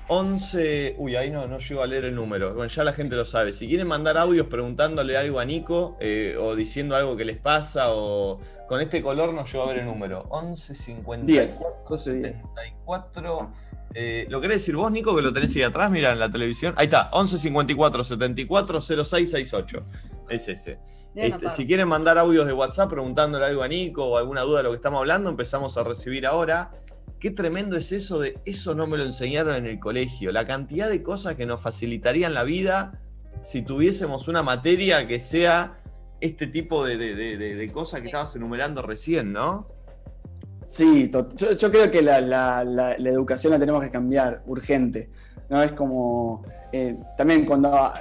11, 0.08 0.86
eh, 0.88 0.94
uy, 0.98 1.16
ahí 1.16 1.30
no, 1.30 1.46
no 1.46 1.58
llego 1.58 1.82
a 1.82 1.86
leer 1.86 2.04
el 2.06 2.14
número, 2.14 2.54
bueno, 2.54 2.68
ya 2.68 2.84
la 2.84 2.92
gente 2.92 3.16
lo 3.16 3.24
sabe. 3.24 3.52
Si 3.52 3.66
quieren 3.68 3.86
mandar 3.86 4.18
audios 4.18 4.46
preguntándole 4.46 5.16
algo 5.16 5.40
a 5.40 5.44
Nico 5.44 5.96
eh, 6.00 6.36
o 6.38 6.54
diciendo 6.54 6.96
algo 6.96 7.16
que 7.16 7.24
les 7.24 7.38
pasa 7.38 7.94
o 7.94 8.40
con 8.68 8.80
este 8.80 9.02
color 9.02 9.32
no 9.32 9.44
llego 9.44 9.62
a 9.62 9.66
ver 9.66 9.78
el 9.78 9.86
número. 9.86 10.26
11 10.30 10.74
54 10.74 11.96
74 11.96 13.52
¿Lo 14.28 14.40
querés 14.40 14.56
decir 14.56 14.76
vos, 14.76 14.90
Nico, 14.90 15.14
que 15.14 15.22
lo 15.22 15.32
tenés 15.32 15.54
ahí 15.56 15.62
atrás? 15.62 15.90
Mira 15.90 16.12
en 16.12 16.18
la 16.18 16.30
televisión. 16.30 16.74
Ahí 16.76 16.84
está, 16.84 17.10
11 17.12 17.38
54 17.38 18.04
74 18.04 18.80
06 18.80 19.30
68. 19.30 19.84
Es 20.28 20.48
ese. 20.48 20.78
Este, 21.14 21.50
si 21.50 21.66
quieren 21.66 21.88
mandar 21.88 22.16
audios 22.16 22.46
de 22.46 22.54
WhatsApp 22.54 22.88
preguntándole 22.88 23.44
algo 23.44 23.62
a 23.62 23.68
Nico 23.68 24.04
o 24.06 24.16
alguna 24.16 24.42
duda 24.42 24.58
de 24.58 24.64
lo 24.64 24.70
que 24.70 24.76
estamos 24.76 25.00
hablando, 25.00 25.28
empezamos 25.28 25.76
a 25.76 25.84
recibir 25.84 26.26
ahora. 26.26 26.70
Qué 27.22 27.30
tremendo 27.30 27.76
es 27.76 27.92
eso 27.92 28.18
de 28.18 28.36
eso 28.44 28.74
no 28.74 28.88
me 28.88 28.98
lo 28.98 29.04
enseñaron 29.04 29.54
en 29.54 29.66
el 29.66 29.78
colegio. 29.78 30.32
La 30.32 30.44
cantidad 30.44 30.88
de 30.88 31.04
cosas 31.04 31.36
que 31.36 31.46
nos 31.46 31.60
facilitarían 31.60 32.34
la 32.34 32.42
vida 32.42 33.00
si 33.44 33.62
tuviésemos 33.62 34.26
una 34.26 34.42
materia 34.42 35.06
que 35.06 35.20
sea 35.20 35.78
este 36.20 36.48
tipo 36.48 36.84
de, 36.84 37.70
cosas 37.72 38.00
que 38.00 38.06
estabas 38.06 38.34
enumerando 38.34 38.82
recién, 38.82 39.32
¿no? 39.32 39.68
Sí, 40.66 41.12
yo, 41.12 41.70
creo 41.70 41.92
que 41.92 42.02
la, 42.02 42.96
educación 42.98 43.52
la 43.52 43.60
tenemos 43.60 43.84
que 43.84 43.90
cambiar, 43.90 44.42
urgente. 44.46 45.08
¿no? 45.48 45.62
Es 45.62 45.74
como, 45.74 46.42
eh, 46.72 46.96
también 47.16 47.46
cuando 47.46 47.92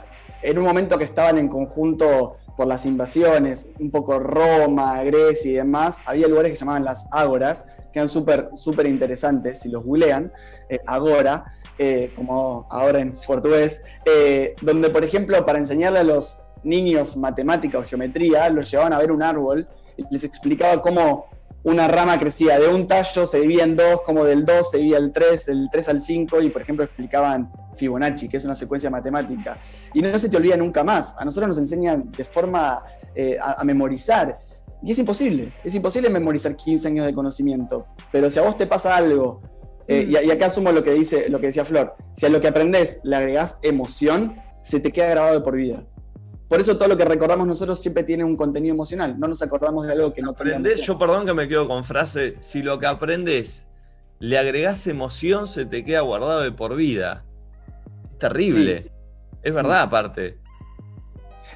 en 0.41 0.57
un 0.57 0.63
momento 0.63 0.97
que 0.97 1.03
estaban 1.03 1.37
en 1.37 1.47
conjunto 1.47 2.37
por 2.57 2.65
las 2.65 2.87
invasiones, 2.87 3.69
un 3.77 3.91
poco 3.91 4.17
Roma, 4.17 5.03
Grecia 5.03 5.51
y 5.51 5.55
demás, 5.57 6.01
había 6.07 6.27
lugares 6.27 6.53
que 6.53 6.57
llamaban 6.57 6.83
las 6.83 7.07
ágoras, 7.11 7.67
que 7.91 7.99
eran 7.99 8.09
súper 8.09 8.49
súper 8.55 8.87
interesantes, 8.87 9.59
si 9.59 9.69
los 9.69 9.83
googlean, 9.83 10.31
eh, 10.69 10.79
agora, 10.85 11.53
eh, 11.77 12.11
como 12.15 12.67
ahora 12.69 12.99
en 12.99 13.13
portugués, 13.25 13.83
eh, 14.05 14.55
donde 14.61 14.89
por 14.89 15.03
ejemplo 15.03 15.45
para 15.45 15.59
enseñarle 15.59 15.99
a 15.99 16.03
los 16.03 16.43
niños 16.63 17.17
matemática 17.17 17.79
o 17.79 17.83
geometría, 17.83 18.49
los 18.49 18.69
llevaban 18.69 18.93
a 18.93 18.99
ver 18.99 19.11
un 19.11 19.23
árbol 19.23 19.67
y 19.97 20.05
les 20.11 20.23
explicaba 20.23 20.81
cómo 20.81 21.25
una 21.63 21.87
rama 21.87 22.17
crecía 22.17 22.59
de 22.59 22.67
un 22.67 22.87
tallo, 22.87 23.25
se 23.25 23.39
dividía 23.39 23.63
en 23.63 23.75
dos, 23.75 24.01
como 24.01 24.25
del 24.25 24.45
2 24.45 24.71
se 24.71 24.77
dividía 24.77 24.97
el 24.97 25.11
3, 25.11 25.45
del 25.45 25.69
3 25.71 25.89
al 25.89 26.01
5, 26.01 26.41
y 26.41 26.49
por 26.49 26.61
ejemplo 26.61 26.85
explicaban 26.85 27.51
Fibonacci, 27.75 28.27
que 28.27 28.37
es 28.37 28.45
una 28.45 28.55
secuencia 28.55 28.89
matemática. 28.89 29.59
Y 29.93 30.01
no 30.01 30.17
se 30.17 30.29
te 30.29 30.37
olvida 30.37 30.57
nunca 30.57 30.83
más. 30.83 31.15
A 31.19 31.25
nosotros 31.25 31.49
nos 31.49 31.57
enseñan 31.59 32.11
de 32.11 32.23
forma 32.23 32.83
eh, 33.13 33.37
a, 33.39 33.63
memorizar. 33.63 34.39
Y 34.83 34.91
es 34.91 34.99
imposible, 34.99 35.53
es 35.63 35.75
imposible 35.75 36.09
memorizar 36.09 36.55
15 36.55 36.87
años 36.87 37.05
de 37.05 37.13
conocimiento. 37.13 37.85
Pero 38.11 38.29
si 38.29 38.39
a 38.39 38.41
vos 38.41 38.57
te 38.57 38.65
pasa 38.65 38.95
algo, 38.95 39.41
eh, 39.87 40.07
y, 40.07 40.27
y, 40.27 40.31
acá 40.31 40.47
asumo 40.47 40.71
lo 40.71 40.83
que, 40.83 40.91
dice, 40.91 41.29
lo 41.29 41.39
que 41.39 41.47
decía 41.47 41.65
Flor, 41.65 41.95
si 42.13 42.25
a 42.25 42.29
lo 42.29 42.39
que 42.39 42.47
aprendés 42.47 42.99
le 43.03 43.15
agregás 43.15 43.59
emoción, 43.61 44.35
se 44.61 44.79
te 44.79 44.91
queda 44.91 45.09
grabado 45.09 45.35
de 45.35 45.41
por 45.41 45.55
vida. 45.55 45.83
Por 46.51 46.59
eso 46.59 46.77
todo 46.77 46.89
lo 46.89 46.97
que 46.97 47.05
recordamos 47.05 47.47
nosotros 47.47 47.79
siempre 47.79 48.03
tiene 48.03 48.25
un 48.25 48.35
contenido 48.35 48.73
emocional. 48.73 49.17
No 49.17 49.29
nos 49.29 49.41
acordamos 49.41 49.87
de 49.87 49.93
algo 49.93 50.11
que 50.11 50.21
no 50.21 50.33
tenemos. 50.33 50.75
Yo 50.81 50.99
perdón 50.99 51.25
que 51.25 51.33
me 51.33 51.47
quedo 51.47 51.65
con 51.65 51.85
frase, 51.85 52.35
si 52.41 52.61
lo 52.61 52.77
que 52.77 52.87
aprendes 52.87 53.67
le 54.19 54.37
agregás 54.37 54.85
emoción, 54.87 55.47
se 55.47 55.65
te 55.65 55.85
queda 55.85 56.01
guardado 56.01 56.41
de 56.41 56.51
por 56.51 56.75
vida. 56.75 57.23
Es 58.11 58.17
terrible. 58.17 58.91
Es 59.41 59.55
verdad, 59.55 59.81
aparte. 59.83 60.40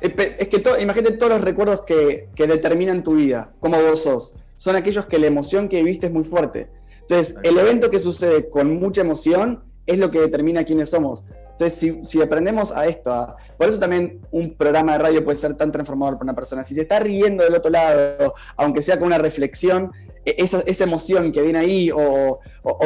Es 0.02 0.48
que 0.48 0.64
imagínate 0.80 1.18
todos 1.18 1.34
los 1.34 1.42
recuerdos 1.42 1.82
que, 1.84 2.30
determinan 2.36 3.04
tu 3.04 3.16
vida, 3.16 3.54
como 3.60 3.82
vos 3.82 4.04
sos. 4.04 4.34
Son 4.58 4.76
aquellos 4.76 5.06
que 5.06 5.20
la 5.20 5.28
emoción 5.28 5.68
que 5.68 5.78
viviste 5.78 6.08
es 6.08 6.14
muy 6.14 6.24
fuerte. 6.24 6.70
Entonces, 7.02 7.38
el 7.44 7.58
evento 7.58 7.90
que 7.90 8.00
sucede 8.00 8.50
con 8.50 8.80
mucha 8.80 9.02
emoción 9.02 9.64
es 9.86 10.00
lo 10.00 10.10
que 10.10 10.20
determina 10.20 10.64
quiénes 10.64 10.90
somos. 10.90 11.24
Entonces, 11.52 11.96
si, 12.10 12.22
aprendemos 12.22 12.72
a 12.72 12.86
esto, 12.86 13.36
por 13.58 13.70
eso 13.70 13.80
también 13.80 14.20
un 14.32 14.56
programa 14.56 14.94
de 14.94 14.98
radio 14.98 15.24
puede 15.24 15.38
ser 15.38 15.54
tan 15.56 15.72
transformador 15.72 16.16
para 16.16 16.26
una 16.26 16.36
persona. 16.36 16.64
Si 16.64 16.76
se 16.76 16.82
está 16.82 17.00
riendo 17.00 17.44
del 17.44 17.56
otro 17.56 17.72
lado, 17.72 18.34
aunque 18.58 18.82
sea 18.82 18.98
con 18.98 19.08
una 19.08 19.18
reflexión, 19.18 19.92
e, 20.26 20.36
esa, 20.38 20.62
esa 20.66 20.84
emoción 20.84 21.32
que 21.32 21.42
viene 21.42 21.60
ahí, 21.60 21.92
o, 21.94 22.40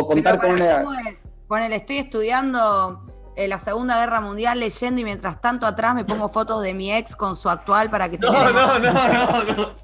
contar 0.05 0.39
con 0.39 0.51
una. 0.51 0.83
¿cómo 0.83 1.63
es? 1.63 1.71
estoy 1.73 1.97
estudiando 1.97 3.01
eh, 3.39 3.47
la 3.47 3.57
Segunda 3.57 3.97
Guerra 3.97 4.19
Mundial 4.19 4.59
leyendo 4.59 4.99
y 4.99 5.05
mientras 5.05 5.39
tanto 5.39 5.65
atrás 5.65 5.95
me 5.95 6.03
pongo 6.03 6.27
fotos 6.27 6.61
de 6.61 6.73
mi 6.73 6.91
ex 6.93 7.15
con 7.15 7.37
su 7.37 7.49
actual 7.49 7.89
para 7.89 8.09
que 8.09 8.17
te. 8.17 8.25
No, 8.25 8.33
no, 8.33 8.79
no, 8.79 9.07
no, 9.07 9.43
no, 9.43 9.75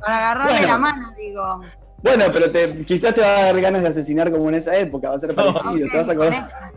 Para 0.00 0.30
agarrarle 0.30 0.66
la 0.66 0.76
mano, 0.76 1.06
digo. 1.16 1.60
Bueno, 2.02 2.24
pero 2.32 2.50
te, 2.50 2.84
quizás 2.84 3.14
te 3.14 3.20
va 3.20 3.28
a 3.28 3.42
dar 3.44 3.60
ganas 3.60 3.82
de 3.82 3.88
asesinar 3.88 4.32
como 4.32 4.48
en 4.48 4.56
esa 4.56 4.76
época, 4.76 5.10
va 5.10 5.14
a 5.14 5.18
ser 5.20 5.34
parecido, 5.36 5.88
te 5.88 5.96
vas 5.96 6.08
a 6.08 6.12
acordar. 6.12 6.72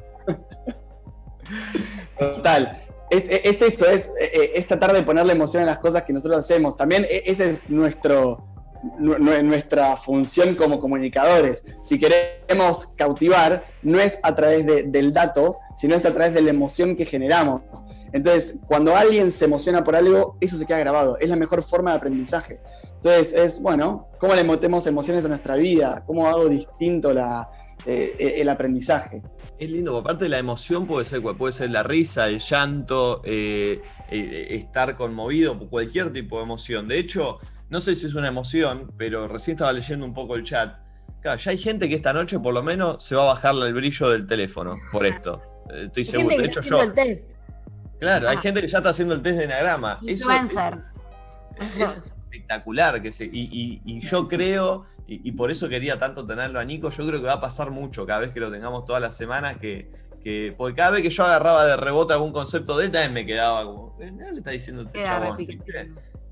Total. 2.20 2.82
Es, 3.10 3.28
eso, 3.30 3.88
es, 3.88 4.14
eh, 4.20 4.52
es, 4.56 4.68
tratar 4.68 4.94
de 4.94 5.02
ponerle 5.02 5.34
emoción 5.34 5.64
a 5.64 5.66
las 5.66 5.80
cosas 5.80 6.04
que 6.04 6.14
nosotros 6.14 6.38
hacemos. 6.38 6.78
También 6.78 7.06
e, 7.10 7.24
esa 7.26 7.46
es 7.46 7.70
nuestro, 7.72 8.55
nuestra 9.00 9.96
función 9.98 10.56
como 10.56 10.80
comunicadores. 10.80 11.66
Si 11.82 12.00
queremos 12.00 12.88
cautivar, 12.96 13.66
no 13.84 14.00
es 14.00 14.20
a 14.24 14.36
través 14.36 14.66
del 14.66 15.14
dato, 15.14 15.58
sino 15.76 15.96
es 15.96 16.06
a 16.06 16.14
través 16.14 16.34
de 16.34 16.42
la 16.42 16.50
emoción 16.50 16.96
que 16.96 17.06
generamos. 17.06 17.62
Entonces, 18.14 18.60
cuando 18.66 18.96
alguien 18.96 19.32
se 19.32 19.46
emociona 19.46 19.84
por 19.84 19.96
algo, 19.96 20.38
eso 20.40 20.58
se 20.58 20.66
queda 20.66 20.80
grabado. 20.80 21.18
Es 21.20 21.30
la 21.30 21.36
mejor 21.36 21.62
forma 21.64 21.92
de 21.92 21.98
aprendizaje. 21.98 22.62
Entonces, 22.96 23.34
es, 23.34 23.62
bueno, 23.62 24.08
¿cómo 24.20 24.34
le 24.36 24.44
metemos 24.44 24.88
emociones 24.88 25.26
a 25.26 25.28
nuestra 25.28 25.56
vida? 25.56 26.04
¿Cómo 26.08 26.28
hago 26.28 26.48
distinto 26.48 27.14
la, 27.14 27.50
eh, 27.86 28.36
el 28.38 28.50
aprendizaje? 28.50 29.22
Es 29.58 29.70
lindo, 29.70 29.98
aparte 29.98 30.26
de 30.26 30.30
la 30.30 30.38
emoción 30.38 30.86
puede 30.86 31.06
ser, 31.06 31.22
puede 31.22 31.54
ser 31.54 31.70
la 31.70 31.84
risa, 31.84 32.28
el 32.28 32.40
llanto, 32.40 33.22
eh, 33.24 33.82
eh, 34.12 34.48
estar 34.50 34.98
conmovido, 34.98 35.58
cualquier 35.70 36.12
tipo 36.12 36.38
de 36.38 36.44
emoción. 36.44 36.88
De 36.88 37.00
hecho, 37.00 37.40
no 37.70 37.80
sé 37.80 37.96
si 37.96 38.06
es 38.06 38.14
una 38.14 38.28
emoción, 38.28 38.92
pero 38.98 39.28
recién 39.28 39.56
estaba 39.56 39.74
leyendo 39.74 40.06
un 40.06 40.14
poco 40.14 40.36
el 40.36 40.44
chat. 40.44 40.78
Claro, 41.22 41.40
ya 41.40 41.52
hay 41.52 41.58
gente 41.58 41.90
que 41.90 41.96
esta 41.96 42.14
noche 42.14 42.40
por 42.40 42.54
lo 42.54 42.62
menos 42.62 43.04
se 43.04 43.16
va 43.16 43.24
a 43.24 43.26
bajarle 43.26 43.68
el 43.68 43.74
brillo 43.74 44.10
del 44.10 44.28
teléfono 44.28 44.76
por 44.92 45.06
esto. 45.06 45.42
Eh, 45.72 45.86
estoy 45.88 46.06
seguro. 46.06 46.38
De 46.38 46.46
hecho, 46.46 46.62
yo. 46.62 46.82
El 46.82 46.94
test. 46.94 47.32
Claro, 48.00 48.30
hay 48.30 48.38
ah. 48.38 48.42
gente 48.42 48.62
que 48.62 48.68
ya 48.68 48.78
está 48.78 48.90
haciendo 48.90 49.16
el 49.16 49.22
test 49.22 49.38
de 49.40 49.46
enagrama. 49.46 50.00
Eso, 50.06 50.30
es, 50.32 51.02
espectacular. 52.22 53.02
Que 53.02 53.12
se, 53.12 53.30
y 53.32 54.00
yo 54.02 54.28
creo 54.28 54.86
y, 55.08 55.32
por 55.34 55.52
eso 55.52 55.70
quería 55.70 56.00
tanto 56.00 56.26
tenerlo 56.26 56.60
a 56.60 56.66
Nico. 56.66 56.90
Yo 56.90 57.06
creo 57.06 57.20
que 57.20 57.28
va 57.28 57.34
a 57.34 57.42
pasar 57.42 57.70
mucho 57.70 58.06
cada 58.06 58.22
vez 58.22 58.32
que 58.32 58.40
lo 58.40 58.52
tengamos 58.52 58.86
todas 58.86 59.02
las 59.02 59.16
semanas. 59.16 59.58
Que, 59.60 59.92
que, 60.24 60.54
porque 60.58 60.76
cada 60.76 60.92
vez 60.92 61.04
que 61.04 61.12
yo 61.12 61.24
agarraba 61.24 61.66
de 61.68 61.78
rebote 61.78 62.14
algún 62.14 62.32
concepto 62.32 62.76
de 62.78 62.86
él, 62.86 62.92
también 62.92 63.14
me 63.14 63.26
quedaba 63.26 63.64
como, 63.66 63.96
¿qué 63.98 64.12
le 64.12 64.40
está 64.40 64.50
diciendo 64.50 64.82
este 64.82 65.04
chabón? 65.04 65.38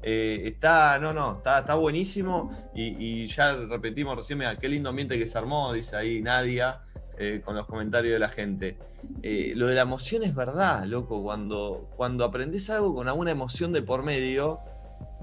Eh, 0.03 0.41
está, 0.45 0.99
no, 0.99 1.13
no, 1.13 1.37
está, 1.37 1.59
está 1.59 1.75
buenísimo. 1.75 2.49
Y, 2.75 3.25
ya 3.27 3.55
repetimos 3.55 4.15
recién, 4.17 4.39
mira, 4.39 4.57
qué 4.57 4.69
lindo 4.69 4.89
ambiente 4.89 5.17
que 5.17 5.27
se 5.27 5.37
armó, 5.37 5.71
dice 5.73 5.95
ahí 5.95 6.21
Nadia. 6.21 6.81
Eh, 7.19 7.41
con 7.45 7.55
los 7.55 7.67
comentarios 7.67 8.13
de 8.13 8.19
la 8.19 8.27
gente. 8.27 8.75
Eh, 9.21 9.53
lo 9.55 9.67
de 9.67 9.75
la 9.75 9.83
emoción 9.83 10.23
es 10.23 10.33
verdad, 10.33 10.83
loco. 10.85 11.21
Cuando, 11.21 11.91
cuando 11.95 12.25
aprendes 12.25 12.71
algo 12.71 12.95
con 12.95 13.07
alguna 13.07 13.29
emoción 13.29 13.71
de 13.71 13.83
por 13.83 14.01
medio, 14.01 14.59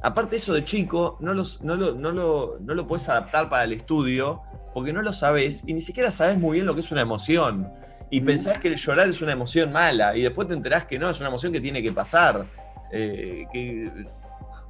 aparte 0.01 0.37
eso 0.37 0.55
de 0.55 0.64
chico, 0.64 1.18
no, 1.18 1.35
los, 1.35 1.62
no, 1.62 1.74
lo, 1.74 1.95
no, 1.95 2.12
lo, 2.12 2.59
no 2.61 2.74
lo 2.74 2.87
puedes 2.87 3.09
adaptar 3.09 3.49
para 3.49 3.64
el 3.64 3.72
estudio 3.72 4.41
porque 4.72 4.93
no 4.93 5.03
lo 5.03 5.12
sabes 5.12 5.64
y 5.66 5.74
ni 5.74 5.81
siquiera 5.81 6.12
sabes 6.12 6.39
muy 6.39 6.59
bien 6.59 6.66
lo 6.66 6.74
que 6.74 6.81
es 6.81 6.93
una 6.93 7.01
emoción. 7.01 7.72
Y 8.11 8.20
pensás 8.20 8.59
que 8.59 8.68
el 8.68 8.76
llorar 8.76 9.09
es 9.09 9.20
una 9.20 9.33
emoción 9.33 9.72
mala 9.72 10.16
y 10.16 10.22
después 10.22 10.49
te 10.49 10.55
enterás 10.55 10.85
que 10.85 10.99
no, 10.99 11.11
es 11.11 11.18
una 11.20 11.28
emoción 11.28 11.53
que 11.53 11.61
tiene 11.61 11.83
que 11.83 11.93
pasar. 11.93 12.47
Eh, 12.93 13.47
que, 13.53 13.91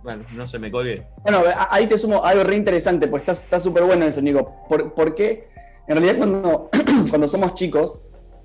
bueno, 0.03 0.25
no 0.33 0.47
se 0.47 0.59
me 0.59 0.71
colgué. 0.71 1.07
Bueno, 1.23 1.43
ahí 1.71 1.87
te 1.87 1.99
sumo 1.99 2.25
algo 2.25 2.45
re 2.45 2.57
interesante, 2.57 3.07
pues 3.09 3.29
está 3.29 3.61
súper 3.61 3.85
bueno 3.85 4.07
eso, 4.07 4.21
Nico. 4.23 4.65
¿Por, 4.69 4.95
porque 4.95 5.51
en 5.91 5.97
realidad 5.97 6.19
cuando, 6.19 6.71
cuando 7.11 7.27
somos 7.27 7.55
chicos, 7.55 8.01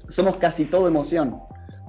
somos 0.09 0.37
casi 0.37 0.65
todo 0.65 0.87
emoción. 0.87 1.39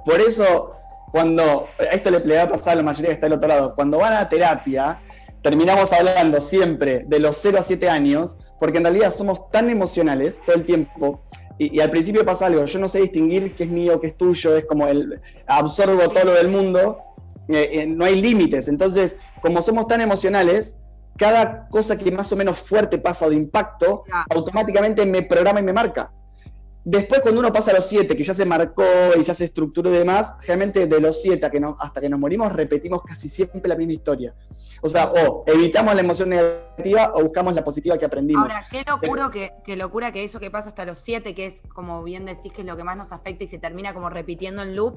Por 0.05 0.21
eso, 0.21 0.77
cuando, 1.11 1.69
esto 1.91 2.11
le, 2.11 2.37
va 2.37 2.43
a 2.43 2.49
pasar 2.49 2.75
a 2.75 2.77
la 2.77 2.83
mayoría 2.83 3.09
que 3.09 3.15
está 3.15 3.27
del 3.27 3.39
otro 3.39 3.49
lado, 3.49 3.75
cuando 3.75 3.99
van 3.99 4.13
a 4.13 4.29
terapia, 4.29 5.01
terminamos 5.43 5.93
hablando 5.93 6.41
siempre 6.41 7.05
de 7.07 7.19
los 7.19 7.37
0 7.39 7.59
a 7.59 7.63
7 7.63 7.89
años, 7.89 8.37
porque 8.61 8.79
en 8.79 8.85
realidad 8.85 9.11
somos 9.11 9.51
tan 9.51 9.71
emocionales 9.71 10.43
todo 10.45 10.57
el 10.57 10.65
tiempo. 10.65 11.23
Y, 11.59 11.81
al 11.81 11.89
principio 11.89 12.23
pasa 12.23 12.47
algo, 12.47 12.63
yo 12.67 12.79
no 12.79 12.87
sé 12.87 13.01
distinguir 13.01 13.55
qué 13.55 13.65
es 13.65 13.71
mío, 13.71 13.99
qué 13.99 14.09
es 14.09 14.17
tuyo, 14.19 14.57
es 14.57 14.67
como 14.67 14.87
el 14.89 15.23
absorbo 15.47 16.11
todo 16.11 16.25
lo 16.25 16.33
del 16.35 16.49
mundo, 16.49 16.99
eh, 17.49 17.69
eh, 17.73 17.87
no 17.87 18.05
hay 18.05 18.21
límites. 18.21 18.69
Entonces, 18.69 19.19
como 19.43 19.63
somos 19.63 19.87
tan 19.87 20.01
emocionales, 20.01 20.79
cada 21.17 21.69
cosa 21.69 21.97
que 21.97 22.11
más 22.11 22.31
o 22.33 22.37
menos 22.37 22.59
fuerte 22.59 22.99
pasa 22.99 23.27
o 23.27 23.31
de 23.31 23.37
impacto, 23.37 24.05
automáticamente 24.29 25.05
me 25.07 25.23
programa 25.23 25.61
y 25.61 25.63
me 25.63 25.73
marca. 25.73 26.13
Después, 26.89 27.21
cuando 27.21 27.41
uno 27.41 27.53
pasa 27.53 27.73
a 27.73 27.75
los 27.75 27.89
siete, 27.89 28.15
que 28.15 28.23
ya 28.23 28.33
se 28.33 28.45
marcó 28.45 28.85
y 29.19 29.23
ya 29.25 29.35
se 29.35 29.47
estructuró 29.47 29.91
y 29.91 29.95
demás, 29.99 30.37
realmente 30.47 30.87
de 30.87 31.01
los 31.01 31.21
siete 31.21 31.51
hasta 31.81 32.01
que 32.01 32.09
nos 32.09 32.21
morimos, 32.21 32.53
repetimos 32.53 33.03
casi 33.03 33.29
siempre 33.29 33.61
la 33.69 33.75
misma 33.75 33.95
historia. 33.95 34.37
O 34.83 34.89
sea, 34.89 35.11
o 35.11 35.43
evitamos 35.49 35.97
la 35.97 36.03
emoción 36.03 36.29
negativa 36.29 37.11
o 37.17 37.23
buscamos 37.25 37.55
la 37.55 37.65
positiva 37.65 37.99
que 37.99 38.05
aprendimos. 38.05 38.45
Ahora, 38.45 38.69
qué 38.71 38.85
locura, 38.87 39.31
que, 39.33 39.53
qué 39.65 39.75
locura 39.75 40.13
que 40.13 40.23
eso 40.23 40.39
que 40.39 40.49
pasa 40.49 40.69
hasta 40.69 40.85
los 40.85 41.01
siete, 41.01 41.35
que 41.35 41.47
es 41.47 41.63
como 41.75 42.05
bien 42.05 42.25
decís, 42.25 42.53
que 42.53 42.61
es 42.61 42.67
lo 42.69 42.77
que 42.77 42.85
más 42.85 42.97
nos 42.97 43.11
afecta 43.11 43.43
y 43.43 43.49
se 43.49 43.59
termina 43.59 43.93
como 43.93 44.09
repitiendo 44.09 44.63
en 44.63 44.77
loop, 44.77 44.97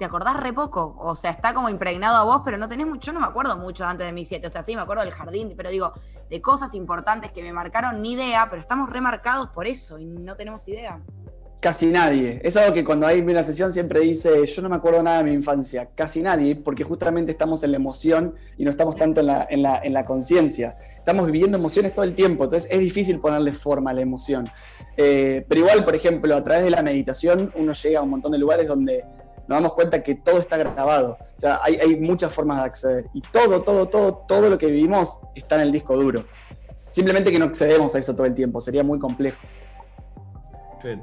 te 0.00 0.06
acordás 0.06 0.38
re 0.38 0.54
poco. 0.54 0.96
O 0.98 1.14
sea, 1.14 1.30
está 1.30 1.52
como 1.52 1.68
impregnado 1.68 2.16
a 2.16 2.24
vos, 2.24 2.40
pero 2.42 2.56
no 2.56 2.68
tenés 2.68 2.86
mucho. 2.86 3.08
Yo 3.08 3.12
no 3.12 3.20
me 3.20 3.26
acuerdo 3.26 3.58
mucho 3.58 3.84
antes 3.84 4.06
de 4.06 4.14
mis 4.14 4.28
siete. 4.28 4.46
O 4.46 4.50
sea, 4.50 4.62
sí 4.62 4.74
me 4.74 4.80
acuerdo 4.80 5.04
del 5.04 5.12
jardín, 5.12 5.52
pero 5.54 5.68
digo, 5.68 5.92
de 6.30 6.40
cosas 6.40 6.74
importantes 6.74 7.32
que 7.32 7.42
me 7.42 7.52
marcaron 7.52 8.00
ni 8.00 8.12
idea, 8.12 8.46
pero 8.48 8.62
estamos 8.62 8.88
remarcados 8.88 9.50
por 9.50 9.66
eso 9.66 9.98
y 9.98 10.06
no 10.06 10.36
tenemos 10.36 10.66
idea. 10.68 11.02
Casi 11.60 11.88
nadie. 11.88 12.40
Es 12.42 12.56
algo 12.56 12.72
que 12.72 12.82
cuando 12.82 13.06
hay 13.06 13.20
una 13.20 13.42
sesión 13.42 13.74
siempre 13.74 14.00
dice, 14.00 14.46
yo 14.46 14.62
no 14.62 14.70
me 14.70 14.76
acuerdo 14.76 15.02
nada 15.02 15.18
de 15.18 15.24
mi 15.24 15.34
infancia. 15.34 15.90
Casi 15.94 16.22
nadie, 16.22 16.56
porque 16.56 16.82
justamente 16.82 17.30
estamos 17.30 17.62
en 17.62 17.72
la 17.72 17.76
emoción 17.76 18.34
y 18.56 18.64
no 18.64 18.70
estamos 18.70 18.96
tanto 18.96 19.20
en 19.20 19.26
la, 19.26 19.46
en 19.50 19.92
la, 19.92 20.04
conciencia. 20.06 20.78
Estamos 20.96 21.26
viviendo 21.26 21.58
emociones 21.58 21.94
todo 21.94 22.06
el 22.06 22.14
tiempo, 22.14 22.44
entonces 22.44 22.70
es 22.72 22.80
difícil 22.80 23.20
ponerle 23.20 23.52
forma 23.52 23.90
a 23.90 23.92
la 23.92 24.00
emoción. 24.00 24.48
Eh, 24.96 25.44
pero 25.46 25.60
igual, 25.60 25.84
por 25.84 25.94
ejemplo, 25.94 26.34
a 26.34 26.42
través 26.42 26.64
de 26.64 26.70
la 26.70 26.82
meditación 26.82 27.52
uno 27.54 27.74
llega 27.74 28.00
a 28.00 28.02
un 28.02 28.08
montón 28.08 28.32
de 28.32 28.38
lugares 28.38 28.66
donde 28.66 29.04
nos 29.50 29.56
damos 29.56 29.74
cuenta 29.74 30.00
que 30.00 30.14
todo 30.14 30.38
está 30.38 30.56
grabado. 30.56 31.18
O 31.36 31.40
sea, 31.40 31.58
hay, 31.64 31.74
hay 31.74 31.96
muchas 31.96 32.32
formas 32.32 32.58
de 32.58 32.64
acceder. 32.64 33.06
Y 33.12 33.20
todo, 33.20 33.62
todo, 33.62 33.88
todo, 33.88 34.24
todo 34.28 34.48
lo 34.48 34.56
que 34.56 34.66
vivimos 34.66 35.18
está 35.34 35.56
en 35.56 35.62
el 35.62 35.72
disco 35.72 35.96
duro. 35.96 36.24
Simplemente 36.88 37.32
que 37.32 37.38
no 37.40 37.46
accedemos 37.46 37.92
a 37.96 37.98
eso 37.98 38.14
todo 38.14 38.26
el 38.26 38.34
tiempo, 38.34 38.60
sería 38.60 38.84
muy 38.84 39.00
complejo 39.00 39.40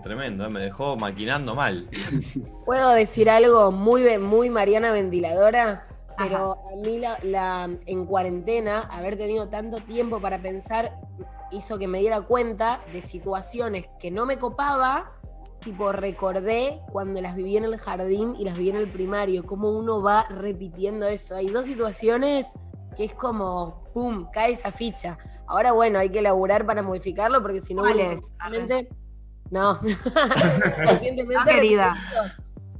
tremendo, 0.01 0.43
eh, 0.43 0.49
me 0.49 0.59
dejó 0.59 0.95
maquinando 0.97 1.53
mal. 1.53 1.87
Puedo 2.65 2.89
decir 2.93 3.29
algo 3.29 3.71
muy, 3.71 4.17
muy 4.17 4.49
Mariana 4.49 4.91
Ventiladora, 4.91 5.85
pero 6.17 6.57
a 6.71 6.75
mí 6.77 6.99
la, 6.99 7.69
en 7.85 8.05
cuarentena, 8.07 8.79
haber 8.89 9.17
tenido 9.17 9.49
tanto 9.49 9.77
tiempo 9.81 10.19
para 10.19 10.41
pensar, 10.41 10.99
hizo 11.51 11.77
que 11.77 11.87
me 11.87 11.99
diera 11.99 12.21
cuenta 12.21 12.81
de 12.91 13.01
situaciones 13.01 13.85
que 13.99 14.09
no 14.09 14.25
me 14.25 14.37
copaba, 14.37 15.11
tipo 15.67 15.91
recordé 15.91 16.79
cuando 16.93 17.21
las 17.21 17.35
viví 17.35 17.57
en 17.57 17.65
el 17.65 17.77
jardín 17.77 18.35
y 18.39 18.45
las 18.45 18.55
viví 18.55 18.69
en 18.69 18.77
el 18.77 18.89
primario, 18.89 19.45
cómo 19.45 19.69
uno 19.69 20.01
va 20.01 20.25
repitiendo 20.29 21.05
eso. 21.07 21.35
Hay 21.35 21.49
dos 21.49 21.65
situaciones 21.65 22.53
que 22.95 23.03
es 23.03 23.13
como, 23.13 23.83
¡pum!, 23.93 24.27
cae 24.31 24.53
esa 24.53 24.71
ficha. 24.71 25.17
Ahora, 25.45 25.73
bueno, 25.73 25.99
hay 25.99 26.09
que 26.09 26.19
elaborar 26.19 26.65
para 26.65 26.83
modificarlo 26.83 27.41
porque 27.41 27.59
si 27.59 27.73
no, 27.73 27.83
no, 27.83 27.91
no 29.51 29.79
querida. 31.45 31.95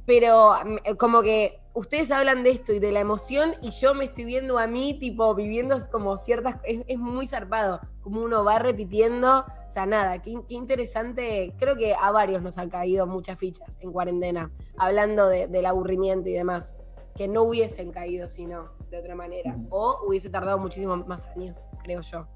Pero 0.06 0.54
mm, 0.64 0.96
como 0.96 1.20
que 1.20 1.60
ustedes 1.78 2.10
hablan 2.10 2.42
de 2.42 2.50
esto 2.50 2.72
y 2.72 2.80
de 2.80 2.90
la 2.90 2.98
emoción 3.00 3.52
y 3.62 3.70
yo 3.70 3.94
me 3.94 4.04
estoy 4.04 4.24
viendo 4.24 4.58
a 4.58 4.66
mí, 4.66 4.98
tipo, 4.98 5.34
viviendo 5.34 5.76
como 5.90 6.18
ciertas... 6.18 6.56
Es, 6.64 6.98
muy 6.98 7.26
zarpado, 7.26 7.80
como 8.00 8.22
uno 8.22 8.44
va 8.44 8.58
repitiendo. 8.58 9.40
O 9.40 9.70
sea, 9.70 9.86
nada, 9.86 10.20
qué, 10.20 10.34
interesante. 10.48 11.54
Creo 11.58 11.76
que 11.76 11.94
a 11.94 12.10
varios 12.10 12.42
nos 12.42 12.58
han 12.58 12.68
caído 12.68 13.06
muchas 13.06 13.38
fichas 13.38 13.78
en 13.80 13.92
cuarentena, 13.92 14.50
hablando 14.76 15.28
del 15.28 15.66
aburrimiento 15.66 16.28
y 16.28 16.32
demás, 16.32 16.74
que 17.14 17.28
no 17.28 17.42
hubiesen 17.42 17.92
caído 17.92 18.26
sino 18.26 18.72
de 18.90 18.98
otra 18.98 19.14
manera. 19.14 19.56
O 19.70 20.00
hubiese 20.06 20.30
tardado 20.30 20.58
muchísimo 20.58 20.96
más 20.96 21.26
años, 21.36 21.70
creo 21.84 22.00
yo. 22.00 22.26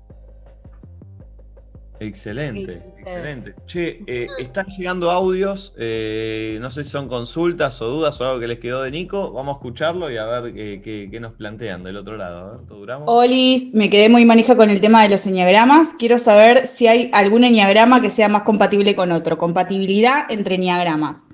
Excelente, 2.02 2.94
excelente. 2.98 3.54
Che, 3.66 4.00
eh, 4.06 4.26
están 4.38 4.66
llegando 4.66 5.10
audios, 5.10 5.72
eh, 5.78 6.58
no 6.60 6.70
sé 6.72 6.82
si 6.82 6.90
son 6.90 7.06
consultas 7.06 7.80
o 7.80 7.86
dudas 7.86 8.20
o 8.20 8.24
algo 8.24 8.40
que 8.40 8.48
les 8.48 8.58
quedó 8.58 8.82
de 8.82 8.90
Nico. 8.90 9.30
Vamos 9.32 9.54
a 9.54 9.58
escucharlo 9.58 10.10
y 10.10 10.16
a 10.16 10.26
ver 10.26 10.52
qué, 10.52 11.18
nos 11.20 11.34
plantean 11.34 11.84
del 11.84 11.96
otro 11.96 12.16
lado. 12.16 12.44
A 12.44 12.56
ver, 12.56 12.66
duramos? 12.66 13.04
Olis, 13.08 13.72
me 13.72 13.88
quedé 13.88 14.08
muy 14.08 14.24
manija 14.24 14.56
con 14.56 14.68
el 14.68 14.80
tema 14.80 15.02
de 15.04 15.10
los 15.10 15.24
enneagramas. 15.26 15.94
Quiero 15.94 16.18
saber 16.18 16.66
si 16.66 16.88
hay 16.88 17.08
algún 17.12 17.44
enneagrama 17.44 18.00
que 18.00 18.10
sea 18.10 18.28
más 18.28 18.42
compatible 18.42 18.96
con 18.96 19.12
otro. 19.12 19.38
Compatibilidad 19.38 20.30
entre 20.30 20.56
enneagramas. 20.56 21.26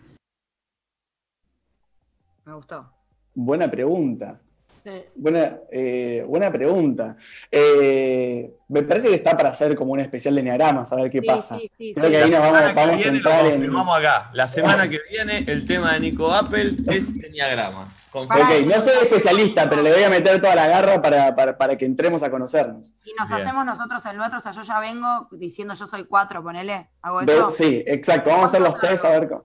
Me 2.45 2.53
gustó. 2.53 2.93
Buena 3.35 3.71
pregunta. 3.71 4.43
Buena, 5.14 5.59
eh, 5.70 6.24
buena 6.26 6.51
pregunta. 6.51 7.16
Eh, 7.51 8.51
me 8.68 8.82
parece 8.82 9.09
que 9.09 9.14
está 9.14 9.36
para 9.36 9.51
hacer 9.51 9.74
como 9.74 9.93
un 9.93 10.01
especial 10.01 10.34
de 10.34 10.43
Neagramas, 10.43 10.93
a 10.93 10.97
ver 10.97 11.11
qué 11.11 11.22
pasa. 11.22 11.59
Creo 11.76 12.11
que 12.11 12.16
ahí 12.16 12.30
nos 12.30 12.41
vamos, 12.41 13.05
a 13.05 13.09
entrar 13.09 13.47
en. 13.47 13.72
Vamos 13.72 13.99
acá. 13.99 14.30
La 14.32 14.49
semana 14.49 14.89
que 14.89 15.01
viene, 15.11 15.45
el 15.47 15.66
tema 15.66 15.95
de 15.95 16.01
Nico 16.01 16.32
Apple 16.32 16.76
es 16.89 17.11
Enneagrama. 17.11 17.93
Ok, 18.12 18.30
no 18.66 18.80
soy 18.80 18.95
especialista, 19.03 19.68
pero 19.68 19.82
le 19.82 19.93
voy 19.93 20.03
a 20.03 20.11
meter 20.11 20.41
toda 20.41 20.55
la 20.55 20.66
garra 20.66 21.03
para, 21.03 21.76
que 21.76 21.84
entremos 21.84 22.22
a 22.22 22.28
vas 22.28 22.55
Y 23.05 23.14
nos 23.18 23.30
hacemos 23.30 23.64
nosotros 23.64 24.05
el 24.07 24.16
nuestro, 24.16 24.39
o 24.39 24.43
sea, 24.43 24.53
yo 24.53 24.62
ya 24.62 24.80
vengo 24.80 25.28
diciendo 25.32 25.74
yo 25.74 25.86
soy 25.86 26.05
cuatro, 26.05 26.43
ponele, 26.43 26.91
hago 27.03 27.20
eso. 27.20 27.51
Sí, 27.51 27.82
exacto, 27.86 28.30
vamos 28.30 28.45
a 28.45 28.49
hacer 28.49 28.61
los 28.62 28.78
tres 28.78 29.05
a 29.05 29.11
ver 29.11 29.28
cómo. 29.28 29.45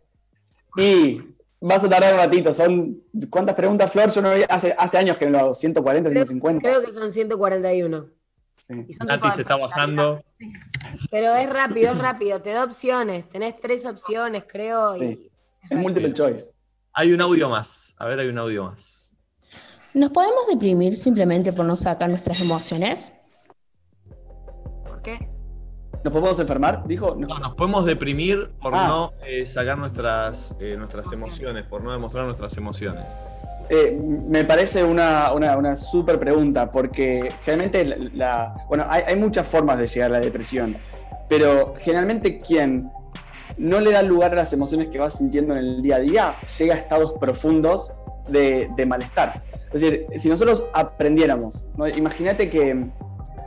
Y 0.77 1.21
Vas 1.65 1.81
a 1.81 1.87
tardar 1.87 2.13
un 2.13 2.19
ratito. 2.19 2.53
Son, 2.53 3.01
¿Cuántas 3.29 3.55
preguntas, 3.55 3.89
Flor? 3.89 4.11
Yo 4.11 4.21
no 4.21 4.31
hace, 4.49 4.75
hace 4.77 4.97
años 4.97 5.15
que 5.15 5.25
no 5.25 5.31
lo 5.31 5.39
hago. 5.39 5.51
¿140, 5.51 6.11
150? 6.11 6.61
Creo 6.61 6.81
que 6.81 6.91
son 6.91 7.09
141. 7.09 8.05
Sí. 8.57 8.73
Nati 9.05 9.31
se 9.31 9.41
está 9.43 9.55
bajando. 9.55 10.21
Pero 11.09 11.33
es 11.35 11.49
rápido, 11.49 11.93
es 11.93 11.97
rápido. 11.97 12.41
Te 12.41 12.49
da 12.49 12.65
opciones. 12.65 13.29
Tenés 13.29 13.61
tres 13.61 13.85
opciones, 13.85 14.43
creo. 14.45 14.93
Sí. 14.95 15.31
es 15.69 15.77
multiple 15.77 16.13
choice. 16.13 16.53
Hay 16.91 17.13
un 17.13 17.21
audio 17.21 17.47
más. 17.47 17.95
A 17.97 18.07
ver, 18.07 18.19
hay 18.19 18.27
un 18.27 18.37
audio 18.39 18.65
más. 18.65 19.13
¿Nos 19.93 20.09
podemos 20.09 20.45
deprimir 20.47 20.97
simplemente 20.97 21.53
por 21.53 21.63
no 21.63 21.77
sacar 21.77 22.09
nuestras 22.09 22.41
emociones? 22.41 23.13
¿Por 24.83 25.01
qué? 25.01 25.32
¿Nos 26.03 26.11
podemos 26.11 26.39
enfermar? 26.39 26.85
Dijo. 26.85 27.15
No, 27.15 27.39
nos 27.39 27.55
podemos 27.55 27.85
deprimir 27.85 28.49
por 28.61 28.75
ah. 28.75 28.87
no 28.87 29.13
eh, 29.25 29.45
sacar 29.45 29.77
nuestras, 29.77 30.55
eh, 30.59 30.75
nuestras 30.77 31.11
emociones, 31.13 31.63
por 31.63 31.81
no 31.81 31.91
demostrar 31.91 32.25
nuestras 32.25 32.57
emociones. 32.57 33.03
Eh, 33.69 33.97
me 34.27 34.43
parece 34.43 34.83
una, 34.83 35.31
una, 35.31 35.75
súper 35.77 36.19
pregunta, 36.19 36.71
porque 36.71 37.33
generalmente 37.45 38.11
la, 38.13 38.65
bueno, 38.67 38.83
hay, 38.89 39.03
hay, 39.07 39.15
muchas 39.15 39.47
formas 39.47 39.79
de 39.79 39.87
llegar 39.87 40.11
a 40.11 40.13
la 40.15 40.19
depresión, 40.19 40.77
pero 41.29 41.73
generalmente 41.79 42.41
quien 42.41 42.91
no 43.57 43.79
le 43.79 43.91
da 43.91 44.01
lugar 44.01 44.33
a 44.33 44.35
las 44.35 44.51
emociones 44.51 44.87
que 44.87 44.99
va 44.99 45.09
sintiendo 45.09 45.53
en 45.53 45.59
el 45.59 45.81
día 45.81 45.95
a 45.95 45.99
día, 45.99 46.35
llega 46.59 46.75
a 46.75 46.77
estados 46.77 47.13
profundos 47.13 47.93
de, 48.27 48.69
de 48.75 48.85
malestar. 48.85 49.43
Es 49.71 49.81
decir, 49.81 50.07
si 50.17 50.29
nosotros 50.29 50.65
aprendiéramos, 50.73 51.65
imagínate 51.95 52.49
que 52.49 52.89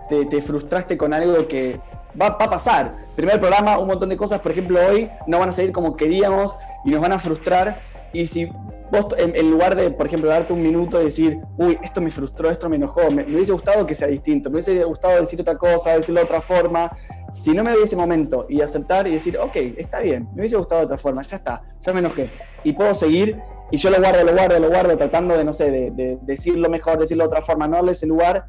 te, 0.08 0.26
te, 0.26 0.40
frustraste 0.40 0.96
con 0.96 1.12
algo 1.12 1.46
que 1.46 1.78
va, 2.20 2.26
a 2.26 2.50
pasar. 2.50 2.94
Primer 3.14 3.38
programa, 3.38 3.78
un 3.78 3.88
montón 3.88 4.08
de 4.08 4.16
cosas, 4.16 4.40
por 4.40 4.52
ejemplo, 4.52 4.78
hoy 4.86 5.10
no 5.26 5.38
van 5.38 5.48
a 5.48 5.52
salir 5.52 5.72
como 5.72 5.96
queríamos 5.96 6.56
y 6.84 6.90
nos 6.90 7.00
van 7.00 7.12
a 7.12 7.18
frustrar. 7.18 7.80
Y 8.12 8.26
si 8.26 8.46
vos, 8.90 9.06
en, 9.18 9.50
lugar 9.50 9.74
de, 9.74 9.90
por 9.90 10.06
ejemplo, 10.06 10.28
darte 10.28 10.52
un 10.52 10.62
minuto 10.62 11.00
y 11.00 11.06
decir, 11.06 11.40
uy, 11.56 11.78
esto 11.82 12.00
me 12.00 12.10
frustró, 12.10 12.50
esto 12.50 12.68
me 12.68 12.76
enojó, 12.76 13.10
me, 13.10 13.24
hubiese 13.24 13.52
gustado 13.52 13.86
que 13.86 13.94
sea 13.94 14.08
distinto, 14.08 14.50
me 14.50 14.56
hubiese 14.56 14.84
gustado 14.84 15.20
decir 15.20 15.40
otra 15.40 15.56
cosa, 15.56 15.92
decirlo 15.92 16.20
de 16.20 16.24
otra 16.24 16.40
forma, 16.40 16.96
si 17.32 17.52
no 17.52 17.64
me 17.64 17.72
doy 17.72 17.82
ese 17.82 17.96
momento 17.96 18.46
y 18.48 18.60
aceptar 18.60 19.06
y 19.08 19.12
decir, 19.12 19.36
ok, 19.38 19.56
está 19.76 20.00
bien, 20.00 20.28
me 20.34 20.42
hubiese 20.42 20.56
gustado 20.56 20.82
de 20.82 20.84
otra 20.86 20.98
forma, 20.98 21.22
ya 21.22 21.36
está, 21.36 21.62
ya 21.82 21.92
me 21.92 21.98
enojé, 21.98 22.30
y 22.62 22.72
puedo 22.72 22.94
seguir, 22.94 23.38
y 23.70 23.76
yo 23.76 23.90
lo 23.90 23.98
guardo, 23.98 24.22
lo 24.22 24.32
guardo, 24.32 24.58
lo 24.60 24.68
guardo, 24.68 24.96
tratando 24.96 25.36
de, 25.36 25.44
no 25.44 25.52
sé, 25.52 25.70
de, 25.70 25.90
de 25.90 26.18
decirlo 26.22 26.70
mejor, 26.70 26.98
decirlo 26.98 27.24
de 27.24 27.28
otra 27.28 27.42
forma, 27.42 27.66
no 27.66 27.76
darle 27.76 27.92
ese 27.92 28.06
lugar, 28.06 28.46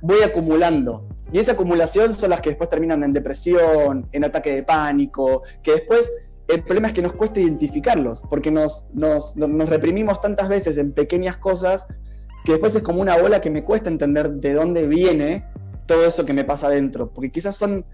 voy 0.00 0.22
acumulando. 0.22 1.08
Y 1.34 1.40
esa 1.40 1.52
acumulación 1.52 2.14
son 2.14 2.30
las 2.30 2.40
que 2.40 2.50
después 2.50 2.70
terminan 2.70 3.02
en 3.02 3.12
depresión, 3.12 4.06
en 4.12 4.22
ataque 4.24 4.54
de 4.54 4.62
pánico, 4.62 5.42
que 5.64 5.72
después 5.72 6.12
el 6.46 6.62
problema 6.62 6.86
es 6.86 6.94
que 6.94 7.02
nos 7.02 7.12
cuesta 7.14 7.40
identificarlos, 7.40 8.22
porque 8.30 8.52
nos, 8.52 8.86
nos, 8.92 9.34
nos 9.34 9.68
reprimimos 9.68 10.20
tantas 10.20 10.48
veces 10.48 10.78
en 10.78 10.92
pequeñas 10.92 11.36
cosas 11.38 11.88
que 12.44 12.52
después 12.52 12.76
es 12.76 12.84
como 12.84 13.00
una 13.02 13.16
bola 13.16 13.40
que 13.40 13.50
me 13.50 13.64
cuesta 13.64 13.88
entender 13.88 14.30
de 14.30 14.52
dónde 14.54 14.86
viene 14.86 15.44
todo 15.86 16.06
eso 16.06 16.24
que 16.24 16.32
me 16.32 16.44
pasa 16.44 16.68
adentro, 16.68 17.10
porque 17.12 17.32
quizás 17.32 17.56
son 17.56 17.84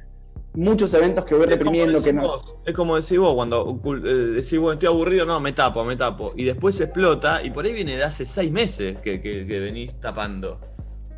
muchos 0.53 0.93
eventos 0.93 1.25
que 1.25 1.35
voy 1.35 1.47
reprimiendo 1.47 1.97
es 1.97 2.05
que 2.05 2.11
como, 2.11 2.23
no... 2.23 2.29
vos, 2.35 2.57
es 2.67 2.75
como 2.75 2.97
decís 2.97 3.19
vos, 3.19 3.35
cuando 3.37 3.81
eh, 4.05 4.11
decís, 4.11 4.59
bueno, 4.59 4.73
estoy 4.75 4.89
aburrido, 4.89 5.25
no, 5.25 5.41
me 5.41 5.55
tapo, 5.55 5.83
me 5.85 5.97
tapo. 5.97 6.35
Y 6.37 6.45
después 6.45 6.79
explota, 6.79 7.43
y 7.43 7.49
por 7.53 7.65
ahí 7.65 7.73
viene 7.73 7.97
de 7.97 8.05
hace 8.05 8.27
seis 8.27 8.53
meses 8.53 8.99
que, 9.03 9.23
que- 9.23 9.47
que 9.47 9.61
venís 9.61 9.99
tapando. 9.99 10.61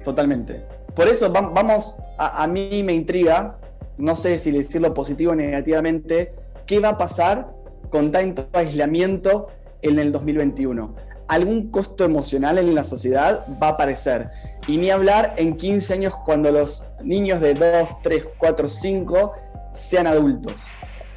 Totalmente. 0.05 0.65
Por 0.95 1.09
eso 1.09 1.33
vam- 1.33 1.53
vamos, 1.55 1.97
a, 2.19 2.43
a 2.43 2.47
mí 2.47 2.83
me 2.83 2.93
intriga, 2.93 3.59
no 3.99 4.17
sé 4.17 4.39
si 4.39 4.51
decirlo 4.51 4.93
positivo 4.95 5.33
o 5.33 5.35
negativamente, 5.35 6.35
qué 6.67 6.81
va 6.81 6.91
a 6.91 6.99
pasar 6.99 7.49
con 7.91 8.13
tanto 8.13 8.47
aislamiento 8.53 9.49
en 9.83 9.99
el 9.99 10.13
2021. 10.13 10.95
Algún 11.29 11.71
costo 11.71 12.05
emocional 12.05 12.59
en 12.59 12.75
la 12.75 12.85
sociedad 12.85 13.47
va 13.63 13.69
a 13.69 13.71
aparecer. 13.71 14.29
Y 14.69 14.77
ni 14.77 14.91
hablar 14.91 15.35
en 15.39 15.57
15 15.57 15.95
años 15.95 16.15
cuando 16.25 16.53
los 16.53 16.87
niños 17.03 17.41
de 17.41 17.55
2, 17.55 17.89
3, 18.03 18.29
4, 18.39 18.69
5 18.69 19.33
sean 19.73 20.07
adultos. 20.07 20.55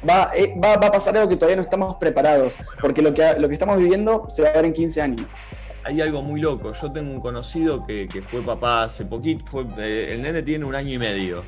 Va, 0.08 0.30
eh, 0.34 0.54
va- 0.62 0.76
va 0.76 0.86
a 0.88 0.92
pasar 0.92 1.16
algo 1.16 1.28
que 1.28 1.36
todavía 1.36 1.56
no 1.56 1.62
estamos 1.62 1.96
preparados, 1.96 2.56
porque 2.80 3.02
lo 3.02 3.12
que, 3.12 3.34
lo 3.38 3.48
que 3.48 3.54
estamos 3.54 3.76
viviendo 3.78 4.26
se 4.28 4.42
va 4.42 4.48
a 4.48 4.52
ver 4.52 4.64
en 4.66 4.72
15 4.72 5.02
años. 5.02 5.26
Hay 5.86 6.00
algo 6.00 6.20
muy 6.20 6.40
loco. 6.40 6.72
Yo 6.72 6.90
tengo 6.90 7.12
un 7.12 7.20
conocido 7.20 7.86
que, 7.86 8.08
que 8.08 8.20
fue 8.20 8.44
papá 8.44 8.82
hace 8.82 9.04
poquito. 9.04 9.44
Fue, 9.46 9.64
eh, 9.78 10.14
el 10.14 10.22
nene 10.22 10.42
tiene 10.42 10.64
un 10.64 10.74
año 10.74 10.92
y 10.92 10.98
medio. 10.98 11.46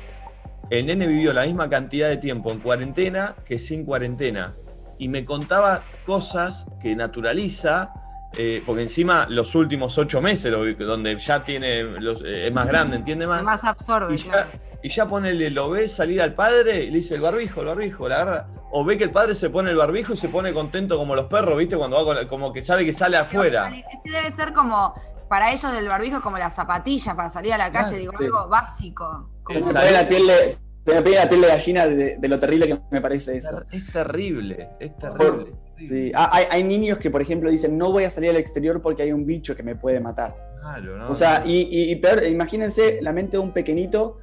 El 0.69 0.85
nene 0.85 1.07
vivió 1.07 1.33
la 1.33 1.45
misma 1.45 1.69
cantidad 1.69 2.07
de 2.07 2.15
tiempo 2.17 2.49
en 2.51 2.59
cuarentena 2.59 3.35
que 3.45 3.59
sin 3.59 3.83
cuarentena. 3.83 4.55
Y 4.97 5.09
me 5.09 5.25
contaba 5.25 5.83
cosas 6.05 6.65
que 6.81 6.95
naturaliza, 6.95 7.91
eh, 8.37 8.63
porque 8.65 8.83
encima 8.83 9.25
los 9.29 9.55
últimos 9.55 9.97
ocho 9.97 10.21
meses, 10.21 10.53
donde 10.79 11.17
ya 11.19 11.43
tiene 11.43 11.83
los- 11.83 12.21
eh, 12.23 12.47
es 12.47 12.53
más 12.53 12.65
grande, 12.67 12.95
entiende 12.95 13.27
más. 13.27 13.43
Más 13.43 13.63
absorbe, 13.65 14.15
Y 14.15 14.19
claro. 14.19 14.51
ya, 14.53 14.61
y 14.81 14.89
ya 14.89 15.05
ponele, 15.05 15.49
lo 15.49 15.69
ve 15.69 15.89
salir 15.89 16.21
al 16.21 16.33
padre 16.33 16.85
y 16.85 16.91
le 16.91 16.97
dice 16.97 17.15
el 17.15 17.21
barbijo, 17.21 17.59
el 17.59 17.67
barbijo, 17.67 18.07
la 18.07 18.15
agarra. 18.21 18.47
O 18.71 18.83
ve 18.85 18.97
que 18.97 19.03
el 19.03 19.11
padre 19.11 19.35
se 19.35 19.49
pone 19.49 19.69
el 19.71 19.75
barbijo 19.77 20.13
y 20.13 20.17
se 20.17 20.29
pone 20.29 20.53
contento 20.53 20.97
como 20.97 21.15
los 21.15 21.25
perros, 21.25 21.57
¿viste? 21.57 21.75
Cuando 21.77 21.97
va 21.97 22.15
con- 22.15 22.27
como 22.27 22.53
que 22.53 22.63
sabe 22.63 22.85
que 22.85 22.93
sale 22.93 23.17
afuera. 23.17 23.69
Este 23.69 24.11
debe 24.11 24.31
ser 24.31 24.53
como, 24.53 24.93
para 25.27 25.51
ellos 25.51 25.71
del 25.71 25.87
barbijo 25.87 26.17
es 26.17 26.21
como 26.23 26.37
las 26.37 26.53
zapatillas 26.55 27.15
para 27.15 27.29
salir 27.29 27.53
a 27.53 27.57
la 27.57 27.71
calle, 27.71 27.97
digo, 27.97 28.13
sí. 28.17 28.25
algo 28.25 28.47
básico. 28.47 29.29
Se 29.49 29.59
me 29.59 29.73
pone 29.73 29.91
la 29.91 30.07
piel 30.07 30.27
de, 30.27 30.51
se 30.51 30.93
me 30.93 31.01
pone 31.01 31.15
la 31.15 31.27
piel 31.29 31.41
de 31.41 31.47
gallina 31.47 31.85
de, 31.87 32.17
de 32.17 32.27
lo 32.27 32.39
terrible 32.39 32.67
que 32.67 32.79
me 32.91 33.01
parece 33.01 33.37
eso. 33.37 33.63
Es 33.71 33.91
terrible, 33.91 34.69
es 34.79 34.95
terrible. 34.97 35.53
Sí. 35.79 36.11
Ah, 36.13 36.29
Hay, 36.33 36.45
hay 36.51 36.63
niños 36.63 36.97
que, 36.99 37.09
por 37.09 37.21
ejemplo, 37.21 37.49
dicen 37.49 37.77
no 37.77 37.91
voy 37.91 38.03
a 38.03 38.09
salir 38.09 38.29
al 38.31 38.35
exterior 38.35 38.81
porque 38.81 39.01
hay 39.03 39.11
un 39.13 39.25
bicho 39.25 39.55
que 39.55 39.63
me 39.63 39.75
puede 39.75 39.99
matar. 39.99 40.35
Claro, 40.59 40.97
¿no? 40.97 41.09
O 41.09 41.15
sea, 41.15 41.41
y, 41.45 41.61
y- 41.71 41.91
y 41.91 41.95
peor, 41.95 42.21
imagínense 42.25 42.99
la 43.01 43.13
mente 43.13 43.37
de 43.37 43.39
un 43.39 43.53
pequeñito 43.53 44.17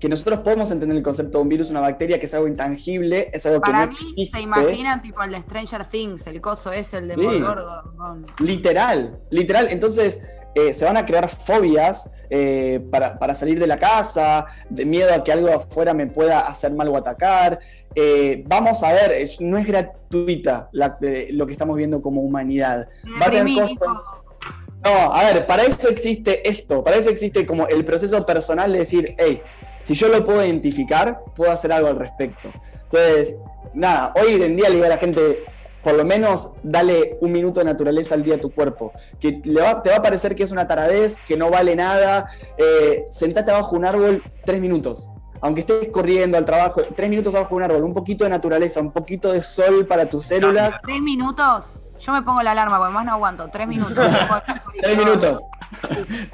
que 0.00 0.08
nosotros 0.08 0.40
podemos 0.40 0.70
entender 0.70 0.96
el 0.96 1.02
concepto 1.02 1.38
de 1.38 1.42
un 1.42 1.48
virus, 1.50 1.70
una 1.70 1.80
bacteria, 1.80 2.18
que 2.18 2.24
es 2.26 2.34
algo 2.34 2.48
intangible, 2.48 3.30
es 3.32 3.44
algo 3.46 3.60
que 3.60 3.70
Para 3.70 3.84
no 3.86 3.92
mí 3.92 3.98
existe. 4.00 4.38
se 4.38 4.42
imaginan 4.42 5.02
tipo 5.02 5.22
el 5.22 5.30
de 5.32 5.40
Stranger 5.42 5.84
Things, 5.84 6.26
el 6.26 6.40
coso 6.40 6.72
ese, 6.72 6.98
el 6.98 7.08
de 7.08 7.14
Sí. 7.14 7.20
Morgorgon. 7.20 8.26
Literal, 8.40 9.20
literal. 9.30 9.68
Entonces, 9.70 10.20
eh, 10.54 10.72
se 10.74 10.84
van 10.84 10.96
a 10.96 11.06
crear 11.06 11.28
fobias 11.28 12.10
eh, 12.30 12.80
para, 12.90 13.18
para 13.18 13.34
salir 13.34 13.58
de 13.60 13.66
la 13.66 13.78
casa, 13.78 14.46
de 14.68 14.84
miedo 14.84 15.12
a 15.12 15.22
que 15.22 15.32
algo 15.32 15.48
afuera 15.52 15.92
me 15.94 16.06
pueda 16.06 16.40
hacer 16.40 16.72
mal 16.72 16.88
o 16.88 16.96
atacar. 16.96 17.58
Eh, 17.94 18.42
vamos 18.46 18.82
a 18.82 18.92
ver, 18.92 19.12
es- 19.12 19.40
no 19.40 19.58
es 19.58 19.66
gratuita 19.66 20.68
la- 20.72 20.96
lo 21.32 21.46
que 21.46 21.52
estamos 21.52 21.76
viendo 21.76 22.00
como 22.00 22.22
humanidad. 22.22 22.88
Va 23.20 23.26
a 23.26 23.30
tener 23.30 23.54
costos. 23.78 24.14
No, 24.84 25.12
a 25.12 25.24
ver, 25.24 25.46
para 25.46 25.64
eso 25.64 25.88
existe 25.90 26.48
esto, 26.48 26.82
para 26.82 26.96
eso 26.96 27.10
existe 27.10 27.44
como 27.44 27.66
el 27.68 27.84
proceso 27.84 28.24
personal 28.24 28.72
de 28.72 28.78
decir, 28.78 29.14
hey, 29.18 29.42
si 29.82 29.94
yo 29.94 30.08
lo 30.08 30.22
puedo 30.24 30.44
identificar, 30.44 31.20
puedo 31.34 31.50
hacer 31.52 31.72
algo 31.72 31.88
al 31.88 31.96
respecto. 31.96 32.50
Entonces, 32.84 33.36
nada, 33.74 34.12
hoy 34.20 34.42
en 34.42 34.56
día 34.56 34.68
le 34.68 34.74
digo 34.76 34.86
a 34.86 34.90
la 34.90 34.98
gente, 34.98 35.44
por 35.82 35.94
lo 35.94 36.04
menos 36.04 36.52
dale 36.62 37.16
un 37.20 37.32
minuto 37.32 37.60
de 37.60 37.64
naturaleza 37.66 38.14
al 38.14 38.22
día 38.22 38.34
a 38.34 38.38
tu 38.40 38.50
cuerpo, 38.50 38.92
que 39.18 39.40
le 39.44 39.60
va- 39.62 39.82
te 39.82 39.90
va 39.90 39.96
a 39.96 40.02
parecer 40.02 40.34
que 40.34 40.42
es 40.42 40.50
una 40.50 40.66
taradez, 40.66 41.18
que 41.26 41.36
no 41.36 41.50
vale 41.50 41.74
nada, 41.76 42.28
eh, 42.58 43.06
sentate 43.10 43.50
abajo 43.50 43.72
de 43.72 43.78
un 43.78 43.84
árbol 43.86 44.22
tres 44.44 44.60
minutos. 44.60 45.08
Aunque 45.42 45.60
estés 45.62 45.88
corriendo 45.88 46.36
al 46.36 46.44
trabajo, 46.44 46.82
tres 46.94 47.08
minutos 47.08 47.34
abajo 47.34 47.50
de 47.50 47.56
un 47.56 47.62
árbol, 47.62 47.84
un 47.84 47.94
poquito 47.94 48.24
de 48.24 48.30
naturaleza, 48.30 48.80
un 48.80 48.92
poquito 48.92 49.32
de 49.32 49.42
sol 49.42 49.86
para 49.86 50.06
tus 50.06 50.26
células, 50.26 50.78
Tres 50.82 51.00
minutos. 51.00 51.82
Yo 51.98 52.12
me 52.12 52.22
pongo 52.22 52.42
la 52.42 52.50
alarma, 52.52 52.78
porque 52.78 52.92
más 52.92 53.04
no 53.06 53.12
aguanto. 53.12 53.48
Tres 53.50 53.66
minutos. 53.66 53.94
Tres 54.80 54.96
minutos. 54.98 55.42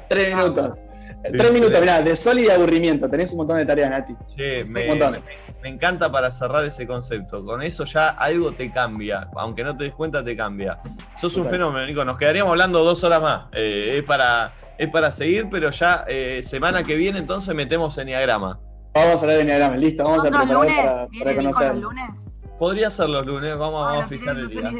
Tres 0.09 0.35
minutos. 0.35 0.77
Tres 1.23 1.51
minutos, 1.51 1.79
mirá, 1.81 2.01
de 2.01 2.15
sol 2.15 2.39
y 2.39 2.43
de 2.43 2.51
aburrimiento. 2.53 3.09
Tenés 3.09 3.31
un 3.31 3.37
montón 3.39 3.57
de 3.57 3.65
tareas, 3.65 3.89
Nati. 3.89 4.13
Che, 4.35 4.63
me, 4.65 4.83
Un 4.83 4.87
montón. 4.89 5.11
me- 5.13 5.47
me 5.63 5.69
encanta 5.69 6.11
para 6.11 6.31
cerrar 6.31 6.63
ese 6.63 6.85
concepto. 6.87 7.43
Con 7.43 7.61
eso 7.61 7.83
ya 7.85 8.09
algo 8.09 8.53
te 8.53 8.71
cambia. 8.71 9.27
Aunque 9.35 9.63
no 9.63 9.75
te 9.75 9.85
des 9.85 9.93
cuenta, 9.93 10.23
te 10.23 10.37
cambia. 10.37 10.79
Sos 11.17 11.35
un 11.35 11.43
Total. 11.43 11.57
fenómeno, 11.59 11.85
Nico. 11.85 12.05
Nos 12.05 12.17
quedaríamos 12.17 12.51
hablando 12.51 12.83
dos 12.83 13.03
horas 13.03 13.21
más. 13.21 13.45
Eh, 13.53 13.95
es, 13.97 14.03
para, 14.03 14.53
es 14.77 14.87
para 14.89 15.11
seguir, 15.11 15.47
pero 15.51 15.69
ya 15.71 16.05
eh, 16.07 16.41
semana 16.43 16.83
que 16.83 16.95
viene 16.95 17.19
entonces 17.19 17.53
metemos 17.55 17.97
Enneagrama. 17.97 18.59
Vamos 18.93 19.19
a 19.19 19.23
hablar 19.23 19.35
de 19.37 19.41
Enneagrama, 19.41 19.75
listo, 19.77 20.03
vamos 20.03 20.23
a 20.25 20.29
¿Los 20.29 20.37
preparar 20.37 20.53
lunes? 20.63 20.75
para, 20.77 20.91
para 20.95 21.07
¿Viene 21.09 21.31
Nico 21.33 21.43
conocer. 21.51 21.73
los 21.75 21.81
lunes? 21.83 22.39
Podría 22.57 22.89
ser 22.89 23.09
los 23.09 23.25
lunes, 23.25 23.57
vamos, 23.57 23.85
vamos 23.85 24.05
a 24.05 24.07
fijar 24.07 24.37
el 24.37 24.47
día. 24.49 24.71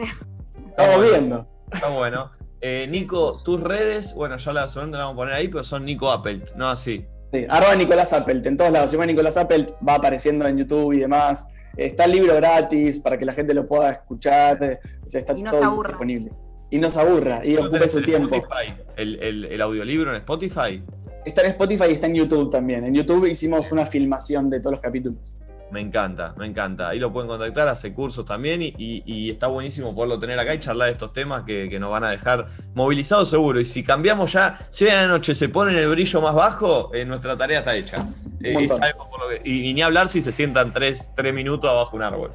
Estamos 0.69 1.01
viendo. 1.11 1.47
Está 1.71 1.88
bueno. 1.89 2.31
Eh, 2.62 2.88
Nico, 2.89 3.39
tus 3.43 3.62
redes, 3.62 4.14
bueno, 4.16 4.38
ya 4.38 4.51
la 4.53 4.68
segunda 4.68 4.97
la 4.97 5.05
vamos 5.05 5.16
a 5.16 5.24
poner 5.24 5.34
ahí, 5.36 5.47
pero 5.47 5.64
son 5.64 5.86
Nico 5.86 6.12
Appelt, 6.12 6.53
no 6.55 6.68
así. 6.70 7.05
Sí, 7.32 7.45
arroba 7.49 7.76
Nicolás 7.76 8.14
Appelt, 8.14 8.45
en 8.47 8.58
todos 8.58 8.72
lados. 8.72 8.89
Si 8.89 8.95
llama 8.95 9.05
Nicolás 9.05 9.38
Appelt, 9.38 9.72
va 9.88 9.95
apareciendo 9.95 10.47
en 10.47 10.58
YouTube 10.58 10.93
y 10.93 10.99
demás. 10.99 11.45
Está 11.76 12.05
el 12.05 12.14
libro 12.14 12.36
gratis 12.36 12.99
para 12.99 13.18
que 13.20 13.26
la 13.26 13.34
gente 13.34 13.53
lo 13.53 13.68
pueda 13.68 13.91
escuchar. 13.91 14.80
O 15.05 15.08
sea, 15.10 15.20
está 15.20 15.34
Y 15.38 15.43
no 15.43 15.51
se 15.51 15.58
todo 15.58 15.66
aburra. 15.68 15.89
disponible. 15.89 16.32
Y 16.70 16.80
no 16.80 16.89
se 16.89 16.99
aburra 16.99 17.45
y 17.45 17.53
¿Lo 17.53 17.62
ocupe 17.62 17.78
tenés 17.78 17.91
su 17.91 18.01
tiempo. 18.01 18.36
Spotify? 18.36 18.74
¿El, 18.95 19.22
el, 19.24 19.45
el 19.45 19.62
audiolibro 19.62 20.10
en 20.10 20.18
Spotify? 20.18 20.84
Está 21.26 21.41
en 21.41 21.47
Spotify 21.47 21.84
y 21.89 21.93
está 21.93 22.08
en 22.08 22.16
YouTube 22.16 22.49
también. 22.49 22.84
En 22.86 22.93
YouTube 22.95 23.26
hicimos 23.28 23.72
una 23.72 23.86
filmación 23.86 24.49
de 24.49 24.60
todos 24.60 24.72
los 24.72 24.82
capítulos. 24.82 25.38
Me 25.70 25.82
encanta, 25.82 26.34
me 26.38 26.45
encanta. 26.45 26.88
Ahí 26.88 26.97
lo 26.97 27.11
pueden 27.11 27.28
contactar, 27.28 27.68
hace 27.68 27.93
cursos 27.93 28.24
también 28.24 28.61
y, 28.61 28.74
y- 28.78 29.03
y 29.05 29.30
está 29.32 29.47
buenísimo 29.47 29.93
poderlo 29.93 30.18
tener 30.18 30.39
acá 30.39 30.53
y 30.53 30.59
charlar 30.61 30.88
de 30.88 30.93
estos 30.93 31.11
temas 31.11 31.43
que, 31.43 31.68
que 31.70 31.78
nos 31.78 31.91
van 31.91 32.05
a 32.05 32.09
dejar 32.11 32.47
movilizados 32.74 33.30
seguro. 33.30 33.59
Y 33.59 33.65
si 33.65 33.84
cambiamos 33.84 34.32
ya, 34.32 34.59
si 34.70 34.86
hoy 34.86 34.91
a 34.91 35.01
la 35.01 35.07
noche 35.09 35.36
se 35.36 35.49
pone 35.49 35.78
el 35.78 35.88
brillo 35.89 36.22
más 36.22 36.34
bajo, 36.36 36.89
eh, 36.93 37.03
nuestra 37.03 37.36
tarea 37.36 37.59
está 37.59 37.76
hecha. 37.76 37.97
Eh, 38.41 38.55
Un 38.55 38.63
es 38.63 38.70
montón. 38.70 38.84
algo 38.84 39.09
por 39.09 39.20
lo 39.22 39.28
que- 39.30 39.41
y, 39.49 39.70
y 39.70 39.74
ni 39.74 39.82
hablar 39.82 40.07
si 40.07 40.22
se 40.22 40.32
sientan 40.32 40.72
tres, 40.74 41.11
tres 41.15 41.34
minutos 41.34 41.70
abajo 41.70 41.97
un 41.97 42.03
árbol. 42.03 42.32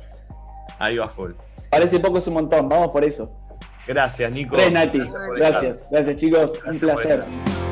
Ahí 0.78 0.99
va 0.99 1.09
full. 1.09 1.33
Parece 1.70 2.01
poco, 2.01 2.18
es 2.18 2.26
un 2.28 2.35
montón. 2.35 2.68
Vamos 2.68 2.89
por 2.89 3.03
eso. 3.03 3.33
Gracias, 3.87 4.30
Nico. 4.30 4.57
Tres, 4.57 4.70
Nati. 4.72 4.99
Gracias. 4.99 5.30
Gracias. 5.37 5.85
Gracias, 5.91 6.16
chicos. 6.16 6.53
Un 6.66 6.78
Gracias 6.78 6.80
placer. 7.16 7.72